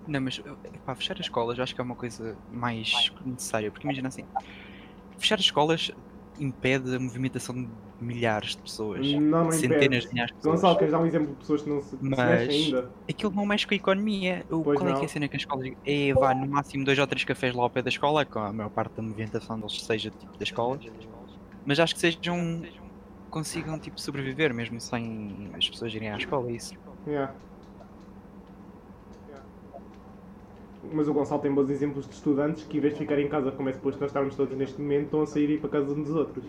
Não, 0.09 0.21
mas 0.21 0.41
para 0.85 0.95
fechar 0.95 1.15
as 1.15 1.21
escolas 1.21 1.59
eu 1.59 1.63
acho 1.65 1.75
que 1.75 1.81
é 1.81 1.85
uma 1.85 1.95
coisa 1.95 2.37
mais 2.51 3.13
necessária, 3.25 3.71
porque 3.71 3.87
imagina 3.87 4.09
assim, 4.09 4.25
fechar 5.19 5.35
as 5.37 5.43
escolas 5.43 5.91
impede 6.41 6.95
a 6.97 6.99
movimentação 6.99 7.55
de 7.55 7.69
milhares 8.01 8.51
de 8.57 8.63
pessoas, 8.63 9.05
Não, 9.13 9.21
não 9.45 9.51
centenas 9.53 10.05
de 10.05 10.11
milhares 10.11 10.31
de 10.33 10.37
pessoas. 10.37 10.55
Gonçalo, 10.61 10.79
queres 10.79 10.93
dar 10.93 11.01
um 11.01 11.07
exemplo 11.07 11.27
de 11.29 11.35
pessoas 11.35 11.63
que 11.63 11.69
não 11.69 11.83
se, 11.83 11.97
que 11.97 12.05
se 12.05 12.11
Mas- 12.11 12.19
mexem 12.49 12.65
ainda? 12.67 12.91
Aquilo 13.11 13.33
não 13.35 13.45
mexe 13.45 13.67
com 13.67 13.75
a 13.75 13.77
economia. 13.77 14.47
O, 14.51 14.63
Pois 14.63 14.79
qual 14.79 14.89
é 14.89 14.93
que 14.93 14.97
é 14.97 15.01
não. 15.01 15.05
a 15.05 15.09
cena 15.09 15.29
que 15.29 15.37
as 15.37 15.43
escolas 15.43 15.73
é 15.85 16.15
vá 16.15 16.33
no 16.35 16.47
máximo 16.49 16.85
dois 16.85 16.99
ou 16.99 17.07
três 17.09 17.25
cafés 17.25 17.55
lá 17.55 17.63
ao 17.65 17.71
pé 17.71 17.83
da 17.83 17.89
escola, 17.89 18.25
com 18.25 18.39
a 18.39 18.53
maior 18.53 18.71
parte 18.71 18.93
da 18.95 19.03
movimentação 19.03 19.59
deles 19.59 19.83
seja 19.83 20.11
tipo 20.11 20.39
da 20.39 20.45
escola, 20.45 20.79
mas 21.67 21.81
acho 21.81 21.95
que 21.95 22.01
sejam 22.01 22.63
consigam 23.31 23.79
tipo 23.79 24.01
sobreviver 24.01 24.55
mesmo 24.55 24.81
sem 24.81 25.51
as 25.55 25.69
pessoas 25.69 25.93
irem 25.93 26.11
à 26.11 26.17
escola, 26.17 26.49
é 26.51 26.53
isso. 26.55 26.75
Yeah. 27.07 27.35
Mas 30.93 31.09
o 31.09 31.13
Gonçalo 31.15 31.41
tem 31.43 31.53
bons 31.53 31.69
exemplos 31.71 32.07
de 32.07 32.15
estudantes 32.15 32.65
que, 32.65 32.79
em 32.79 32.81
vez 32.81 32.95
de 32.95 33.01
ficarem 33.01 33.27
em 33.27 33.29
casa, 33.29 33.51
como 33.53 33.69
é 33.69 33.73
suposto 33.73 34.01
nós 34.01 34.11
estarmos 34.11 34.35
todos 34.37 34.57
neste 34.57 34.81
momento, 34.81 35.05
estão 35.07 35.23
a 35.23 35.27
sair 35.27 35.51
e 35.51 35.55
ir 35.55 35.61
para 35.61 35.71
casa 35.71 35.93
uns 35.93 36.07
dos 36.07 36.15
outros. 36.15 36.45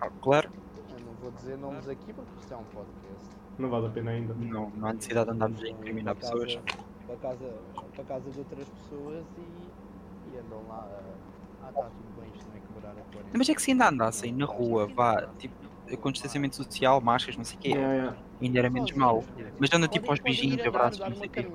Ah, 0.00 0.08
Claro, 0.22 0.50
Eu 0.90 1.00
não 1.04 1.12
vou 1.20 1.30
dizer 1.32 1.56
nomes 1.58 1.88
aqui 1.88 2.12
porque 2.12 2.30
isto 2.40 2.54
é 2.54 2.56
um 2.56 2.62
podcast. 2.64 3.36
Não 3.58 3.68
vale 3.68 3.86
a 3.86 3.90
pena 3.90 4.12
ainda. 4.12 4.34
não, 4.34 4.70
não 4.70 4.88
há 4.88 4.92
necessidade 4.92 5.26
de 5.28 5.34
andarmos 5.34 5.62
a 5.62 5.68
incriminar 5.68 6.14
para 6.14 6.30
pessoas. 6.30 6.54
casa- 6.54 6.84
Para 7.06 7.16
casa, 7.16 7.54
para 7.96 8.04
casa 8.04 8.30
de 8.30 8.38
outras 8.38 8.68
pessoas 8.68 9.24
e, 9.36 10.34
e 10.34 10.38
andam 10.38 10.62
lá 10.68 10.76
a. 10.88 11.66
Ah, 11.66 11.68
está 11.70 11.82
tudo 11.82 12.20
bem, 12.20 12.30
isto 12.36 12.48
não 12.48 12.56
é 12.56 12.60
quebrar 12.60 12.90
a 12.92 12.94
quarentena. 12.94 13.30
Mas 13.36 13.48
é 13.48 13.54
que 13.54 13.62
se 13.62 13.70
ainda 13.72 13.88
andassem 13.88 14.32
na 14.32 14.44
rua, 14.46 14.86
vá, 14.94 15.26
tipo, 15.38 15.54
com 16.00 16.12
distanciamento 16.12 16.54
social, 16.54 17.00
máscaras, 17.00 17.36
não 17.36 17.44
sei 17.44 17.56
o 17.56 17.60
quê, 17.60 17.68
Yeah, 17.70 17.94
yeah. 17.94 18.16
ainda 18.40 18.58
era 18.60 18.70
menos 18.70 18.92
mau. 18.92 19.24
Mas 19.58 19.72
anda 19.72 19.88
tipo 19.88 20.08
aos 20.08 20.20
beijinhos, 20.20 20.64
abraços, 20.64 21.00
não 21.00 21.16
sei 21.16 21.26
o 21.26 21.30
quê. 21.30 21.46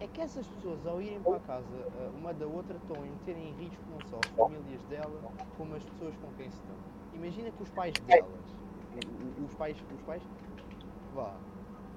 É 0.00 0.06
que 0.06 0.20
essas 0.20 0.46
pessoas 0.46 0.86
ao 0.86 1.00
irem 1.00 1.20
para 1.20 1.40
casa 1.40 1.66
ah, 2.00 2.10
uma 2.16 2.32
da 2.32 2.46
outra 2.46 2.76
estão 2.76 2.96
a 2.96 3.00
meter 3.00 3.36
em 3.36 3.52
risco 3.54 3.82
não 3.90 4.02
só 4.08 4.18
as 4.20 4.30
famílias 4.30 4.82
dela, 4.84 5.20
como 5.56 5.74
as 5.74 5.84
pessoas 5.84 6.14
com 6.16 6.32
quem 6.36 6.50
se 6.50 6.56
estão. 6.56 6.76
Imagina 7.14 7.50
que 7.50 7.62
os 7.62 7.70
pais 7.70 7.98
delas, 8.00 8.56
os 9.44 9.54
pais, 9.54 9.76
os 9.94 10.02
pais, 10.02 10.22
vá, 11.14 11.34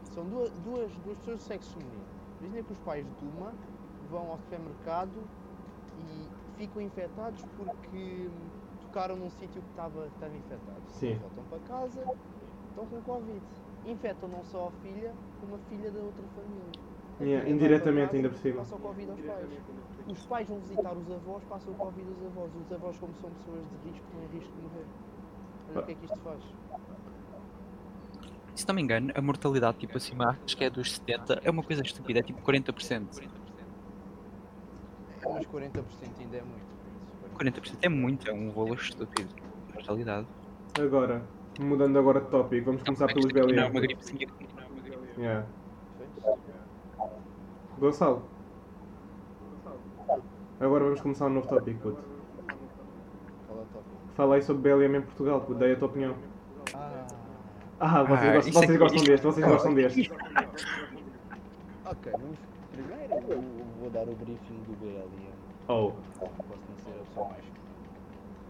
São 0.09 0.25
duas, 0.25 0.51
duas, 0.59 0.91
duas 0.97 1.17
pessoas 1.19 1.37
do 1.37 1.43
sexo 1.43 1.73
feminino. 1.73 2.05
Imagina 2.41 2.63
que 2.63 2.71
os 2.71 2.79
pais 2.79 3.05
de 3.05 3.25
uma 3.25 3.53
vão 4.09 4.31
ao 4.31 4.37
supermercado 4.39 5.23
e 5.99 6.27
ficam 6.57 6.81
infectados 6.81 7.45
porque 7.55 8.29
tocaram 8.81 9.15
num 9.15 9.29
sítio 9.29 9.61
que 9.61 9.69
estava, 9.69 10.07
estava 10.07 10.35
infectado. 10.35 10.81
Sim. 10.89 11.15
Voltam 11.19 11.43
para 11.45 11.59
casa, 11.59 12.03
estão 12.69 12.85
com 12.87 13.01
Covid. 13.01 13.41
Infectam 13.85 14.29
não 14.29 14.43
só 14.43 14.67
a 14.67 14.71
filha, 14.83 15.13
como 15.39 15.55
a 15.55 15.59
filha 15.69 15.91
da 15.91 15.99
outra 15.99 16.23
família. 16.35 16.90
Yeah, 17.21 17.47
indiretamente, 17.47 18.15
ainda 18.15 18.29
por 18.29 18.37
cima. 18.39 18.57
Passa 18.57 18.75
o 18.75 18.79
Covid 18.79 19.11
aos 19.11 19.21
pais. 19.21 19.47
Os 20.07 20.25
pais 20.25 20.47
vão 20.49 20.59
visitar 20.59 20.93
os 20.93 21.11
avós, 21.11 21.43
passam 21.43 21.73
o 21.73 21.75
Covid 21.75 22.07
aos 22.07 22.25
avós. 22.25 22.51
Os 22.55 22.71
avós, 22.73 22.97
como 22.97 23.13
são 23.21 23.29
pessoas 23.29 23.61
de 23.61 23.89
risco, 23.89 24.05
em 24.17 24.37
risco 24.37 24.51
de 24.55 24.61
morrer. 24.63 24.85
Olha 25.69 25.79
o 25.81 25.85
que 25.85 25.91
é 25.91 25.95
que 25.95 26.05
isto 26.05 26.19
faz. 26.19 26.39
Se 28.55 28.67
não 28.67 28.75
me 28.75 28.81
engano, 28.81 29.11
a 29.15 29.21
mortalidade 29.21 29.77
tipo 29.77 29.97
acima, 29.97 30.37
acho 30.43 30.57
que 30.57 30.63
é 30.63 30.69
dos 30.69 30.93
70, 30.93 31.41
é 31.43 31.49
uma 31.49 31.63
coisa 31.63 31.81
estúpida, 31.83 32.19
é 32.19 32.23
tipo 32.23 32.41
40%. 32.41 33.21
Mas 35.23 35.45
40% 35.45 36.19
ainda 36.19 36.37
é 36.37 36.41
muito. 36.41 36.65
por 37.37 37.47
isso. 37.47 37.77
40% 37.77 37.77
é 37.81 37.89
muito, 37.89 38.29
é 38.29 38.33
um 38.33 38.51
valor 38.51 38.75
estúpido. 38.75 39.29
Na 39.73 39.81
realidade. 39.81 40.27
Agora, 40.79 41.23
mudando 41.59 41.97
agora 41.97 42.21
de 42.21 42.27
tópico, 42.27 42.65
vamos 42.65 42.83
começar 42.83 43.07
pelos 43.07 43.31
não 43.31 43.41
é 43.41 43.45
BLM. 43.45 43.69
uma 43.69 43.81
gripezinha 43.81 44.27
não 44.27 44.63
é 44.63 44.67
uma 44.67 44.81
gripe. 44.81 45.21
Yeah. 45.21 45.47
Gonçalo. 47.81 48.21
Agora 50.59 50.83
vamos 50.83 51.01
começar 51.01 51.25
um 51.25 51.29
novo 51.29 51.47
tópico, 51.47 51.79
puto. 51.79 51.99
É? 51.99 52.55
Fala 54.13 54.35
aí 54.35 54.43
sobre 54.43 54.61
BLM 54.71 54.97
em 54.97 55.01
Portugal, 55.01 55.41
puto, 55.41 55.55
dei 55.55 55.73
a 55.73 55.75
tua 55.75 55.87
opinião. 55.87 56.15
Ah, 56.75 57.05
Ah, 57.79 58.03
vocês, 58.03 58.29
Ah, 58.29 58.33
gostam, 58.35 58.39
isto 58.39 58.53
vocês 58.53 58.69
aqui- 58.69 58.77
gostam 58.77 59.03
deste, 59.03 59.25
vocês 59.25 59.47
gostam 59.47 59.73
deste. 59.73 60.11
ok, 61.85 62.11
vamos. 62.11 62.37
Primeiro 62.71 63.13
eu 63.33 63.41
vou 63.79 63.89
dar 63.89 64.03
o 64.07 64.15
briefing 64.15 64.61
do 64.67 64.77
BLM. 64.79 65.31
Oh. 65.67 65.91
Posso 66.19 66.31
não 66.69 66.77
ser 66.77 66.91
a 66.91 67.03
pessoa 67.03 67.29
mais. 67.29 67.43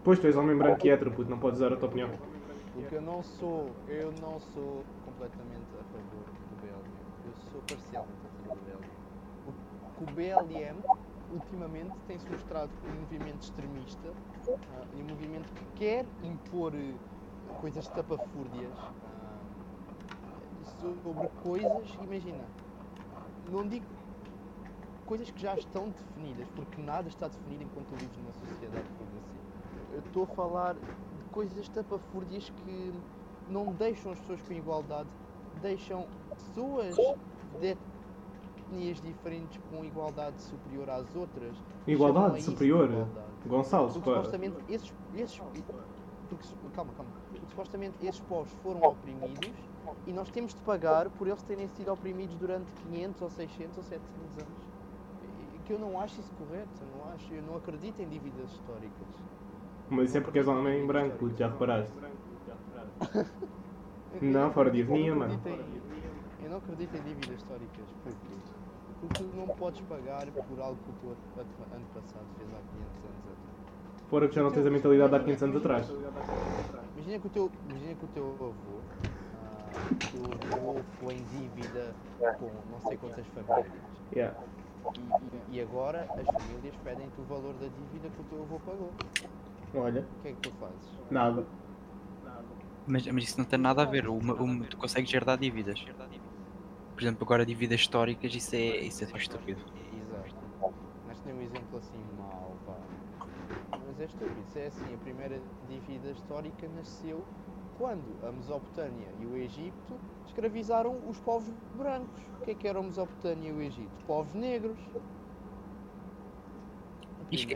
Pois 0.04 0.18
tu 0.18 0.26
és 0.26 0.36
homem 0.36 0.54
branco 0.58 0.86
e 0.86 0.90
hétero, 0.90 1.10
puto, 1.12 1.30
não 1.30 1.38
podes 1.38 1.60
dar 1.60 1.72
a 1.72 1.76
tua 1.76 1.88
opinião. 1.88 2.10
Porque 2.74 2.94
eu 2.96 3.00
não 3.00 3.22
sou. 3.22 3.70
Eu 3.88 4.12
não 4.20 4.38
sou 4.38 4.84
completamente 5.06 5.62
a 5.80 5.84
favor 5.84 6.24
do 6.50 6.56
BLM. 6.60 6.92
Eu 7.24 7.32
sou 7.50 7.60
parcialmente 7.62 8.12
a 8.26 8.42
favor 8.42 8.58
do 8.58 8.64
BLM. 8.66 8.91
Que 9.96 10.04
o 10.04 10.06
BLM 10.06 10.80
ultimamente 11.32 11.94
tem-se 12.06 12.28
mostrado 12.30 12.70
um 12.84 13.00
movimento 13.00 13.42
extremista 13.42 14.12
ah, 14.48 14.86
e 14.94 15.02
um 15.02 15.06
movimento 15.06 15.52
que 15.52 15.78
quer 15.78 16.06
impor 16.22 16.74
eh, 16.74 16.94
coisas 17.60 17.88
tapafúrdias 17.88 18.72
ah, 18.78 19.40
sobre 20.80 21.28
coisas, 21.42 21.94
imagina, 22.02 22.44
não 23.50 23.66
digo 23.66 23.86
coisas 25.06 25.30
que 25.30 25.42
já 25.42 25.54
estão 25.54 25.90
definidas, 25.90 26.48
porque 26.54 26.80
nada 26.80 27.08
está 27.08 27.28
definido 27.28 27.64
enquanto 27.64 27.94
vives 27.96 28.16
numa 28.16 28.32
sociedade 28.32 28.88
progressiva. 28.96 29.42
Eu 29.92 30.00
estou 30.00 30.24
a 30.24 30.26
falar 30.28 30.74
de 30.74 31.30
coisas 31.30 31.68
tapafúrdias 31.68 32.48
que 32.48 32.92
não 33.48 33.72
deixam 33.72 34.12
as 34.12 34.18
pessoas 34.20 34.40
com 34.42 34.54
igualdade, 34.54 35.08
deixam 35.60 36.06
pessoas 36.30 36.96
de 37.60 37.76
etnias 38.62 39.00
diferentes 39.00 39.60
com 39.70 39.84
igualdade 39.84 40.40
superior 40.42 40.88
às 40.90 41.14
outras. 41.14 41.56
Igualdade 41.86 42.42
superior. 42.42 42.84
igualdade. 42.90 43.26
Gonçalo, 43.46 43.86
Porque 43.88 43.98
supera. 44.00 44.16
supostamente 44.16 44.56
esses, 44.68 44.92
esses 45.14 45.38
porque, 46.28 46.46
calma, 46.74 46.92
calma. 46.94 47.10
Porque 47.30 47.46
supostamente 47.50 47.96
esses 48.06 48.20
povos 48.20 48.50
foram 48.62 48.80
oprimidos 48.82 49.50
e 50.06 50.12
nós 50.12 50.30
temos 50.30 50.54
de 50.54 50.60
pagar 50.62 51.10
por 51.10 51.26
eles 51.26 51.42
terem 51.42 51.68
sido 51.68 51.92
oprimidos 51.92 52.34
durante 52.36 52.70
500 52.88 53.22
ou 53.22 53.30
600 53.30 53.76
ou 53.78 53.82
700 53.82 54.38
anos. 54.38 54.62
E- 55.54 55.58
Que 55.64 55.72
eu 55.74 55.78
não 55.78 56.00
acho 56.00 56.20
isso 56.20 56.32
correto, 56.38 56.68
eu 56.80 56.98
não 56.98 57.12
acho, 57.12 57.34
eu 57.34 57.42
não 57.42 57.56
acredito 57.56 58.00
em 58.00 58.08
dívidas 58.08 58.50
históricas. 58.50 59.06
Mas 59.90 60.08
isso 60.08 60.18
é 60.18 60.20
porque 60.20 60.38
és 60.38 60.48
homem 60.48 60.86
branco, 60.86 61.28
já 61.36 61.48
reparaste. 61.48 61.92
Não, 64.20 64.50
fora 64.52 64.70
de 64.70 64.78
ironia, 64.80 65.14
mano. 65.14 65.32
em- 65.34 66.44
Eu 66.44 66.50
não 66.50 66.58
acredito 66.58 66.94
em 66.96 67.02
dívidas 67.02 67.36
históricas, 67.40 67.86
porque, 68.02 68.34
porque 69.02 69.22
tu 69.24 69.36
não 69.36 69.46
podes 69.48 69.80
pagar 69.82 70.26
por 70.26 70.60
algo 70.60 70.78
que 70.84 70.90
o 70.90 70.94
teu 71.00 71.10
ante- 71.42 71.74
antepassado 71.76 72.24
fez 72.38 72.48
há 72.48 72.58
500 72.58 73.04
anos 73.04 73.18
atrás. 73.18 74.08
Fora 74.08 74.28
que 74.28 74.34
já 74.34 74.42
não 74.42 74.50
tens 74.52 74.66
a 74.66 74.70
mentalidade 74.70 75.10
de 75.10 75.16
há 75.16 75.20
500 75.20 75.42
anos 75.42 75.56
atrás. 75.56 75.90
Imagina 76.96 77.18
que 77.18 77.26
o 77.26 77.30
teu, 77.30 77.50
imagina 77.68 77.94
que 77.96 78.04
o 78.04 78.08
teu 78.08 78.26
avô, 78.28 78.52
ah, 79.42 79.80
o 79.90 80.38
teu 80.38 80.58
avô 80.58 80.80
foi 81.00 81.14
em 81.14 81.24
dívida 81.24 81.94
com 82.38 82.50
não 82.70 82.80
sei 82.80 82.96
quantas 82.96 83.26
famílias. 83.26 83.72
Yeah. 84.14 84.38
E, 84.94 85.00
e- 85.00 85.56
e 85.56 85.60
agora 85.62 86.02
as 86.02 86.26
famílias 86.26 86.74
pedem-te 86.84 87.20
o 87.20 87.24
valor 87.24 87.54
da 87.54 87.66
dívida 87.66 88.08
que 88.10 88.20
o 88.20 88.24
teu 88.24 88.42
avô 88.42 88.60
pagou. 88.60 88.90
Olha, 89.74 90.00
O 90.18 90.22
que 90.22 90.28
é 90.28 90.32
que 90.32 90.40
tu 90.40 90.52
fazes? 90.60 91.00
nada. 91.10 91.44
Mas, 92.86 93.06
mas 93.06 93.24
isso 93.24 93.38
não 93.38 93.44
tem 93.44 93.58
nada 93.58 93.82
a 93.82 93.84
ver. 93.84 94.08
Uma, 94.08 94.34
uma- 94.34 94.64
tu 94.66 94.76
consegues 94.76 95.12
herdar 95.14 95.38
dívidas. 95.38 95.82
Por 97.02 97.06
exemplo, 97.06 97.24
agora 97.24 97.44
dívidas 97.44 97.80
históricas, 97.80 98.32
isso 98.32 98.54
é, 98.54 98.76
isso 98.76 99.02
é 99.02 99.06
só 99.08 99.16
estúpido. 99.16 99.60
Exato. 100.00 100.36
Mas 101.04 101.18
tem 101.18 101.34
um 101.34 101.42
exemplo 101.42 101.78
assim 101.78 101.98
mau, 102.16 102.56
pá. 102.64 102.76
Mas 103.72 104.00
é 104.00 104.04
estúpido. 104.04 104.40
Isso 104.46 104.56
é 104.56 104.66
assim, 104.68 104.94
a 104.94 104.98
primeira 104.98 105.40
dívida 105.68 106.12
histórica 106.12 106.68
nasceu 106.76 107.24
quando 107.76 108.24
a 108.24 108.30
Mesopotâmia 108.30 109.08
e 109.20 109.26
o 109.26 109.36
Egito 109.36 109.98
escravizaram 110.28 110.96
os 111.08 111.18
povos 111.18 111.52
brancos. 111.76 112.22
O 112.40 112.44
que 112.44 112.52
é 112.52 112.54
que 112.54 112.68
eram 112.68 112.82
a 112.82 112.84
Mesopotâmia 112.84 113.50
e 113.50 113.52
o 113.52 113.60
Egito? 113.60 114.04
Povos 114.06 114.32
negros. 114.34 114.78
E 117.32 117.38
se 117.38 117.46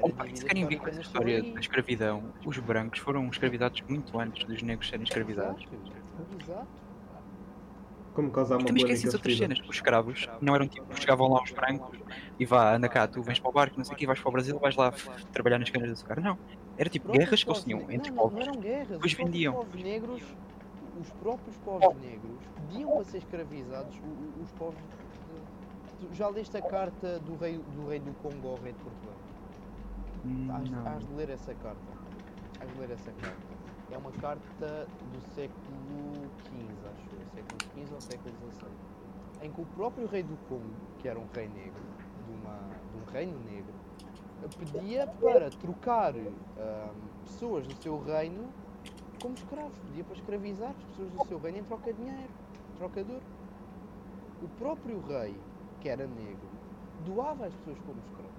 querem 0.45 0.67
ver 0.67 0.81
com 0.81 0.87
a 0.87 0.91
nasceu 0.91 1.03
história 1.03 1.41
da 1.41 1.61
escravidão, 1.61 2.33
os 2.45 2.59
brancos 2.59 2.99
foram 2.99 3.25
escravizados 3.29 3.81
muito 3.83 4.19
antes 4.19 4.45
dos 4.45 4.61
negros 4.61 4.89
serem 4.89 5.05
escravizados. 5.05 5.63
Exato. 5.63 6.43
Exato. 6.43 6.86
Como 8.17 8.31
causar 8.31 8.57
uma 8.57 8.65
também 8.65 8.83
esqueces 8.83 9.13
outras 9.13 9.37
cenas. 9.37 9.61
Os 9.61 9.77
escravos 9.77 10.27
não 10.41 10.55
eram 10.55 10.67
tipo, 10.67 10.87
chegavam 10.99 11.31
lá 11.31 11.43
os 11.43 11.51
brancos 11.51 11.99
e 12.41 12.47
vá, 12.47 12.75
anda 12.75 12.89
cá, 12.89 13.07
tu 13.07 13.23
vens 13.23 13.39
para 13.39 13.51
o 13.51 13.53
barco, 13.53 13.77
não 13.77 13.85
sei 13.85 13.95
o 13.95 13.99
quê, 13.99 14.07
vais 14.07 14.19
para 14.19 14.29
o 14.31 14.33
Brasil, 14.33 14.59
vais 14.59 14.75
lá 14.75 14.91
trabalhar 15.35 15.59
nas 15.59 15.69
canas 15.69 15.89
de 15.89 15.93
açúcar. 15.93 16.19
Não. 16.19 16.39
Era 16.79 16.89
tipo 16.89 17.13
guerras 17.13 17.45
que 17.45 17.51
eles 17.51 17.63
tinham 17.63 17.91
entre 17.91 18.11
não, 18.11 18.17
povos. 18.17 18.33
não 18.33 18.43
eram 18.43 18.59
guerras. 18.59 18.89
Depois 18.89 19.13
os 19.13 19.15
próprios 19.15 19.33
vendiam. 19.35 19.53
povos 19.53 19.83
negros, 19.83 20.23
os 20.99 21.11
próprios 21.11 21.57
povos 21.59 21.97
negros 22.01 22.41
pediam 22.57 22.91
para 22.91 23.05
ser 23.05 23.19
escravizados. 23.19 23.97
Os 24.43 24.51
povos. 24.53 24.81
tu 26.01 26.15
já 26.15 26.29
leste 26.29 26.57
a 26.57 26.63
carta 26.63 27.19
do 27.19 27.37
rei 27.37 27.59
do, 27.59 27.87
rei 27.87 28.01
do 28.01 28.15
Congo 28.23 28.49
ao 28.49 28.57
rei 28.63 28.73
de 28.73 28.79
Portugal? 28.79 29.17
Hum, 30.25 30.49
Hás, 30.87 31.07
de 31.07 31.15
ler 31.17 31.29
essa 31.29 31.53
carta. 31.53 31.81
Hás 32.63 32.73
de 32.73 32.81
ler 32.81 32.93
essa 32.93 33.13
carta. 33.13 33.37
É 33.91 33.99
uma 33.99 34.13
carta 34.13 34.89
do 35.13 35.35
século 35.35 36.15
XV, 36.47 36.65
acho 36.97 37.06
Ou 37.93 38.01
século 38.01 38.35
XVI. 38.53 38.71
Em 39.43 39.51
que 39.51 39.61
o 39.61 39.67
próprio 39.67 40.07
rei 40.07 40.23
do 40.23 40.37
Congo, 40.49 40.65
que 40.99 41.09
era 41.09 41.19
um 41.19 41.27
rei 41.35 41.49
negro, 41.49 41.83
de, 42.27 42.33
uma, 42.33 42.59
de 42.93 42.99
um 42.99 43.13
reino 43.13 43.39
negro, 43.41 43.75
pedia 44.59 45.07
para 45.07 45.51
trocar 45.51 46.15
ahm, 46.15 46.95
pessoas 47.25 47.67
do 47.67 47.75
seu 47.83 48.03
reino 48.03 48.49
como 49.21 49.35
escravos. 49.35 49.77
Pedia 49.89 50.05
para 50.05 50.17
escravizar 50.17 50.71
as 50.71 50.85
pessoas 50.85 51.11
do 51.11 51.27
seu 51.27 51.39
reino 51.39 51.59
em 51.59 51.65
troca 51.65 51.93
de 51.93 51.99
dinheiro, 51.99 52.31
em 52.73 52.79
troca 52.79 53.05
de 53.05 53.13
ouro. 53.13 53.25
O 54.43 54.49
próprio 54.59 55.01
rei, 55.01 55.37
que 55.81 55.89
era 55.89 56.07
negro, 56.07 56.49
doava 57.05 57.47
as 57.47 57.55
pessoas 57.55 57.79
como 57.87 58.01
escravos. 58.01 58.37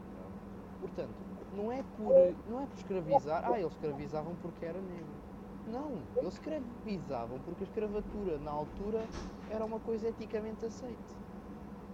Portanto, 0.79 1.15
não 1.55 1.71
é 1.71 1.83
por, 1.97 2.35
não 2.49 2.61
é 2.61 2.65
por 2.65 2.77
escravizar, 2.77 3.43
ah, 3.45 3.59
eles 3.59 3.71
escravizavam 3.73 4.35
porque 4.41 4.65
era 4.65 4.79
negro. 4.79 5.26
Não, 5.67 6.09
eles 6.15 6.35
escravizavam 6.35 7.41
porque 7.41 7.63
a 7.63 7.65
escravatura 7.65 8.39
na 8.39 8.51
altura 8.51 9.11
era 9.45 9.65
uma 9.65 9.81
coisa 9.81 10.07
eticamente 10.07 10.65
aceite. 10.65 11.19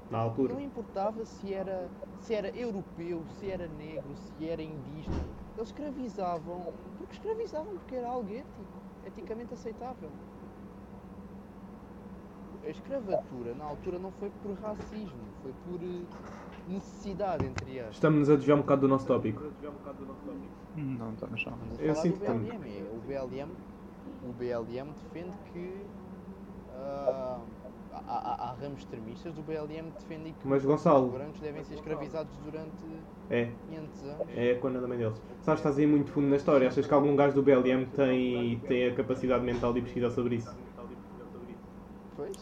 Na 0.10 0.20
altura. 0.20 0.54
Não 0.54 0.62
importava 0.62 1.26
se 1.26 1.54
era, 1.54 1.92
se 2.20 2.34
era 2.36 2.56
europeu, 2.58 3.28
se 3.28 3.50
era 3.50 3.68
negro, 3.68 4.16
se 4.18 4.46
era 4.46 4.62
indígena. 4.64 5.32
Eles 5.56 5.70
escravizavam 5.70 6.80
porque 6.98 7.16
escravizavam 7.16 7.78
porque 7.80 7.96
era 7.96 8.10
algo 8.10 8.32
ético, 8.34 8.88
eticamente 9.04 9.54
aceitável. 9.54 10.22
A 12.62 12.70
escravatura 12.70 13.54
na 13.56 13.66
altura 13.66 14.00
não 14.00 14.12
foi 14.12 14.32
por 14.32 14.54
racismo, 14.54 15.34
foi 15.42 15.54
por 15.54 15.82
eh, 15.84 16.08
necessidade, 16.68 17.46
entre 17.46 17.80
aspas. 17.80 17.96
Estamos 17.96 18.30
a 18.30 18.36
desviar 18.36 18.58
um 18.58 18.62
bocado 18.62 18.82
do 18.82 18.88
nosso 18.88 19.06
tópico. 19.06 19.42
Não, 20.76 21.12
estamos 21.14 21.20
não. 21.46 21.54
Estamos 21.54 21.80
a 21.80 21.84
Eu 21.84 21.96
sinto 21.96 22.14
do 22.14 22.20
que 22.20 22.26
estamos. 22.26 22.50
BLM. 22.50 22.68
é, 22.70 22.92
O 22.94 23.00
BLM, 23.08 23.52
o 24.24 24.34
BLM 24.34 24.90
defende 25.04 25.38
que 25.52 25.82
ah, 26.76 27.40
há, 28.08 28.50
há- 28.50 28.56
ramos 28.60 28.80
extremistas 28.80 29.34
do 29.36 29.42
BLM 29.44 29.92
que 29.92 30.00
defendem 30.00 30.34
que 30.34 30.48
Mas, 30.48 30.62
os 30.64 30.66
Gonçalo- 30.66 31.10
brancos 31.12 31.40
devem 31.40 31.64
ser 31.64 31.76
escravizados 31.76 32.36
durante 32.44 32.84
É, 33.30 33.52
500 33.70 34.04
anos. 34.04 34.28
é 34.36 34.54
quando 34.56 34.78
anda 34.78 34.88
bem 34.88 34.98
deles. 34.98 35.22
Sabes, 35.42 35.60
estás 35.60 35.78
aí 35.78 35.86
muito 35.86 36.12
fundo 36.12 36.28
na 36.28 36.36
história. 36.38 36.68
Achas 36.68 36.88
que 36.88 36.94
algum 36.94 37.16
gajo 37.16 37.36
do 37.36 37.44
BLM 37.44 37.86
tem, 37.88 38.58
tem 38.60 38.88
a 38.90 38.96
capacidade 38.96 39.44
mental 39.44 39.74
de 39.74 39.82
pesquisar 39.82 40.10
sobre 40.10 40.36
isso? 40.36 40.56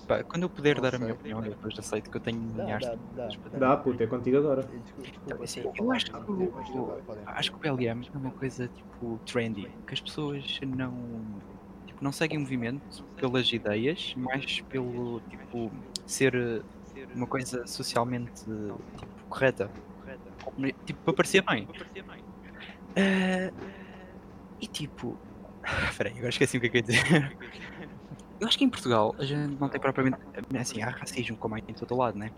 Pá, 0.08 0.24
quando 0.24 0.44
eu 0.44 0.50
puder 0.50 0.76
Não 0.76 0.82
dar 0.84 0.96
a 0.96 1.00
minha 1.00 1.10
sei. 1.10 1.16
opinião, 1.18 1.44
eu 1.44 1.52
depois 1.52 1.74
aceito 1.78 2.10
que 2.10 2.18
eu 2.18 2.22
tenho 2.22 2.40
milhares 2.40 2.88
dá, 2.88 2.96
de 3.30 3.60
dá. 3.60 3.78
puto, 3.78 4.04
é 4.04 4.08
contigo 4.08 4.38
agora. 4.38 4.62
Desculpa, 4.64 5.10
Então, 5.26 5.44
assim, 5.44 5.62
desculpa 5.62 5.84
eu 5.84 5.92
acho 5.92 6.06
que, 6.06 6.32
o- 6.32 6.92
acho 7.28 7.52
que 7.52 7.58
o 7.58 7.60
BLM 7.60 8.08
é 8.14 8.18
uma 8.18 8.32
coisa 8.32 8.68
tipo 8.70 9.20
trendy, 9.26 9.78
que 9.88 9.94
as 9.94 10.02
pessoas 10.02 10.46
não, 10.66 11.42
tipo, 11.86 12.04
não 12.04 12.12
seguem 12.12 12.38
o 12.38 12.42
movimento 12.42 12.84
pelas 13.16 13.52
ideias, 13.52 14.14
mas 14.16 14.62
pelo 14.70 15.22
tipo 15.30 15.72
ser 16.06 16.36
eh, 16.36 16.62
uma 17.14 17.28
coisa 17.28 17.66
socialmente 17.68 18.34
tipo, 18.44 19.10
correta, 19.30 19.72
tipo 20.86 21.00
para 21.04 21.14
parecer 21.14 21.44
bem. 21.44 21.68
Ah, 22.96 23.52
e 24.60 24.68
tipo, 24.68 25.20
espera 25.90 26.10
aí, 26.10 26.16
agora 26.18 26.30
esqueci 26.30 26.58
o 26.58 26.62
que 26.62 26.68
é 26.68 26.70
que 26.70 26.78
eu 26.78 26.82
ia 26.82 26.84
dizer. 26.86 27.38
Eu 28.42 28.48
acho 28.48 28.58
que 28.58 28.66
em 28.66 28.70
Portugal 28.70 29.16
a 29.20 29.24
gente 29.24 29.56
não 29.60 29.70
tem 29.70 29.80
propriamente 29.80 30.18
assim, 30.60 30.82
há 30.82 30.90
racismo 30.90 31.38
como 31.38 31.54
há 31.54 31.60
em 31.60 31.74
todo 31.76 31.96
lado, 31.96 32.18
né? 32.18 32.32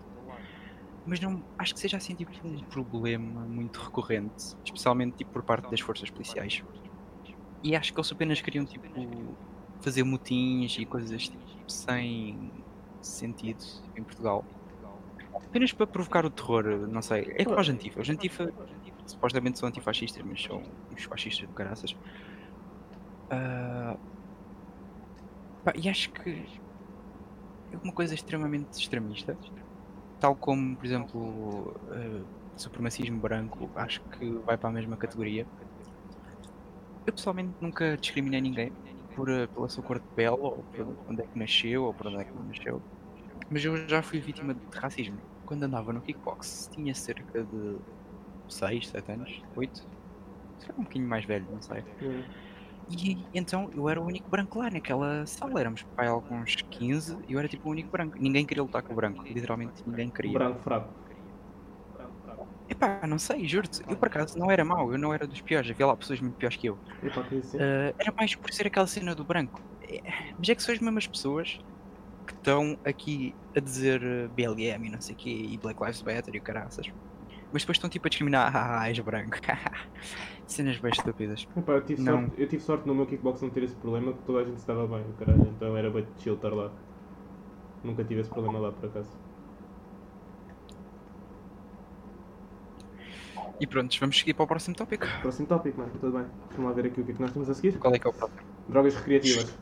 Mas 1.06 1.22
não 1.22 1.41
acho 1.58 1.74
que 1.74 1.80
seja 1.80 1.95
assim 1.95 2.14
tipo 2.14 2.30
um 2.45 2.60
problema 2.66 3.45
muito 3.45 3.80
recorrente, 3.80 4.54
especialmente 4.66 5.16
tipo 5.16 5.32
por 5.32 5.43
parte 5.43 5.72
das 5.72 5.80
forças 5.80 6.10
policiais. 6.10 6.62
E 7.64 7.74
acho 7.74 7.93
que 7.93 7.99
eles 8.01 8.12
apenas 8.12 8.41
queriam 8.41 8.66
tipo 8.66 8.86
fazer 9.80 10.04
motins 10.04 10.78
e 10.78 10.86
coisas 10.86 11.30
tipo, 11.30 11.72
sem 11.72 12.51
sentido 13.01 13.64
em 13.95 14.04
Portugal. 14.04 14.43
Apenas 15.34 15.72
para 15.72 15.88
provocar 15.88 16.26
o 16.26 16.30
terror, 16.30 16.66
não 16.89 17.01
sei. 17.01 17.34
É 17.38 17.45
como 17.45 17.58
os 17.58 17.70
Antifa. 17.70 18.01
Os 18.01 18.10
Antifa 18.10 18.51
supostamente 19.06 19.58
são 19.58 19.70
antifascistas, 19.70 20.22
mas 20.26 20.43
são 20.43 20.62
os 20.93 21.04
fascistas 21.06 21.47
de 21.47 21.54
caraças. 21.54 21.95
Ah, 23.30 23.95
pá, 25.64 25.74
e 25.76 25.89
acho 25.89 26.11
que 26.11 26.45
é 27.72 27.78
uma 27.84 27.93
coisa 27.93 28.14
extremamente 28.14 28.80
extremista. 28.80 29.38
Tal 30.20 30.36
como, 30.36 30.76
por 30.76 30.86
exemplo, 30.86 31.76
ah, 31.89 32.22
supremacismo 32.55 33.20
branco, 33.20 33.70
acho 33.76 34.01
que 34.01 34.26
vai 34.45 34.57
para 34.57 34.70
a 34.70 34.72
mesma 34.72 34.95
categoria. 34.95 35.45
Eu 37.05 37.14
pessoalmente 37.14 37.53
nunca 37.59 37.97
discriminei 37.97 38.39
ninguém 38.41 38.72
por, 39.16 39.30
ah, 39.30 39.47
pela 39.47 39.68
sua 39.70 39.84
cor 39.84 39.99
de 39.99 40.07
pele, 40.16 40.38
ou 40.39 40.64
por 40.72 40.88
onde 41.09 41.22
é 41.22 41.26
que 41.26 41.38
nasceu, 41.38 41.84
ou 41.86 41.93
por 41.93 42.07
onde 42.07 42.18
é 42.18 42.24
que 42.24 42.34
não 42.34 42.43
nasceu. 42.43 42.82
Mas 43.49 43.64
eu 43.66 43.88
já 43.88 44.01
fui 44.01 44.20
vítima 44.20 44.53
de 44.53 44.78
racismo. 44.78 45.18
Quando 45.45 45.64
andava 45.64 45.91
no 45.91 46.01
kickbox, 46.01 46.70
tinha 46.74 46.93
cerca 46.95 47.43
de 47.43 47.78
6, 48.47 48.88
7 48.88 49.11
anos, 49.11 49.41
8. 49.55 49.86
Será 50.59 50.74
um 50.78 50.84
bocadinho 50.84 51.07
mais 51.07 51.26
velho, 51.26 51.45
não 51.51 51.61
sei. 51.61 51.84
Hum. 52.01 52.24
E 52.90 53.18
então 53.34 53.70
eu 53.76 53.88
era 53.90 54.00
o 54.00 54.06
único 54.06 54.30
branco 54.30 54.60
lá 54.60 54.70
naquela 54.70 55.26
sala. 55.26 55.60
Éramos 55.60 55.84
pai 55.96 56.08
alguns 56.08 56.56
15 56.56 57.18
e 57.28 57.34
eu 57.34 57.40
era 57.40 57.48
tipo 57.48 57.68
o 57.68 57.72
único 57.72 57.90
branco. 57.90 58.18
Ninguém 58.20 58.46
queria 58.46 58.64
lutar 58.64 58.82
com 58.82 58.94
o 58.94 58.96
branco, 58.96 59.24
literalmente 59.24 59.84
ninguém 59.86 60.10
queria. 60.10 60.34
Branco 60.34 60.60
fraco. 60.62 60.94
Epá, 62.70 63.02
não 63.08 63.20
sei, 63.20 63.48
juro-te. 63.48 63.82
Eu 63.88 63.96
por 63.96 64.08
acaso 64.08 64.38
não 64.38 64.50
era 64.50 64.64
mau, 64.64 64.92
eu 64.92 64.98
não 64.98 65.14
era 65.14 65.28
dos 65.28 65.42
piores. 65.42 65.70
Havia 65.70 65.86
lá 65.86 65.96
pessoas 65.96 66.20
muito 66.20 66.36
piores 66.36 66.58
que 66.58 66.68
eu. 66.68 66.78
Isso? 67.32 67.58
Ah, 67.58 67.94
era 68.00 68.12
mais 68.12 68.36
por 68.36 68.52
ser 68.52 68.68
aquela 68.68 68.88
cena 68.88 69.14
do 69.14 69.24
branco. 69.24 69.62
É, 69.88 70.02
Mas 70.38 70.50
é 70.50 70.56
que 70.56 70.64
são 70.64 70.74
as 70.74 70.80
mesmas 70.80 71.06
pessoas 71.08 71.60
que 72.26 72.34
estão 72.34 72.78
aqui 72.86 73.36
a 73.56 73.60
dizer 73.60 74.02
eh, 74.02 74.28
BLM 74.30 74.88
e 74.88 74.90
não 74.90 75.02
sei 75.02 75.14
o 75.14 75.18
quê 75.18 75.30
e 75.30 75.58
Black 75.58 75.80
Lives 75.82 76.02
Matter 76.02 76.34
e 76.36 76.38
o 76.38 76.42
caraças. 76.42 76.88
Mas 77.52 77.62
depois 77.62 77.76
estão 77.78 77.90
tipo 77.90 78.08
a 78.08 78.10
discriminar, 78.10 78.52
ah, 78.56 78.88
és 78.88 78.98
branco. 79.00 79.38
Cenas 80.48 80.78
bem 80.78 80.91
estúpidas. 80.91 81.48
Epá, 81.56 81.74
eu, 81.74 81.82
tive 81.82 82.02
Não. 82.02 82.22
sorte, 82.22 82.41
eu 82.41 82.48
tive 82.48 82.64
sorte 82.64 82.88
no 82.88 82.94
meu 82.94 83.06
kickbox 83.06 83.41
não 83.41 83.50
ter 83.50 83.64
esse 83.64 83.76
problema, 83.76 84.14
que 84.14 84.24
toda 84.24 84.39
a 84.39 84.44
gente 84.44 84.58
estava 84.58 84.86
bem, 84.88 85.06
caralho. 85.18 85.41
Então 85.41 85.76
era 85.78 85.89
bem 85.89 86.06
chill 86.18 86.36
estar 86.36 86.54
lá. 86.54 86.72
Nunca 87.84 88.04
tive 88.04 88.22
esse 88.22 88.30
problema 88.30 88.60
lá, 88.60 88.72
por 88.72 88.88
acaso. 88.89 89.10
E 93.60 93.68
pronto, 93.68 93.98
vamos 94.00 94.18
seguir 94.18 94.34
para 94.34 94.44
o 94.44 94.48
próximo 94.48 94.76
tópico. 94.76 95.06
Próximo 95.22 95.48
tópico, 95.48 95.80
mano. 95.80 95.91
Tudo 96.00 96.18
bem. 96.18 96.26
Vamos 96.52 96.66
lá 96.66 96.72
ver 96.74 96.88
aqui 96.88 97.02
o 97.02 97.06
que 97.06 97.12
é 97.12 97.14
que 97.16 97.22
nós 97.22 97.32
temos 97.32 97.50
a 97.50 97.54
seguir. 97.54 97.78
Qual 97.80 97.94
é 97.94 98.00
que 98.00 98.08
é 98.08 98.10
o 98.10 98.14
próximo? 98.14 98.39
Drogas 98.68 98.96
recreativas. 98.96 99.58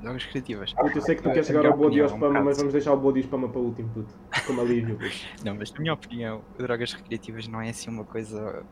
Drogas 0.00 0.26
criativas. 0.26 0.72
Puto, 0.74 0.98
eu 0.98 1.02
sei 1.02 1.14
que 1.14 1.22
tu 1.22 1.28
A 1.28 1.32
queres 1.32 1.46
chegar 1.46 1.66
ao 1.66 1.76
bode 1.76 1.98
e 1.98 2.00
ao 2.00 2.06
um 2.06 2.10
spama, 2.10 2.40
mas 2.42 2.56
vamos 2.58 2.72
deixar 2.72 2.92
o 2.92 2.96
bode 2.96 3.20
o 3.20 3.22
spama 3.22 3.48
para 3.48 3.60
o 3.60 3.64
último, 3.64 3.88
puto. 3.90 4.14
Como 4.46 4.60
alívio, 4.60 4.96
puto. 4.96 5.44
Não, 5.44 5.54
mas 5.54 5.72
na 5.72 5.80
minha 5.80 5.94
opinião, 5.94 6.42
drogas 6.58 6.92
recreativas 6.92 7.46
não 7.46 7.60
é 7.60 7.70
assim 7.70 7.90
uma 7.90 8.04
coisa 8.04 8.64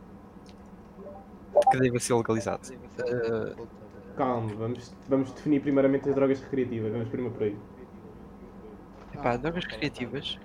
que 1.71 1.79
deva 1.79 1.99
ser 1.99 2.15
legalizado. 2.15 2.69
Eh, 2.99 3.57
Calma, 4.17 4.53
vamos, 4.55 4.95
vamos 5.09 5.33
definir 5.33 5.61
primeiramente 5.61 6.09
as 6.09 6.15
drogas 6.15 6.41
recreativas. 6.41 6.93
Vamos 6.93 7.09
primeiro 7.09 7.35
por 7.35 7.45
aí. 7.45 7.57
Epá, 9.15 9.37
drogas 9.37 9.65
recreativas, 9.65 10.39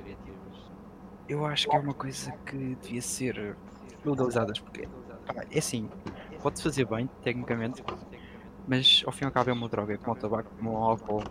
eu 1.28 1.45
acho 1.45 1.67
que 1.69 1.76
é 1.76 1.80
uma 1.80 1.93
coisa 1.93 2.32
que 2.45 2.76
devia 2.76 3.01
ser 3.01 3.55
legalizadas, 4.05 4.59
porque 4.59 4.88
pá, 5.26 5.43
é 5.49 5.59
assim, 5.59 5.89
pode 6.41 6.61
fazer 6.61 6.86
bem, 6.86 7.09
tecnicamente, 7.24 7.84
mas 8.67 9.03
ao 9.05 9.11
fim 9.11 9.26
e 9.26 9.28
ao 9.28 9.32
cabo 9.32 9.49
é 9.49 9.53
uma 9.53 9.67
droga, 9.69 9.97
como 9.97 10.15
o 10.15 10.19
tabaco, 10.19 10.51
como 10.57 10.71
o 10.71 10.78
álcool, 10.78 11.24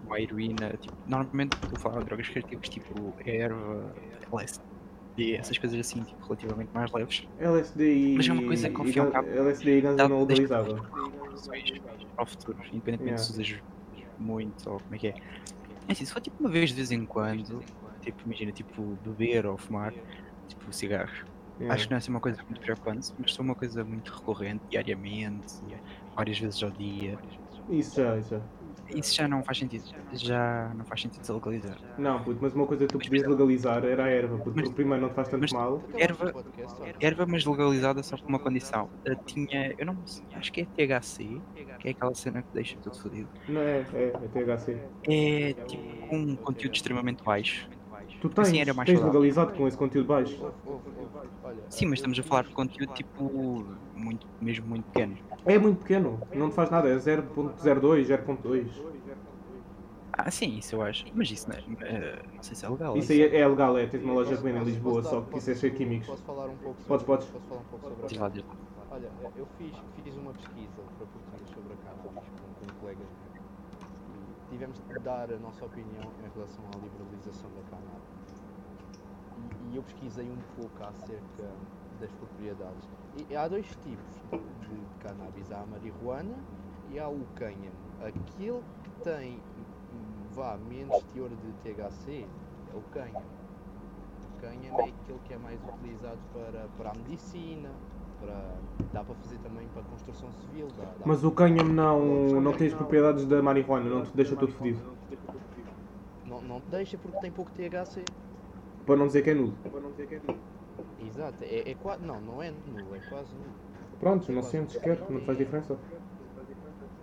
como 0.00 0.14
a 0.14 0.20
heroína, 0.20 0.76
tipo, 0.80 0.96
normalmente 1.06 1.54
estou 1.54 1.76
a 1.76 1.80
falar 1.80 1.98
de 2.00 2.04
drogas 2.06 2.26
recreativas 2.28 2.68
tipo 2.68 3.14
erva, 3.24 3.94
LSD, 4.32 4.64
essas 5.18 5.58
coisas 5.58 5.78
assim, 5.78 6.02
tipo, 6.02 6.22
relativamente 6.24 6.70
mais 6.72 6.90
leves. 6.92 7.28
LSD 7.38 7.94
e. 7.94 8.16
Mas 8.16 8.28
é 8.28 8.32
uma 8.32 8.42
coisa 8.46 8.70
que, 8.70 8.76
ao 8.76 8.84
fim 8.84 8.96
e 8.96 8.98
ao 9.00 9.06
gan- 9.06 9.12
cabo, 9.12 9.28
LSD 9.28 9.78
e 9.78 9.80
ganza 9.80 10.08
não. 10.08 10.22
Opções 10.22 10.48
para 12.14 12.22
o 12.22 12.26
futuro, 12.26 12.58
independentemente 12.72 13.00
Yeah. 13.04 13.18
se 13.22 13.32
usas 13.32 13.62
muito 14.18 14.70
ou 14.70 14.78
como 14.80 14.94
é 14.94 14.98
que 14.98 15.08
é. 15.08 15.14
É 15.88 15.92
assim, 15.92 16.04
se 16.04 16.12
for 16.12 16.20
tipo 16.20 16.36
uma 16.40 16.48
vez 16.50 16.70
de 16.70 16.76
vez 16.76 16.90
em 16.90 17.04
quando, 17.04 17.62
tipo, 18.02 18.22
imagina, 18.26 18.52
tipo, 18.52 18.96
beber 19.04 19.46
ou 19.46 19.56
fumar, 19.58 19.92
tipo, 20.48 20.72
cigarros. 20.72 21.24
Yeah. 21.58 21.74
Acho 21.74 21.84
que 21.84 21.90
não 21.90 21.96
é 21.96 21.98
assim 21.98 22.10
uma 22.10 22.20
coisa 22.20 22.42
muito 22.48 22.60
preocupante, 22.60 23.12
mas 23.18 23.34
for 23.34 23.42
uma 23.42 23.54
coisa 23.54 23.84
muito 23.84 24.10
recorrente, 24.12 24.62
diariamente, 24.70 25.54
várias 26.16 26.38
vezes 26.38 26.62
ao 26.62 26.70
dia, 26.70 27.18
Isso 27.68 27.96
já, 28.00 28.16
isso 28.18 28.30
já. 28.30 28.40
Isso 28.94 29.14
já 29.14 29.26
não 29.28 29.42
faz 29.42 29.58
sentido. 29.58 29.84
Já 30.12 30.72
não 30.76 30.84
faz 30.84 31.02
sentido 31.02 31.24
se 31.24 31.32
legalizar. 31.32 31.76
Não, 31.98 32.22
puto, 32.22 32.38
mas 32.40 32.54
uma 32.54 32.66
coisa 32.66 32.86
que 32.86 32.92
tu 32.92 32.98
podias 32.98 33.26
legalizar 33.26 33.84
era 33.84 34.04
a 34.04 34.08
erva, 34.08 34.36
puto, 34.38 34.52
Mas- 34.54 34.64
porque 34.64 34.74
primeiro 34.74 35.02
não 35.02 35.08
te 35.10 35.14
faz 35.14 35.28
tanto 35.28 35.40
mas- 35.42 35.52
mal. 35.52 35.82
Erva- 35.94 36.32
Erva, 37.00 37.26
mas 37.26 37.44
legalizada 37.44 38.02
só 38.02 38.16
por 38.16 38.28
uma 38.28 38.38
condição. 38.38 38.88
Eh, 39.04 39.14
tinha, 39.26 39.74
eu 39.78 39.86
não 39.86 39.96
sei, 40.06 40.24
acho 40.34 40.52
que 40.52 40.62
é 40.62 40.64
THC, 40.64 41.40
que 41.78 41.88
é 41.88 41.90
aquela 41.92 42.14
cena 42.14 42.42
que 42.42 42.48
deixa 42.52 42.76
tudo 42.82 42.96
fodido. 42.98 43.28
Não 43.48 43.60
é, 43.60 43.84
é, 43.94 44.12
é 44.14 44.28
THC. 44.32 44.76
É 45.08 45.52
tipo 45.66 46.14
um 46.14 46.36
conteúdo 46.36 46.74
extremamente 46.74 47.22
baixo. 47.22 47.68
Tu 48.20 48.28
tens, 48.28 48.48
Assim 48.48 48.60
era 48.60 48.74
mais 48.74 48.86
tens 48.86 49.00
legalizado 49.02 49.52
com 49.54 49.66
esse 49.66 49.76
conteúdo 49.78 50.06
baixo. 50.08 50.52
Sim, 51.70 51.86
mas 51.86 52.00
estamos 52.00 52.18
a 52.18 52.22
falar 52.22 52.42
de 52.44 52.50
conteúdo 52.50 52.92
tipo 52.92 53.64
muito, 54.26 54.44
mesmo 54.44 54.66
muito 54.66 54.84
pequeno. 54.86 55.16
É 55.44 55.58
muito 55.58 55.78
pequeno, 55.80 56.20
não 56.34 56.48
te 56.48 56.54
faz 56.54 56.70
nada, 56.70 56.88
é 56.88 56.96
0.02, 56.96 58.06
0.2. 58.06 58.90
Ah, 60.12 60.30
sim, 60.30 60.58
isso 60.58 60.74
eu 60.74 60.82
acho. 60.82 61.06
Mas 61.14 61.30
isso 61.30 61.48
não, 61.48 61.56
é, 61.56 62.22
não 62.34 62.42
sei 62.42 62.54
se 62.54 62.66
é 62.66 62.68
legal. 62.68 62.96
Isso 62.96 63.12
aí 63.12 63.22
é, 63.22 63.38
é 63.38 63.48
legal, 63.48 63.78
é. 63.78 63.86
Tens 63.86 64.02
uma 64.02 64.12
loja 64.12 64.36
de 64.36 64.48
em 64.48 64.64
Lisboa, 64.64 65.02
só 65.02 65.22
que 65.22 65.38
isso 65.38 65.50
é 65.50 65.54
cheio 65.54 65.72
de 65.72 65.78
químicos. 65.78 66.08
Posso 66.08 66.22
falar 66.24 66.46
um 66.46 66.56
pouco 66.56 66.82
sobre 66.82 66.88
Podes, 66.88 67.06
podes. 67.06 67.26
Posso 67.28 67.44
falar 67.46 67.60
um 67.60 67.64
pouco 67.64 67.88
sobre 67.88 68.04
a 68.04 68.06
Diz 68.08 68.18
lá, 68.18 68.28
diz 68.28 68.44
lá. 68.44 68.54
Olha, 68.90 69.10
eu 69.36 69.46
fiz, 69.56 69.72
fiz 70.02 70.16
uma 70.16 70.32
pesquisa 70.32 70.82
para 70.98 71.06
português 71.06 71.48
sobre 71.48 71.72
a 71.72 71.76
cannabis 71.76 72.28
com, 72.28 72.66
com 72.66 72.80
colegas 72.80 73.06
meus 73.06 73.40
e 74.10 74.50
tivemos 74.50 74.78
de 74.88 74.98
dar 74.98 75.32
a 75.32 75.38
nossa 75.38 75.64
opinião 75.64 76.10
em 76.18 76.34
relação 76.34 76.64
à 76.66 76.76
liberalização 76.82 77.50
da 77.50 77.62
cannabis. 77.70 78.42
E, 79.38 79.72
e 79.72 79.76
eu 79.76 79.82
pesquisei 79.84 80.28
um 80.28 80.60
pouco 80.60 80.84
acerca 80.84 81.48
das 82.00 82.10
propriedades. 82.12 82.88
E 83.28 83.36
há 83.36 83.46
dois 83.46 83.66
tipos 83.66 84.14
de, 84.30 84.80
cannabis: 85.00 85.52
há 85.52 85.60
a 85.60 85.66
marihuana 85.66 86.34
e 86.90 86.98
há 86.98 87.08
o 87.08 87.20
cânhamo. 87.36 87.80
Aquele 88.00 88.60
que 88.82 88.90
tem, 89.04 89.40
vá, 90.34 90.56
menos 90.68 91.02
teor 91.12 91.28
de 91.28 91.52
THC 91.62 92.26
é 92.72 92.76
o 92.76 92.82
cânhamo. 92.92 93.40
O 94.24 94.40
cânhamo 94.40 94.80
é 94.80 94.84
aquele 94.84 95.18
que 95.26 95.34
é 95.34 95.38
mais 95.38 95.60
utilizado 95.62 96.18
para, 96.32 96.66
para 96.78 96.90
a 96.90 96.94
medicina, 96.94 97.70
para, 98.20 98.54
dá 98.92 99.04
para 99.04 99.14
fazer 99.16 99.38
também 99.38 99.68
para 99.68 99.82
a 99.82 99.84
construção 99.84 100.30
civil. 100.32 100.68
Dá, 100.78 100.84
dá 100.84 100.92
Mas 101.04 101.22
o 101.24 101.30
cânhamo 101.30 101.72
não, 101.72 102.40
não 102.40 102.52
tem 102.52 102.68
as 102.68 102.74
propriedades 102.74 103.26
da 103.26 103.42
marihuana, 103.42 103.88
não 103.90 104.02
te 104.02 104.16
deixa 104.16 104.34
todo 104.34 104.52
fedido. 104.52 104.80
não, 106.26 106.40
não 106.40 106.60
te 106.60 106.68
deixa 106.70 106.96
porque 106.96 107.18
tem 107.18 107.30
pouco 107.30 107.50
THC. 107.50 108.04
Para 108.86 108.96
não 108.96 109.06
dizer 109.06 109.22
que 109.22 109.30
é 109.30 109.34
nulo. 109.34 109.54
Exato, 111.00 111.42
é, 111.44 111.70
é 111.70 111.74
quase. 111.74 112.02
Não, 112.02 112.20
não 112.20 112.42
é 112.42 112.50
nulo, 112.50 112.94
é 112.94 113.00
quase 113.00 113.34
nulo. 113.34 113.56
Pronto, 113.98 114.30
não 114.32 114.42
sentes 114.42 114.74
sequer, 114.74 114.98
não 115.00 115.18
te 115.20 115.26
faz 115.26 115.38
diferença. 115.38 115.78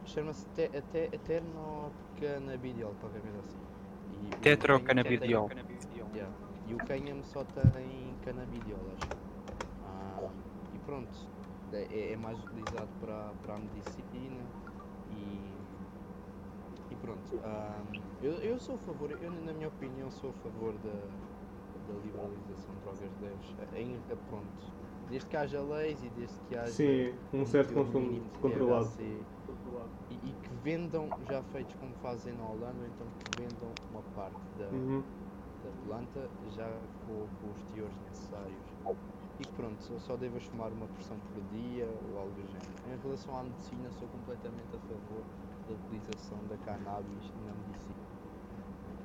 Chama-se 0.04 0.48
te, 0.54 0.70
te, 0.92 1.10
eternocannabidiol, 1.12 2.96
qualquer 2.96 3.22
coisa 3.22 3.40
assim. 3.40 3.68
E 4.10 4.36
o 4.36 4.96
Tetrocanabidiol. 5.02 5.50
tem- 5.50 6.16
Yeah. 6.16 6.38
E 6.64 6.74
o 6.76 6.82
cânhamo 6.82 7.24
só 7.24 7.44
tem 7.44 8.16
canabidiol, 8.22 8.90
acho. 8.92 9.14
Ah, 9.82 10.24
e 10.72 10.80
pronto, 10.80 11.18
é, 11.72 12.12
é 12.14 12.18
mais 12.18 12.42
utilizado 12.42 12.92
para, 13.00 13.36
para 13.36 13.56
a 13.56 13.60
medicina 13.60 14.54
e, 15.08 15.66
e 16.90 16.96
pronto, 16.96 17.38
ahm, 17.44 18.02
eu, 18.20 18.34
eu 18.42 18.60
sou 18.60 18.76
a 18.76 18.78
favor, 18.78 19.12
eu 19.12 19.30
na 19.32 19.54
minha 19.54 19.68
opinião 19.68 20.10
sou 20.10 20.32
a 20.32 20.34
favor 20.34 20.78
da, 20.78 21.12
da 21.88 21.96
liberalização 21.96 22.76
de 22.76 22.82
drogas 22.82 23.18
leves. 23.18 23.56
Em, 23.74 24.04
eh, 24.08 24.16
pronto, 24.16 24.56
desde 25.08 25.28
que 25.30 25.38
haja 25.38 25.62
leis 25.64 26.04
e 26.04 26.10
desde 26.10 26.42
que 26.42 26.56
haja 26.56 26.76
Sim, 26.76 27.20
um 27.34 27.46
certo 27.46 27.74
consumo 27.74 28.30
controlado. 28.40 28.94
E, 30.10 30.30
e 30.30 30.34
que 30.34 30.54
vendam 30.54 31.14
já 31.20 31.44
feitos 31.44 31.76
como 31.76 31.94
fazem 31.96 32.34
na 32.34 32.48
Holanda, 32.48 32.88
então 32.88 33.12
que 33.12 33.30
vendam 33.30 33.80
uma 33.90 34.04
parte 34.04 34.54
da, 34.54 34.70
Uhum. 34.72 35.04
da 35.62 35.74
planta 35.74 36.34
já 36.42 36.88
com, 37.00 37.30
com 37.32 37.52
os 37.52 37.64
teores 37.66 38.00
necessários. 38.00 38.76
E 39.40 39.46
pronto, 39.46 39.84
só, 39.84 40.00
só 40.00 40.18
devas 40.18 40.46
fumar 40.46 40.74
uma 40.74 40.90
porção 40.90 41.22
por 41.22 41.44
dia 41.44 41.88
ou 42.04 42.18
algo 42.18 42.34
do 42.34 42.46
género. 42.46 42.80
Em 42.84 42.98
relação 42.98 43.38
à 43.38 43.44
medicina, 43.44 43.92
sou 43.92 44.10
completamente 44.10 44.76
a 44.76 44.80
favor 44.80 45.28
da 45.68 45.74
utilização 45.76 46.46
da 46.48 46.58
cannabis 46.58 47.34
na 47.36 47.54
medicina. 47.56 48.17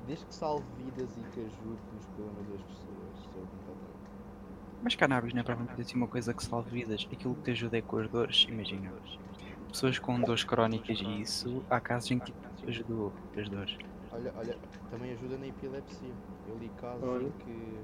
Desde 0.05 0.25
que 0.25 0.35
salve 0.35 0.65
vidas 0.77 1.09
e 1.17 1.21
que 1.31 1.39
ajude 1.39 1.81
nos 1.93 2.05
problemas 2.07 2.47
das 2.49 2.61
pessoas, 2.63 3.17
sou 3.23 3.41
completamente. 3.41 4.03
Mas 4.83 4.95
cannabis 4.95 5.33
não 5.33 5.39
é 5.39 5.43
propriamente 5.43 5.81
assim 5.81 5.95
uma 5.95 6.07
coisa 6.07 6.33
que 6.33 6.43
salve 6.43 6.69
vidas. 6.69 7.07
Aquilo 7.11 7.35
que 7.35 7.43
te 7.43 7.51
ajuda 7.51 7.77
é 7.77 7.81
com 7.81 7.97
as 7.97 8.09
dores, 8.09 8.45
imagina. 8.49 8.91
Pessoas 9.69 9.97
com 9.97 10.19
dores 10.19 10.43
crónicas 10.43 10.99
e 10.99 11.21
isso, 11.21 11.63
há 11.69 11.79
casos 11.79 12.11
em 12.11 12.19
que 12.19 12.25
tipo, 12.25 12.69
ajudou 12.69 13.13
as 13.37 13.47
dores. 13.47 13.77
Olha, 14.11 14.31
olha, 14.37 14.57
também 14.91 15.13
ajuda 15.13 15.37
na 15.37 15.47
epilepsia. 15.47 16.13
Eu 16.47 16.57
li 16.57 16.69
casos 16.79 17.03
Olha. 17.03 17.23
em 17.23 17.31
que, 17.31 17.79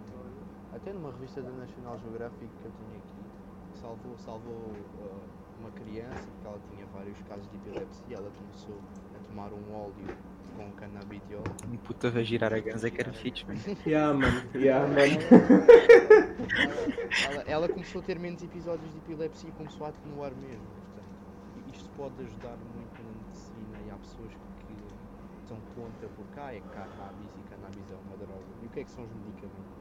até 0.76 0.94
numa 0.94 1.12
revista 1.12 1.42
da 1.42 1.52
National 1.52 1.98
Geographic 2.00 2.48
que 2.48 2.66
eu 2.66 2.72
tinha 2.72 2.98
aqui, 2.98 3.80
salvou, 3.80 4.18
salvou 4.18 4.72
ah, 5.02 5.18
uma 5.60 5.72
criança 5.72 6.28
porque 6.28 6.48
ela 6.48 6.60
tinha 6.70 6.86
vários 6.88 7.20
casos 7.24 7.50
de 7.50 7.56
epilepsia. 7.58 8.18
Ela 8.18 8.30
começou 8.38 8.78
tomar 9.30 9.54
um 9.54 9.74
óleo 9.74 10.18
com 10.58 10.72
cannabidiol. 10.74 11.44
Um 11.72 11.78
puta 11.78 12.10
vai 12.10 12.24
girar 12.24 12.54
a 12.54 12.60
ganza 12.60 12.90
que 12.90 13.00
era 13.00 13.14
fixe, 13.14 13.46
mano. 13.46 13.60
Yeah, 13.86 14.14
mano. 14.14 14.44
Yeah, 14.56 14.88
mano. 14.88 15.00
Ela, 17.30 17.42
ela 17.44 17.70
começou 17.70 18.02
a 18.02 18.04
ter 18.04 18.20
menos 18.20 18.44
episódios 18.44 18.92
de 18.92 18.98
epilepsia 18.98 19.50
e 19.50 19.52
começou 19.54 19.86
a 19.86 19.90
atenuar 19.90 20.32
mesmo. 20.36 20.66
Portanto, 20.66 21.74
isto 21.74 21.90
pode 21.96 22.22
ajudar 22.24 22.58
muito 22.58 23.04
na 23.04 23.12
medicina 23.24 23.78
e 23.88 23.92
há 23.92 23.96
pessoas 23.96 24.32
que 24.32 25.48
são 25.48 25.58
contra 25.76 26.10
porque 26.10 26.40
ah, 26.40 26.54
é 26.54 26.60
cannabis 26.60 27.32
e 27.38 27.50
cannabis 27.50 27.92
é 27.92 27.96
uma 27.96 28.18
droga. 28.18 28.44
E 28.64 28.66
o 28.66 28.70
que 28.70 28.80
é 28.82 28.84
que 28.84 28.92
são 28.92 29.04
os 29.04 29.12
medicamentos? 29.14 29.80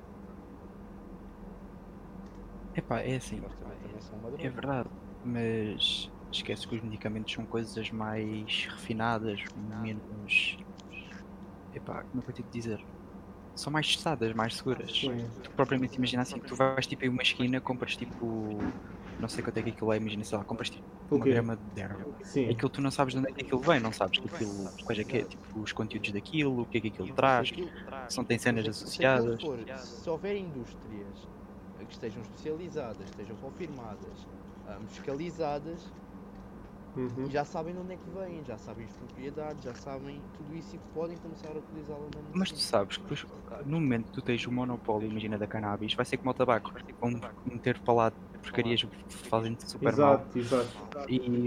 Epá, 2.77 3.01
é 3.01 3.17
assim. 3.17 3.37
Supostamente 3.37 4.11
também. 4.11 4.47
É 4.47 4.51
verdade, 4.51 4.91
mas 5.25 6.11
esquece 6.33 6.67
que 6.67 6.75
os 6.77 6.83
medicamentos 6.83 7.33
são 7.33 7.47
coisas 7.47 7.91
mais 7.91 8.67
refinadas, 8.71 9.41
menos. 9.57 10.57
Epá, 11.73 12.03
como 12.05 12.21
é 12.21 12.25
que 12.25 12.31
eu 12.31 12.35
tenho 12.35 12.49
que 12.49 12.59
dizer? 12.59 12.85
São 13.55 13.73
mais 13.73 13.87
testadas, 13.89 14.33
mais 14.35 14.55
seguras. 14.57 14.93
Sim. 14.93 15.31
Tu 15.43 15.51
propriamente 15.57 15.97
imagina 15.97 16.23
assim, 16.23 16.41
tu 16.41 16.55
vais 16.55 16.87
tipo 16.87 17.05
em 17.05 17.09
uma 17.09 17.23
esquina, 17.23 17.61
compras 17.61 17.97
tipo. 17.97 18.59
Não 19.19 19.29
sei 19.29 19.43
quanto 19.43 19.57
é 19.59 19.63
que 19.65 19.71
aquilo 19.71 19.93
é, 19.93 19.97
imagina, 19.97 20.23
sei 20.23 20.39
lá, 20.39 20.45
compras 20.45 20.71
tipo 20.71 20.87
O 21.11 21.17
uma 21.17 21.25
quê? 21.25 21.31
grama 21.33 21.57
de 21.57 21.81
erva. 21.81 22.17
Sim. 22.23 22.49
Aquilo 22.51 22.71
tu 22.71 22.81
não 22.81 22.91
sabes 22.91 23.15
de 23.15 23.19
onde 23.19 23.31
é 23.31 23.35
que 23.35 23.43
aquilo 23.43 23.61
vem, 23.61 23.81
não 23.81 23.93
sabes 23.93 24.21
que 24.21 24.29
aquilo, 24.29 24.71
quais 24.85 24.99
é 25.01 25.05
que 25.05 25.17
é, 25.17 25.25
tipo, 25.25 25.61
os 25.61 25.73
conteúdos 25.73 26.13
daquilo, 26.13 26.63
o 26.63 26.67
que 26.67 26.79
é 26.79 26.81
que 26.81 26.89
aquilo 26.89 27.13
traz, 27.15 27.49
Se 27.49 27.55
aquilo- 27.55 27.71
se 28.09 28.17
não 28.17 28.25
tem 28.25 28.39
cenas 28.39 28.69
associadas. 28.69 29.41
for- 29.43 29.59
se 29.77 30.09
houver 30.09 30.37
indústrias 30.37 31.29
que 31.79 31.93
estejam 31.93 32.23
especializadas, 32.23 33.09
estejam 33.11 33.37
confirmadas, 33.39 34.27
ah, 34.67 34.79
fiscalizadas, 34.87 35.85
Uhum. 36.97 37.29
já 37.31 37.45
sabem 37.45 37.75
de 37.75 37.81
onde 37.81 37.95
é 37.95 37.97
que 37.97 38.11
vêm, 38.11 38.45
já 38.45 38.59
sabem 38.59 38.87
as 38.87 38.93
propriedades, 38.93 39.63
já 39.63 39.75
sabem 39.75 40.23
tudo 40.33 40.55
isso 40.55 40.75
e 40.77 40.79
podem 40.93 41.17
começar 41.17 41.49
a 41.51 41.59
utilizá-la 41.59 42.01
na 42.15 42.23
medicina. 42.23 42.35
Mas 42.35 42.51
tu 42.51 42.59
sabes 42.59 42.97
que 42.97 43.03
depois, 43.03 43.25
no 43.65 43.81
momento 43.81 44.07
que 44.07 44.13
tu 44.13 44.23
tens 44.23 44.47
o 44.47 44.53
monopólio, 44.53 45.09
imagina, 45.11 45.39
da 45.39 45.47
cannabis, 45.47 45.95
vai 45.95 46.05
ser 46.05 46.19
como 46.19 46.31
o 46.31 46.35
tabaco. 46.35 46.73
Vão 47.01 47.11
meter 47.45 47.81
para 47.81 47.95
lá 47.95 48.13
porcarias 48.43 48.83
que 48.83 48.91
fazem-te 49.29 49.69
super 49.69 49.97
mal. 49.97 50.27
Exato, 50.35 50.39
exato. 50.39 51.09
E 51.09 51.45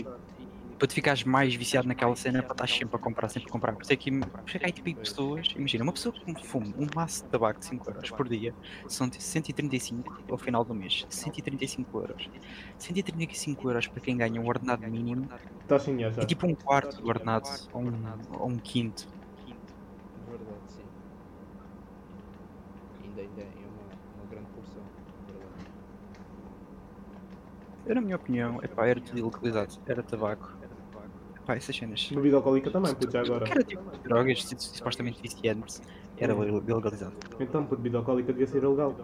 para 0.82 0.88
te 0.88 0.95
ficares 0.95 1.23
mais 1.23 1.53
viciado 1.53 1.88
naquela 1.88 2.15
cena, 2.15 2.41
para 2.41 2.53
estar 2.53 2.67
sempre 2.67 2.95
a 2.95 2.99
comprar, 2.99 3.29
sempre 3.29 3.47
a 3.47 3.51
comprar. 3.51 3.75
Por 3.75 3.84
isso 3.84 3.93
é 3.93 3.95
que, 3.95 4.09
por 4.09 4.47
isso 4.47 4.57
é 4.57 4.59
que 4.59 4.65
há 4.65 4.71
tipo 4.71 4.95
pessoas, 4.95 5.47
imagina, 5.55 5.84
uma 5.84 5.93
pessoa 5.93 6.11
que 6.11 6.47
fuma 6.47 6.73
um 6.75 6.88
maço 6.95 7.23
de 7.23 7.29
tabaco 7.29 7.59
de 7.59 7.67
5 7.67 7.91
euros 7.91 8.09
por 8.09 8.27
dia, 8.27 8.55
são 8.88 9.07
de 9.07 9.21
135 9.21 10.23
ao 10.27 10.39
final 10.39 10.65
do 10.65 10.73
mês. 10.73 11.05
135 11.07 11.99
euros. 11.99 12.27
135 12.79 13.69
euros 13.69 13.86
para 13.86 14.01
quem 14.01 14.17
ganha 14.17 14.41
um 14.41 14.47
ordenado 14.47 14.82
mínimo 14.88 15.29
dinheiro 15.86 16.13
já. 16.15 16.23
é 16.23 16.25
tipo 16.25 16.47
um 16.47 16.55
quarto 16.55 16.99
do 16.99 17.07
ordenado 17.07 17.47
ou 17.71 17.84
um, 17.84 18.03
ou 18.39 18.49
um 18.49 18.57
quinto. 18.57 19.07
Verdade, 20.27 20.61
sim. 20.65 20.82
Ainda, 23.03 23.21
ainda 23.21 23.41
é 23.41 23.67
uma, 23.67 23.84
uma 24.15 24.25
grande 24.32 24.47
porção. 24.55 24.82
Verdade. 25.27 25.61
Eu, 27.86 27.95
na 27.95 28.01
minha 28.01 28.15
opinião, 28.15 28.59
epá, 28.63 28.88
era 28.88 28.99
tudo 28.99 29.19
ilegalizado. 29.19 29.79
Era 29.86 30.01
tabaco. 30.01 30.61
Epá, 31.51 31.57
essas 31.57 31.75
cenas. 31.75 32.07
Bebida 32.11 32.37
alcoólica 32.37 32.71
também, 32.71 32.95
puto, 32.95 33.11
já 33.11 33.21
agora. 33.21 33.45
Que 33.45 33.51
era 33.51 33.63
tipo 33.63 33.83
drogas 34.03 34.43
su- 34.43 34.55
supostamente 34.57 35.21
viciantes. 35.21 35.81
Era 36.17 36.33
Hum. 36.35 36.43
il- 36.43 36.69
ilegalizado. 36.69 37.13
Então, 37.39 37.63
puto, 37.65 37.77
bebida 37.81 37.97
alcoólica 37.97 38.31
devia 38.31 38.47
ser 38.47 38.63
ilegal. 38.63 38.95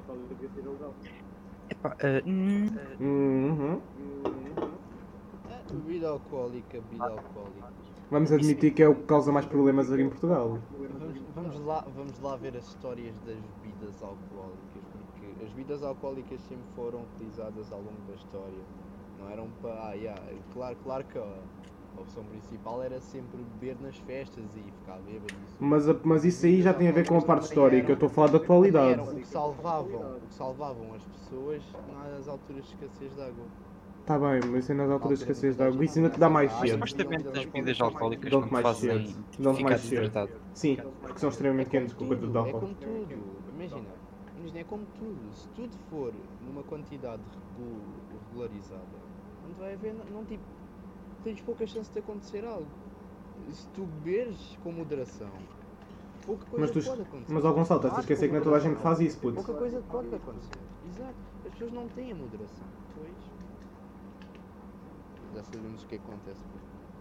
Epá, 1.69 1.95
ah, 2.01 2.21
hum, 2.25 2.67
Uhum. 2.99 3.81
Bebida 5.69 6.09
alcoólica, 6.09 6.79
bebida 6.79 7.03
alcoólica. 7.03 7.73
Vamos 8.09 8.31
admitir 8.31 8.73
que 8.73 8.81
é 8.81 8.87
o 8.87 8.95
que 8.95 9.03
causa 9.03 9.31
mais 9.33 9.45
problemas 9.45 9.91
aqui 9.91 10.01
em 10.01 10.09
Portugal. 10.09 10.57
Vamos, 10.71 11.19
vamos 11.35 11.59
lá, 11.65 11.81
vamos 11.93 12.19
lá 12.21 12.37
ver 12.37 12.55
as 12.55 12.65
histórias 12.67 13.13
das 13.25 13.35
bebidas 13.35 14.01
alcoólicas, 14.01 14.83
porque 14.93 15.43
as 15.43 15.49
bebidas 15.51 15.83
alcoólicas 15.83 16.39
sempre 16.41 16.63
foram 16.73 17.01
utilizadas 17.01 17.69
ao 17.71 17.79
longo 17.79 18.01
da 18.07 18.15
história. 18.15 18.63
Não 19.19 19.29
eram 19.29 19.49
para. 19.61 19.89
Ah, 19.89 19.93
yeah, 19.93 20.21
claro, 20.53 20.77
claro 20.83 21.03
que 21.03 21.17
a, 21.97 22.01
opção 22.01 22.23
principal 22.25 22.83
era 22.83 22.99
sempre 23.01 23.37
beber 23.59 23.77
nas 23.81 23.97
festas 23.97 24.43
e 24.55 24.59
ficar 24.71 24.97
bêbado. 24.99 25.33
Isso. 25.45 25.55
Mas, 25.59 25.85
mas 26.03 26.25
isso 26.25 26.45
aí 26.45 26.61
já 26.61 26.73
tem 26.73 26.87
a 26.89 26.91
ver 26.91 27.07
com 27.07 27.17
a 27.17 27.21
parte 27.21 27.43
histórica. 27.43 27.89
Eu 27.91 27.93
estou 27.95 28.07
a 28.07 28.09
falar 28.11 28.27
da 28.27 28.37
atualidade. 28.37 29.01
o 29.01 29.15
que 29.15 29.27
salvavam, 29.27 30.17
o 30.17 30.21
que 30.27 30.33
salvavam 30.33 30.93
as 30.93 31.03
pessoas 31.03 31.61
nas 31.93 32.27
alturas 32.27 32.65
de 32.65 32.73
escassez 32.73 33.13
de 33.15 33.21
água. 33.21 33.45
Tá 34.05 34.17
bem, 34.17 34.39
mas 34.49 34.63
isso 34.63 34.71
é 34.71 34.75
nas 34.75 34.89
alturas 34.89 35.19
de 35.19 35.23
escassez 35.25 35.57
de 35.57 35.63
água. 35.63 35.83
Isso 35.83 35.99
ainda 35.99 36.09
te 36.09 36.19
dá 36.19 36.29
mais 36.29 36.51
cedo. 36.53 36.71
supostamente 36.73 37.27
as 37.27 37.45
bebidas 37.45 37.81
alcoólicas 37.81 38.31
não 38.31 38.43
te 38.43 38.53
mais 38.53 38.63
fazem 38.63 39.05
ficar 39.31 39.53
mais 39.63 39.81
cedo. 39.81 39.89
desidratado. 39.89 40.31
Sim, 40.53 40.77
porque 41.01 41.19
são 41.19 41.29
extremamente 41.29 41.69
quentes 41.69 41.93
com 41.93 42.05
o 42.05 42.07
coisa 42.07 42.25
do 42.25 42.37
É 42.37 42.39
álcool. 42.41 42.59
como 42.61 42.73
tudo, 42.75 43.23
imagina, 43.53 43.89
imagina, 44.37 44.59
é 44.59 44.63
como 44.63 44.85
tudo. 44.97 45.35
Se 45.35 45.47
tudo 45.49 45.75
for 45.89 46.13
numa 46.45 46.63
quantidade 46.63 47.21
regu- 47.57 47.81
regularizada, 48.31 48.81
não 49.45 49.53
vai 49.55 49.73
haver, 49.73 49.93
não 50.13 50.23
tipo, 50.23 50.43
tens 51.23 51.41
pouca 51.41 51.65
chance 51.67 51.91
de 51.91 51.99
acontecer 51.99 52.45
algo. 52.45 52.67
Se 53.51 53.67
tu 53.69 53.81
beberes 54.03 54.57
com 54.63 54.71
moderação, 54.71 55.29
pouca 56.25 56.45
coisa 56.45 56.65
Mas, 56.65 56.71
tu, 56.71 56.89
pode 56.89 57.01
acontecer. 57.01 57.33
mas 57.33 57.45
ao 57.45 57.53
Gonçalo, 57.53 57.79
estás 57.79 57.97
a 57.97 57.99
esquecer 58.01 58.27
que 58.27 58.33
não 58.33 58.41
é 58.41 58.43
toda 58.43 58.57
a 58.57 58.59
gente 58.59 58.79
faz 58.79 58.99
isso, 58.99 59.17
puto. 59.19 59.35
Pouca 59.35 59.53
coisa 59.53 59.81
pode 59.89 60.13
acontecer. 60.13 60.59
Exato. 60.89 61.15
As 61.45 61.51
pessoas 61.51 61.71
não 61.71 61.87
têm 61.89 62.11
a 62.11 62.15
moderação. 62.15 62.65
Pois. 62.95 63.37
Já 65.35 65.43
sabemos 65.43 65.83
o 65.83 65.87
que 65.87 65.95
acontece. 65.95 66.41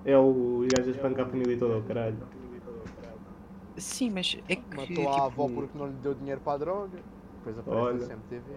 É 0.05 0.17
o 0.17 0.65
gajo 0.77 0.89
a 0.89 0.93
espancar 0.93 1.27
a 1.27 1.29
família 1.29 1.59
toda, 1.59 1.79
o 1.79 1.83
caralho. 1.83 2.19
Sim, 3.77 4.11
mas 4.11 4.39
é 4.49 4.57
que. 4.57 4.77
Matou 4.77 5.09
a 5.13 5.25
avó 5.25 5.49
tipo, 5.49 5.61
porque 5.61 5.79
não 5.79 5.87
lhe 5.89 5.95
deu 5.95 6.15
dinheiro 6.15 6.41
para 6.41 6.53
a 6.53 6.59
droga. 6.59 6.99
Depois 7.47 7.59
aparece 7.59 7.85
Olha. 7.85 7.99
na 7.99 8.07
CMTV. 8.07 8.53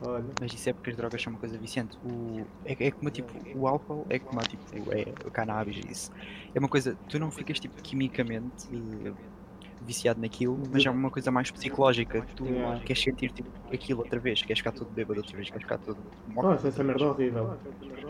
Olha. 0.00 0.34
Mas 0.40 0.54
isso 0.54 0.70
é 0.70 0.72
porque 0.72 0.90
as 0.90 0.96
drogas 0.96 1.22
são 1.22 1.32
uma 1.32 1.38
coisa 1.38 1.58
viciante. 1.58 1.98
O, 2.02 2.46
é, 2.64 2.86
é 2.86 2.90
como 2.90 3.10
tipo, 3.10 3.32
o 3.54 3.66
álcool 3.68 4.06
é 4.08 4.18
como 4.18 4.40
tipo, 4.40 4.64
é 4.94 5.04
o 5.26 5.30
cannabis 5.30 5.76
isso. 5.84 6.10
É 6.54 6.58
uma 6.58 6.68
coisa, 6.68 6.96
tu 7.08 7.18
não 7.18 7.30
ficas 7.30 7.60
tipo 7.60 7.82
quimicamente 7.82 8.74
eh, 8.74 9.12
viciado 9.82 10.20
naquilo, 10.20 10.62
mas 10.72 10.86
é 10.86 10.90
uma 10.90 11.10
coisa 11.10 11.30
mais 11.30 11.50
psicológica. 11.50 12.24
Tu 12.34 12.46
Yeah. 12.46 12.80
queres 12.84 13.02
sentir 13.02 13.30
tipo, 13.30 13.50
aquilo 13.72 14.00
outra 14.00 14.18
vez, 14.18 14.42
queres 14.42 14.60
ficar 14.60 14.72
todo 14.72 14.90
bêbado 14.90 15.20
outra 15.20 15.36
vez, 15.36 15.48
queres 15.50 15.64
ficar 15.64 15.78
todo 15.78 16.02
Nossa, 16.34 16.68
morto. 16.68 16.68
essa 16.68 16.82
merda 16.82 17.04
é 17.04 17.08
horrível. 17.08 17.58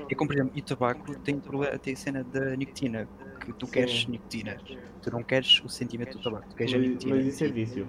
É 0.09 0.15
como 0.15 0.29
por 0.29 0.37
exemplo, 0.37 0.53
e 0.55 0.61
o 0.61 0.65
tabaco 0.65 1.19
tem, 1.21 1.41
problema, 1.41 1.77
tem 1.79 1.95
a 1.95 1.97
cena 1.97 2.23
da 2.23 2.57
nicotina, 2.57 3.09
que 3.45 3.53
tu 3.55 3.67
queres 3.67 4.03
Sim. 4.03 4.13
nicotina. 4.13 4.61
Tu 5.03 5.11
não 5.11 5.25
queres 5.25 5.61
o 5.65 5.69
sentimento 5.69 6.19
do 6.19 6.23
tabaco, 6.23 6.49
tu 6.49 6.57
queres 6.57 6.73
a 6.75 6.79
Mas, 6.79 6.89
nicotina. 6.89 7.17
mas 7.17 7.27
isso 7.27 7.45
é 7.45 7.47
Sim. 7.49 7.53
vício. 7.53 7.87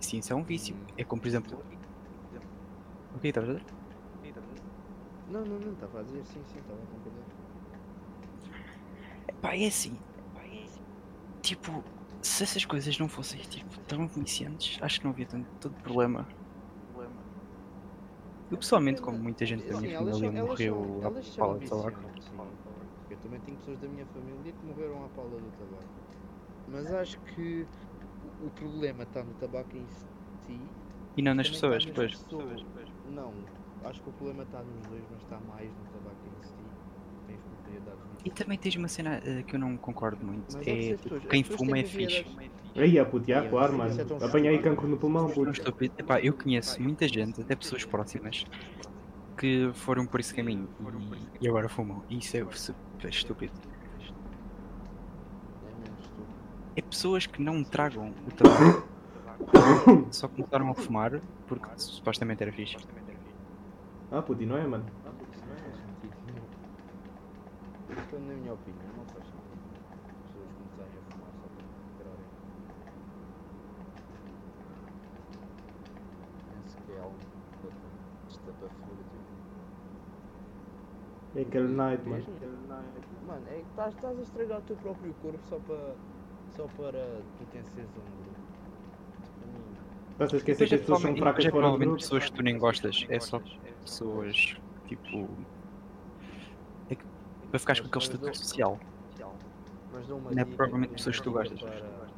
Sim, 0.00 0.18
isso 0.18 0.32
é 0.32 0.36
um 0.36 0.42
vício. 0.42 0.76
É 0.96 1.04
como 1.04 1.20
por 1.20 1.28
exemplo. 1.28 1.62
O 3.14 3.18
que 3.20 3.28
estavas 3.28 3.50
a 3.50 3.52
dizer? 3.54 3.66
Não, 5.30 5.44
não, 5.44 5.58
não, 5.58 5.72
estava 5.72 6.00
a 6.00 6.02
dizer 6.02 6.24
sim, 6.24 6.40
sim, 6.52 6.58
estava 6.58 6.78
a 6.80 6.86
concordar. 6.86 7.38
Pá, 9.42 9.56
é 9.56 9.66
assim. 9.66 9.98
Tipo, 11.42 11.84
se 12.22 12.42
essas 12.42 12.64
coisas 12.64 12.98
não 12.98 13.08
fossem 13.08 13.40
tipo, 13.40 13.78
tão 13.80 14.06
viciantes, 14.08 14.82
acho 14.82 15.00
que 15.00 15.04
não 15.04 15.12
havia 15.12 15.26
tanto, 15.26 15.46
tanto 15.60 15.82
problema. 15.82 16.26
Eu 18.50 18.56
pessoalmente, 18.56 19.02
como 19.02 19.18
muita 19.18 19.44
gente 19.44 19.68
da 19.68 19.78
minha 19.78 19.98
família 19.98 20.38
elas 20.38 20.48
morreu 20.48 21.00
à 21.04 21.10
fala 21.36 21.58
de 21.58 21.68
tabaco. 21.68 22.00
Eu 23.10 23.16
também 23.18 23.40
tenho 23.40 23.58
pessoas 23.58 23.78
da 23.80 23.88
minha 23.88 24.06
família 24.06 24.52
que 24.52 24.66
morreram 24.66 25.04
à 25.04 25.08
pala 25.08 25.28
do 25.28 25.50
tabaco. 25.58 25.84
Mas 26.68 26.92
acho 26.92 27.18
que 27.34 27.66
o- 28.44 28.50
problema 28.50 29.02
está 29.02 29.22
no 29.22 29.32
tabaco 29.34 29.76
em 29.76 29.86
si. 30.46 30.60
E 31.16 31.22
não 31.22 31.34
nas 31.34 31.50
pessoas, 31.50 31.82
está 31.84 31.94
pois. 31.94 32.14
pessoas. 32.14 32.64
Não, 33.10 33.32
acho 33.84 34.00
que 34.02 34.08
o 34.08 34.12
problema 34.12 34.42
está 34.44 34.62
nos 34.62 34.86
dois, 34.86 35.02
mas 35.10 35.22
está 35.22 35.38
mais 35.40 35.68
no 35.68 35.84
tabaco 35.92 36.16
em 36.26 36.42
si. 36.46 36.54
Tens 37.26 37.40
propriedades 37.40 37.98
E 38.24 38.30
também 38.30 38.58
tens 38.58 38.76
uma 38.76 38.88
cena 38.88 39.20
eh, 39.24 39.42
que 39.42 39.56
eu 39.56 39.60
não 39.60 39.76
concordo 39.76 40.24
muito. 40.24 40.52
Mas 40.56 40.66
é 40.66 40.70
É 40.70 40.96
tipo, 40.96 41.02
pessoas- 41.04 41.24
quem 41.26 41.42
fuma 41.44 41.78
é 41.78 41.84
fixe. 41.84 42.22
propriedades- 42.22 42.58
Aí, 42.76 42.96
ah, 42.98 43.04
puto, 43.04 43.26
já, 43.26 43.48
claro, 43.48 43.82
é 43.82 44.04
tão 44.04 44.16
Apanhei 44.18 44.58
cancro 44.60 44.86
no 44.86 44.96
pulmão, 44.96 45.26
Não 45.26 45.34
puto. 45.34 45.74
Epá, 45.98 46.20
eu 46.20 46.32
conheço 46.32 46.80
muita 46.80 47.08
gente, 47.08 47.40
até 47.40 47.56
pessoas 47.56 47.84
próximas, 47.84 48.44
que 49.36 49.70
foram 49.74 50.06
por 50.06 50.20
esse 50.20 50.32
caminho 50.34 50.68
e, 51.40 51.44
e 51.44 51.48
agora 51.48 51.68
fumam. 51.68 52.04
E 52.08 52.18
isso 52.18 52.36
é 52.36 52.46
super 52.52 53.08
estúpido. 53.08 53.52
É 55.66 55.70
mesmo 55.80 55.96
estúpido. 56.00 56.28
É 56.78 56.80
pessoas 56.80 57.26
que 57.26 57.42
não 57.42 57.64
tragam 57.64 58.14
o 58.24 58.30
tabaco, 58.30 58.86
só 60.12 60.28
começaram 60.28 60.70
a 60.70 60.74
fumar 60.74 61.20
porque 61.48 61.66
supostamente 61.76 62.40
era 62.44 62.52
fixe. 62.52 62.76
Ah, 64.12 64.22
puto, 64.22 64.40
e 64.44 64.46
não 64.46 64.56
é, 64.56 64.64
mano? 64.64 64.84
Isso 65.32 65.44
não 65.44 65.56
faz 65.56 65.74
sentido 65.74 66.16
nenhum. 66.24 66.44
Isto, 68.00 68.18
na 68.20 68.32
minha 68.32 68.52
opinião, 68.52 68.92
não 68.96 69.04
faz 69.06 69.24
sentido. 69.24 69.58
As 70.06 70.22
pessoas 70.22 70.50
começarem 70.52 70.92
a 70.94 71.02
fumar 71.10 71.32
só 71.34 71.48
para 71.48 71.66
recuperarem. 71.66 72.28
Penso 76.62 76.76
que 76.86 76.92
é 76.92 76.98
algo 77.00 77.16
estapafúrdio. 78.28 79.04
É 81.34 81.40
aquele 81.40 81.74
night, 81.74 82.08
mano. 82.08 82.24
Mano, 83.26 83.46
é 83.48 83.54
que 83.56 83.66
estás, 83.68 83.94
estás 83.94 84.16
a 84.16 84.22
estragar 84.22 84.58
o 84.58 84.62
teu 84.62 84.76
próprio 84.76 85.12
corpo 85.14 85.40
só 85.48 85.58
para, 85.58 85.96
só 86.58 86.66
para 86.76 87.20
pertenceres 87.38 87.88
a 87.96 88.00
um 88.00 88.16
grupo. 88.18 88.38
Estás 90.10 90.34
a 90.34 90.36
esquecer 90.38 90.66
que 90.68 90.74
é 90.74 90.76
as 90.76 90.80
pessoas 90.80 91.00
são 91.02 91.14
provavelmente- 91.14 91.20
fracas 91.22 91.44
é 91.46 91.50
fora 91.50 91.52
do 91.52 91.62
provavelmente 91.62 91.88
grupo? 91.88 92.02
pessoas 92.02 92.24
que 92.24 92.32
tu 92.32 92.42
nem 92.42 92.58
gostas, 92.58 93.06
é 93.08 93.20
só 93.20 93.40
pessoas 93.84 94.56
tipo. 94.88 95.28
É 96.90 96.94
que, 96.96 97.04
para 97.50 97.58
ficares 97.60 97.80
com 97.80 97.86
aquele 97.86 98.04
estatuto 98.04 98.36
social. 98.36 98.80
Mas 99.92 100.06
dou 100.08 100.18
uma 100.18 100.30
Não 100.32 100.42
é 100.42 100.44
dou 100.44 100.56
pessoas 100.56 100.66
uma 100.66 100.86
que 100.88 100.98
tu 100.98 101.30
dica 101.30 101.30
gostas. 101.30 101.60
Para, 101.60 102.08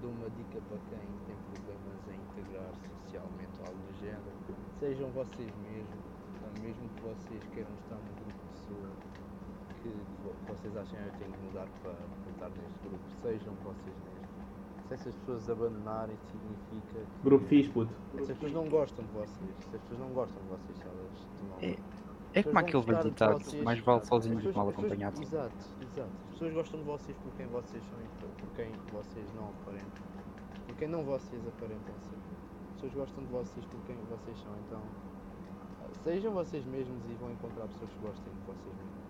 dou 0.00 0.10
uma 0.12 0.30
dica 0.30 0.58
para 0.68 0.78
quem 0.88 0.98
tem 1.26 1.36
problemas 1.50 2.00
em 2.08 2.40
integrar 2.40 2.70
socialmente 3.04 3.58
ou 3.60 3.66
algo 3.66 3.78
do 3.90 3.98
género. 3.98 4.30
Sejam 4.78 5.10
vocês 5.10 5.52
mesmos, 5.66 6.04
mesmo 6.62 6.88
que 6.94 7.02
vocês 7.02 7.42
queiram 7.52 7.70
estar 7.82 7.96
num 7.96 8.14
grupo 8.14 8.30
de 8.30 8.50
pessoas 8.54 8.92
que 9.82 9.88
vo- 10.22 10.34
vocês 10.48 10.76
achem 10.76 10.98
que 10.98 11.06
eu 11.08 11.12
tenho 11.18 11.32
que 11.32 11.38
mudar 11.46 11.66
para, 11.82 11.92
para 11.92 12.30
estar 12.32 12.48
neste 12.62 12.78
grupo, 12.88 13.04
sejam 13.22 13.54
vocês 13.64 13.96
mesmos. 14.04 14.30
Se 14.88 14.94
essas 14.94 15.14
pessoas 15.16 15.48
abandonarem 15.50 16.16
significa 16.30 16.98
que 17.00 17.22
Grupo 17.24 17.44
fixe, 17.46 17.70
puto. 17.70 17.92
se 18.14 18.20
as 18.20 18.26
pessoas 18.28 18.52
não 18.52 18.68
gostam 18.68 19.04
de 19.04 19.12
vocês, 19.12 19.50
se 19.60 19.76
as 19.76 19.80
pessoas 19.82 20.00
não 20.00 20.08
gostam 20.08 20.42
de 20.42 20.48
vocês, 20.48 20.80
elas 20.82 21.28
tomam 21.38 21.58
É, 21.60 21.76
É 22.32 22.42
como 22.42 22.58
aquele 22.58 22.82
velho 22.84 23.02
ditado: 23.04 23.40
mais 23.64 23.78
vale 23.80 24.04
sozinho 24.06 24.36
do 24.40 24.50
que 24.50 24.56
mal 24.56 24.68
acompanhado. 24.68 25.20
Exato, 25.22 25.54
exato. 25.82 26.10
As 26.26 26.30
pessoas 26.32 26.54
gostam 26.54 26.80
de 26.80 26.86
vocês 26.86 27.16
por 27.18 27.32
quem 27.34 27.46
vocês 27.46 27.82
são 27.90 27.98
e 28.00 28.08
por- 28.20 28.28
por 28.30 28.48
quem 28.56 28.70
vocês 28.92 29.26
não 29.34 29.48
aparentam. 29.50 30.02
Por 30.66 30.76
quem 30.76 30.88
não 30.88 31.02
vocês 31.04 31.42
aparentam 31.48 31.94
ser. 32.02 32.16
As 32.68 32.74
pessoas 32.74 32.94
gostam 32.94 33.24
de 33.24 33.30
vocês 33.30 33.66
por 33.66 33.80
quem 33.86 33.96
vocês 34.08 34.38
são, 34.38 34.52
então 34.66 34.80
sejam 36.04 36.32
vocês 36.32 36.64
mesmos 36.66 36.98
e 37.10 37.14
vão 37.14 37.30
encontrar 37.30 37.66
pessoas 37.68 37.90
que 37.90 37.98
gostem 37.98 38.32
de 38.32 38.40
vocês 38.46 38.74
mesmos. 38.76 39.09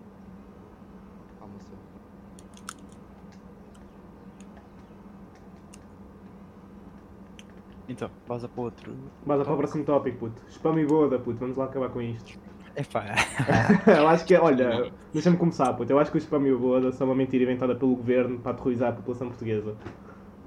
Então, 7.87 8.09
vaza 8.27 8.47
para 8.47 8.61
outro. 8.63 8.95
Basta 9.25 9.43
para 9.43 9.53
o 9.53 9.57
próximo 9.57 9.83
tópico, 9.83 10.17
puto. 10.19 10.41
Spam 10.49 10.79
e 10.79 10.85
boda, 10.85 11.19
puto. 11.19 11.39
Vamos 11.39 11.57
lá 11.57 11.65
acabar 11.65 11.89
com 11.89 12.01
isto. 12.01 12.39
Epá, 12.75 13.03
eu 13.85 14.07
acho 14.07 14.23
que 14.25 14.33
é, 14.33 14.39
olha, 14.39 14.91
deixa-me 15.11 15.35
começar, 15.35 15.73
puto. 15.73 15.91
Eu 15.91 15.99
acho 15.99 16.09
que 16.09 16.17
o 16.17 16.19
spam 16.19 16.47
e 16.47 16.53
o 16.53 16.59
boda 16.59 16.91
são 16.93 17.07
uma 17.07 17.15
mentira 17.15 17.43
inventada 17.43 17.75
pelo 17.75 17.95
governo 17.95 18.39
para 18.39 18.51
aterrorizar 18.51 18.89
a 18.89 18.93
população 18.93 19.27
portuguesa. 19.27 19.75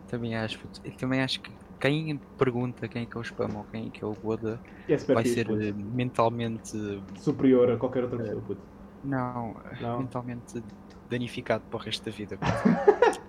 também 0.08 0.34
acho, 0.34 0.58
puto, 0.58 0.80
eu 0.84 0.92
também 0.96 1.20
acho 1.20 1.40
que 1.40 1.52
quem 1.78 2.16
pergunta 2.38 2.88
quem 2.88 3.02
é 3.02 3.06
que 3.06 3.14
é 3.14 3.20
o 3.20 3.22
spam 3.22 3.50
ou 3.54 3.64
quem 3.70 3.88
é 3.88 3.90
que 3.90 4.02
é 4.02 4.06
o 4.06 4.14
Goda 4.14 4.58
E 4.88 4.94
é 4.94 4.96
vai 4.96 5.24
ser 5.26 5.46
puto. 5.46 5.60
eh, 5.62 5.72
mentalmente. 5.72 6.78
superior 7.16 7.70
a 7.72 7.76
qualquer 7.76 8.04
outra 8.04 8.18
pessoa, 8.18 8.40
puto. 8.40 8.60
Não, 9.04 9.54
Não? 9.82 9.98
mentalmente 9.98 10.62
danificado 11.08 11.64
para 11.70 11.76
o 11.76 11.80
resto 11.80 12.04
da 12.04 12.10
vida. 12.10 12.38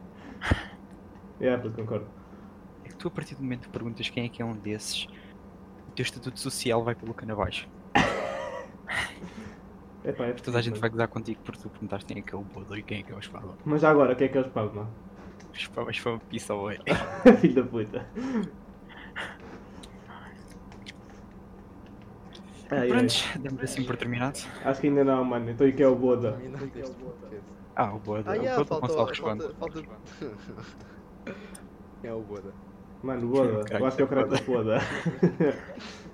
É, 1.37 1.57
puto, 1.57 1.75
concordo. 1.75 2.07
É 2.85 2.87
que 2.87 2.95
tu, 2.95 3.09
a 3.09 3.11
partir 3.11 3.35
do 3.35 3.43
momento 3.43 3.63
que 3.63 3.69
perguntas 3.69 4.09
quem 4.09 4.25
é 4.25 4.29
que 4.29 4.41
é 4.41 4.45
um 4.45 4.53
desses, 4.53 5.05
o 5.89 5.91
teu 5.93 6.03
estatuto 6.03 6.39
social 6.39 6.81
vai 6.81 6.95
pelo 6.95 7.13
cano 7.13 7.33
abaixo. 7.33 7.67
É 10.03 10.11
pá, 10.11 10.25
é 10.25 10.33
Toda 10.33 10.59
a 10.59 10.61
gente 10.61 10.79
vai 10.79 10.87
gozar 10.87 11.07
contigo 11.07 11.41
porque 11.43 11.59
tu 11.63 11.67
perguntaste 11.67 12.05
quem 12.05 12.19
é 12.19 12.21
que 12.21 12.35
é 12.35 12.37
o 12.37 12.41
Bodo 12.41 12.77
e 12.77 12.83
quem 12.83 12.99
é 12.99 13.03
que 13.03 13.11
é 13.11 13.15
o 13.15 13.19
spam. 13.19 13.55
Mas 13.65 13.83
agora, 13.83 14.13
o 14.13 14.15
que 14.15 14.25
é 14.25 14.27
que 14.27 14.37
é 14.37 14.41
o 14.41 14.43
spam, 14.43 14.71
não? 14.71 14.83
O 14.83 16.53
away. 16.53 16.77
Filho 17.41 17.55
da 17.55 17.63
puta. 17.63 18.05
Ai. 22.71 22.87
Prontos, 22.87 23.25
damos 23.39 23.63
assim 23.63 23.83
por 23.83 23.95
terminado. 23.97 24.39
Acho 24.63 24.81
que 24.81 24.87
ainda 24.87 25.03
não, 25.03 25.23
mano. 25.23 25.49
Então 25.51 25.67
e 25.67 25.71
que 25.73 25.83
é 25.83 25.87
o 25.87 25.95
boda? 25.95 26.37
Ah, 27.75 27.93
o 27.93 27.99
Boda. 27.99 28.31
Ah, 28.31 28.33
o 28.33 28.35
yeah, 28.35 28.63
Boda 28.63 28.87
falta, 28.87 29.13
falta, 29.15 29.53
falta... 29.59 29.85
É 32.03 32.13
o 32.13 32.21
Boda. 32.21 32.53
Mano, 33.03 33.27
boda. 33.27 33.65
Eu 33.69 33.85
acho 33.85 33.97
que 33.97 34.01
é 34.01 34.05
o 34.05 34.07
caralho 34.07 34.29
da 34.29 34.37
foda. 34.37 34.79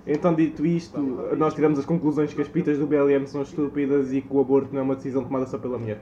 então, 0.06 0.34
dito 0.34 0.66
isto, 0.66 1.00
nós 1.38 1.54
tiramos 1.54 1.80
as 1.80 1.86
conclusões 1.86 2.34
que 2.34 2.42
as 2.42 2.48
pitas 2.50 2.78
do 2.80 2.88
BLM 2.88 3.26
são 3.28 3.42
estúpidas 3.44 4.12
e 4.12 4.22
que 4.22 4.28
o 4.34 4.40
aborto 4.42 4.74
não 4.74 4.80
é 4.80 4.84
uma 4.84 4.96
decisão 4.96 5.24
tomada 5.24 5.46
só 5.46 5.58
pela 5.58 5.78
mulher. 5.78 6.02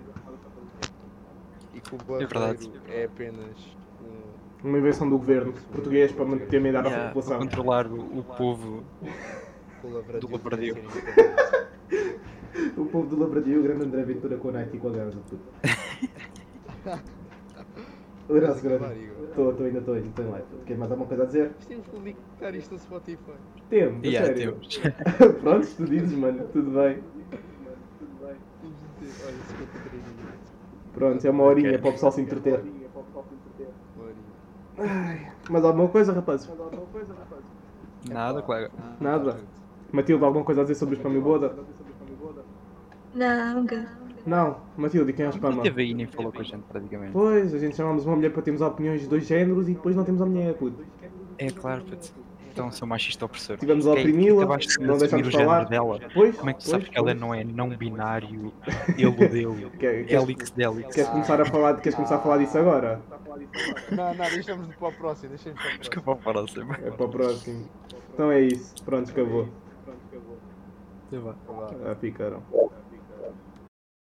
E 1.76 1.80
que 1.82 1.94
o 1.94 1.98
É 2.16 2.20
verdade. 2.20 2.68
barreiro 2.70 2.82
é 2.88 3.04
apenas 3.06 3.76
um... 4.02 4.68
Uma 4.68 4.78
invenção 4.80 5.08
do 5.10 5.18
governo 5.18 5.54
português 5.72 6.12
para 6.12 6.26
manter 6.26 6.58
a 6.66 6.70
idade 6.70 6.88
à 6.88 6.90
Yeah, 6.90 6.98
para 7.12 7.14
população. 7.14 7.40
controlar 7.40 7.86
o, 7.88 8.20
o 8.20 8.24
povo. 8.24 8.84
Do 9.82 9.94
Lavradio. 9.94 10.40
para 10.40 10.58
serem 10.58 10.70
independentes. 10.72 11.60
O 12.78 12.86
povo 12.86 13.08
do 13.08 13.20
Lavradio, 13.20 13.60
o 13.60 13.64
grande 13.64 13.86
André 13.86 14.04
Ventura 14.04 14.38
com 14.38 14.50
a 14.50 14.52
Night 14.54 14.76
e 14.76 14.80
com 14.80 14.88
a 14.90 14.92
Ganza. 14.92 15.18
puto. 15.30 15.40
Acabar, 18.30 18.96
Igor. 18.96 19.26
Estou, 19.30 19.50
estou, 19.52 19.66
ainda 19.66 19.80
estou, 19.80 19.94
ainda 19.96 20.08
estou 20.08 20.26
em 20.26 20.30
live. 20.30 20.46
Queres 20.66 20.80
mais 20.80 20.92
alguma 20.92 21.08
coisa 21.08 21.24
a 21.24 21.26
dizer? 21.26 21.52
Temos 21.68 21.86
que 21.86 21.92
publicar 21.92 22.54
isto 22.56 22.74
no 22.74 22.80
Spotify. 22.80 23.32
Temos, 23.70 24.04
Yeah, 24.04 24.28
sério. 24.28 24.52
temos. 24.54 24.78
Pronto, 25.42 25.68
tu 25.76 25.86
dizes, 25.86 26.14
mano, 26.18 26.48
tudo 26.54 26.70
bem. 26.72 27.02
Temos 27.32 28.78
de 29.00 29.06
dizer, 29.08 29.26
olha, 29.26 29.36
53 29.48 29.94
minutos. 29.94 30.52
Pronto, 30.94 31.26
é 31.26 31.30
uma 31.30 31.44
horinha 31.44 31.70
Ok. 31.70 31.80
para 31.80 31.90
o 31.90 31.94
pessoal 31.94 32.12
se 32.12 32.22
entreter. 32.22 32.64
Maria. 33.98 34.14
Ai, 34.78 35.32
mais 35.50 35.66
alguma 35.66 35.88
coisa, 35.90 36.14
rapazes? 36.14 36.50
Nada, 38.10 38.42
colega. 38.44 38.72
Nada. 39.00 39.38
Matilde, 39.92 40.24
alguma 40.24 40.44
coisa 40.46 40.62
a 40.62 40.64
dizer 40.64 40.76
sobre 40.76 40.96
o 40.96 40.98
spam 40.98 41.14
e 41.14 41.18
o 41.18 41.22
boda? 41.22 41.56
Não, 43.14 43.56
nunca. 43.56 43.88
Não, 44.26 44.58
Matilde, 44.78 45.12
e 45.12 45.14
quem 45.14 45.26
é 45.26 45.30
o 45.30 45.32
spam? 45.32 45.48
A 45.48 45.52
mano? 45.52 45.64
TV 45.64 45.82
aí 45.82 45.94
nem 45.94 46.06
falou 46.06 46.32
com 46.32 46.40
a 46.42 46.44
gente 46.44 46.64
praticamente. 46.70 47.12
Pois, 47.14 47.54
a 47.54 47.58
gente 47.58 47.76
chamamos 47.76 48.06
uma 48.06 48.16
mulher 48.16 48.32
para 48.32 48.42
termos 48.42 48.62
opiniões 48.62 49.02
de 49.02 49.08
dois 49.08 49.26
géneros 49.26 49.68
e 49.68 49.74
depois 49.74 49.96
não 49.96 50.04
temos 50.04 50.22
a 50.22 50.26
mulher, 50.26 50.54
puto. 50.54 50.84
É 51.38 51.50
claro, 51.50 51.84
puto. 51.84 52.14
Então 52.52 52.72
sou 52.72 52.88
machista 52.88 53.26
opressor. 53.26 53.58
Tivemos 53.58 53.88
a 53.88 53.92
oprimi-la, 53.92 54.46
não 54.82 54.98
deixamos 54.98 55.34
falar. 55.34 55.66
dela. 55.66 56.00
Pois, 56.14 56.36
Como 56.36 56.50
é 56.50 56.54
que 56.54 56.60
tu 56.60 56.64
pois, 56.64 56.72
sabes 56.72 56.90
que 56.90 56.98
ela 56.98 57.08
pois. 57.08 57.20
não 57.20 57.34
é 57.34 57.44
não 57.44 57.70
binário, 57.70 58.52
ele 58.98 59.06
o 59.08 59.12
dele, 59.16 59.70
Quer- 59.80 60.06
Queres, 60.06 60.12
Helix 60.24 60.52
Delix? 60.52 60.94
queres 60.94 61.10
começar 61.10 61.40
a 61.42 61.46
falar, 61.46 61.76
queres 61.80 61.96
começar 61.96 62.16
a 62.16 62.20
falar 62.20 62.38
disso 62.40 62.58
agora? 62.58 63.00
Não, 63.92 64.14
não, 64.14 64.26
deixamos 64.30 64.76
para 64.76 64.88
o 64.90 64.92
próximo, 64.92 65.30
deixamos 65.30 65.60
para 65.88 66.12
o 66.14 66.18
próximo. 66.18 66.74
É 66.74 66.92
para 66.92 67.06
o 67.06 67.10
próximo. 67.10 67.66
Então 68.14 68.32
é 68.32 68.42
isso. 68.42 68.84
Pronto, 68.84 69.10
acabou. 69.10 69.48
Ah, 71.86 71.96
ficaram. 71.96 72.44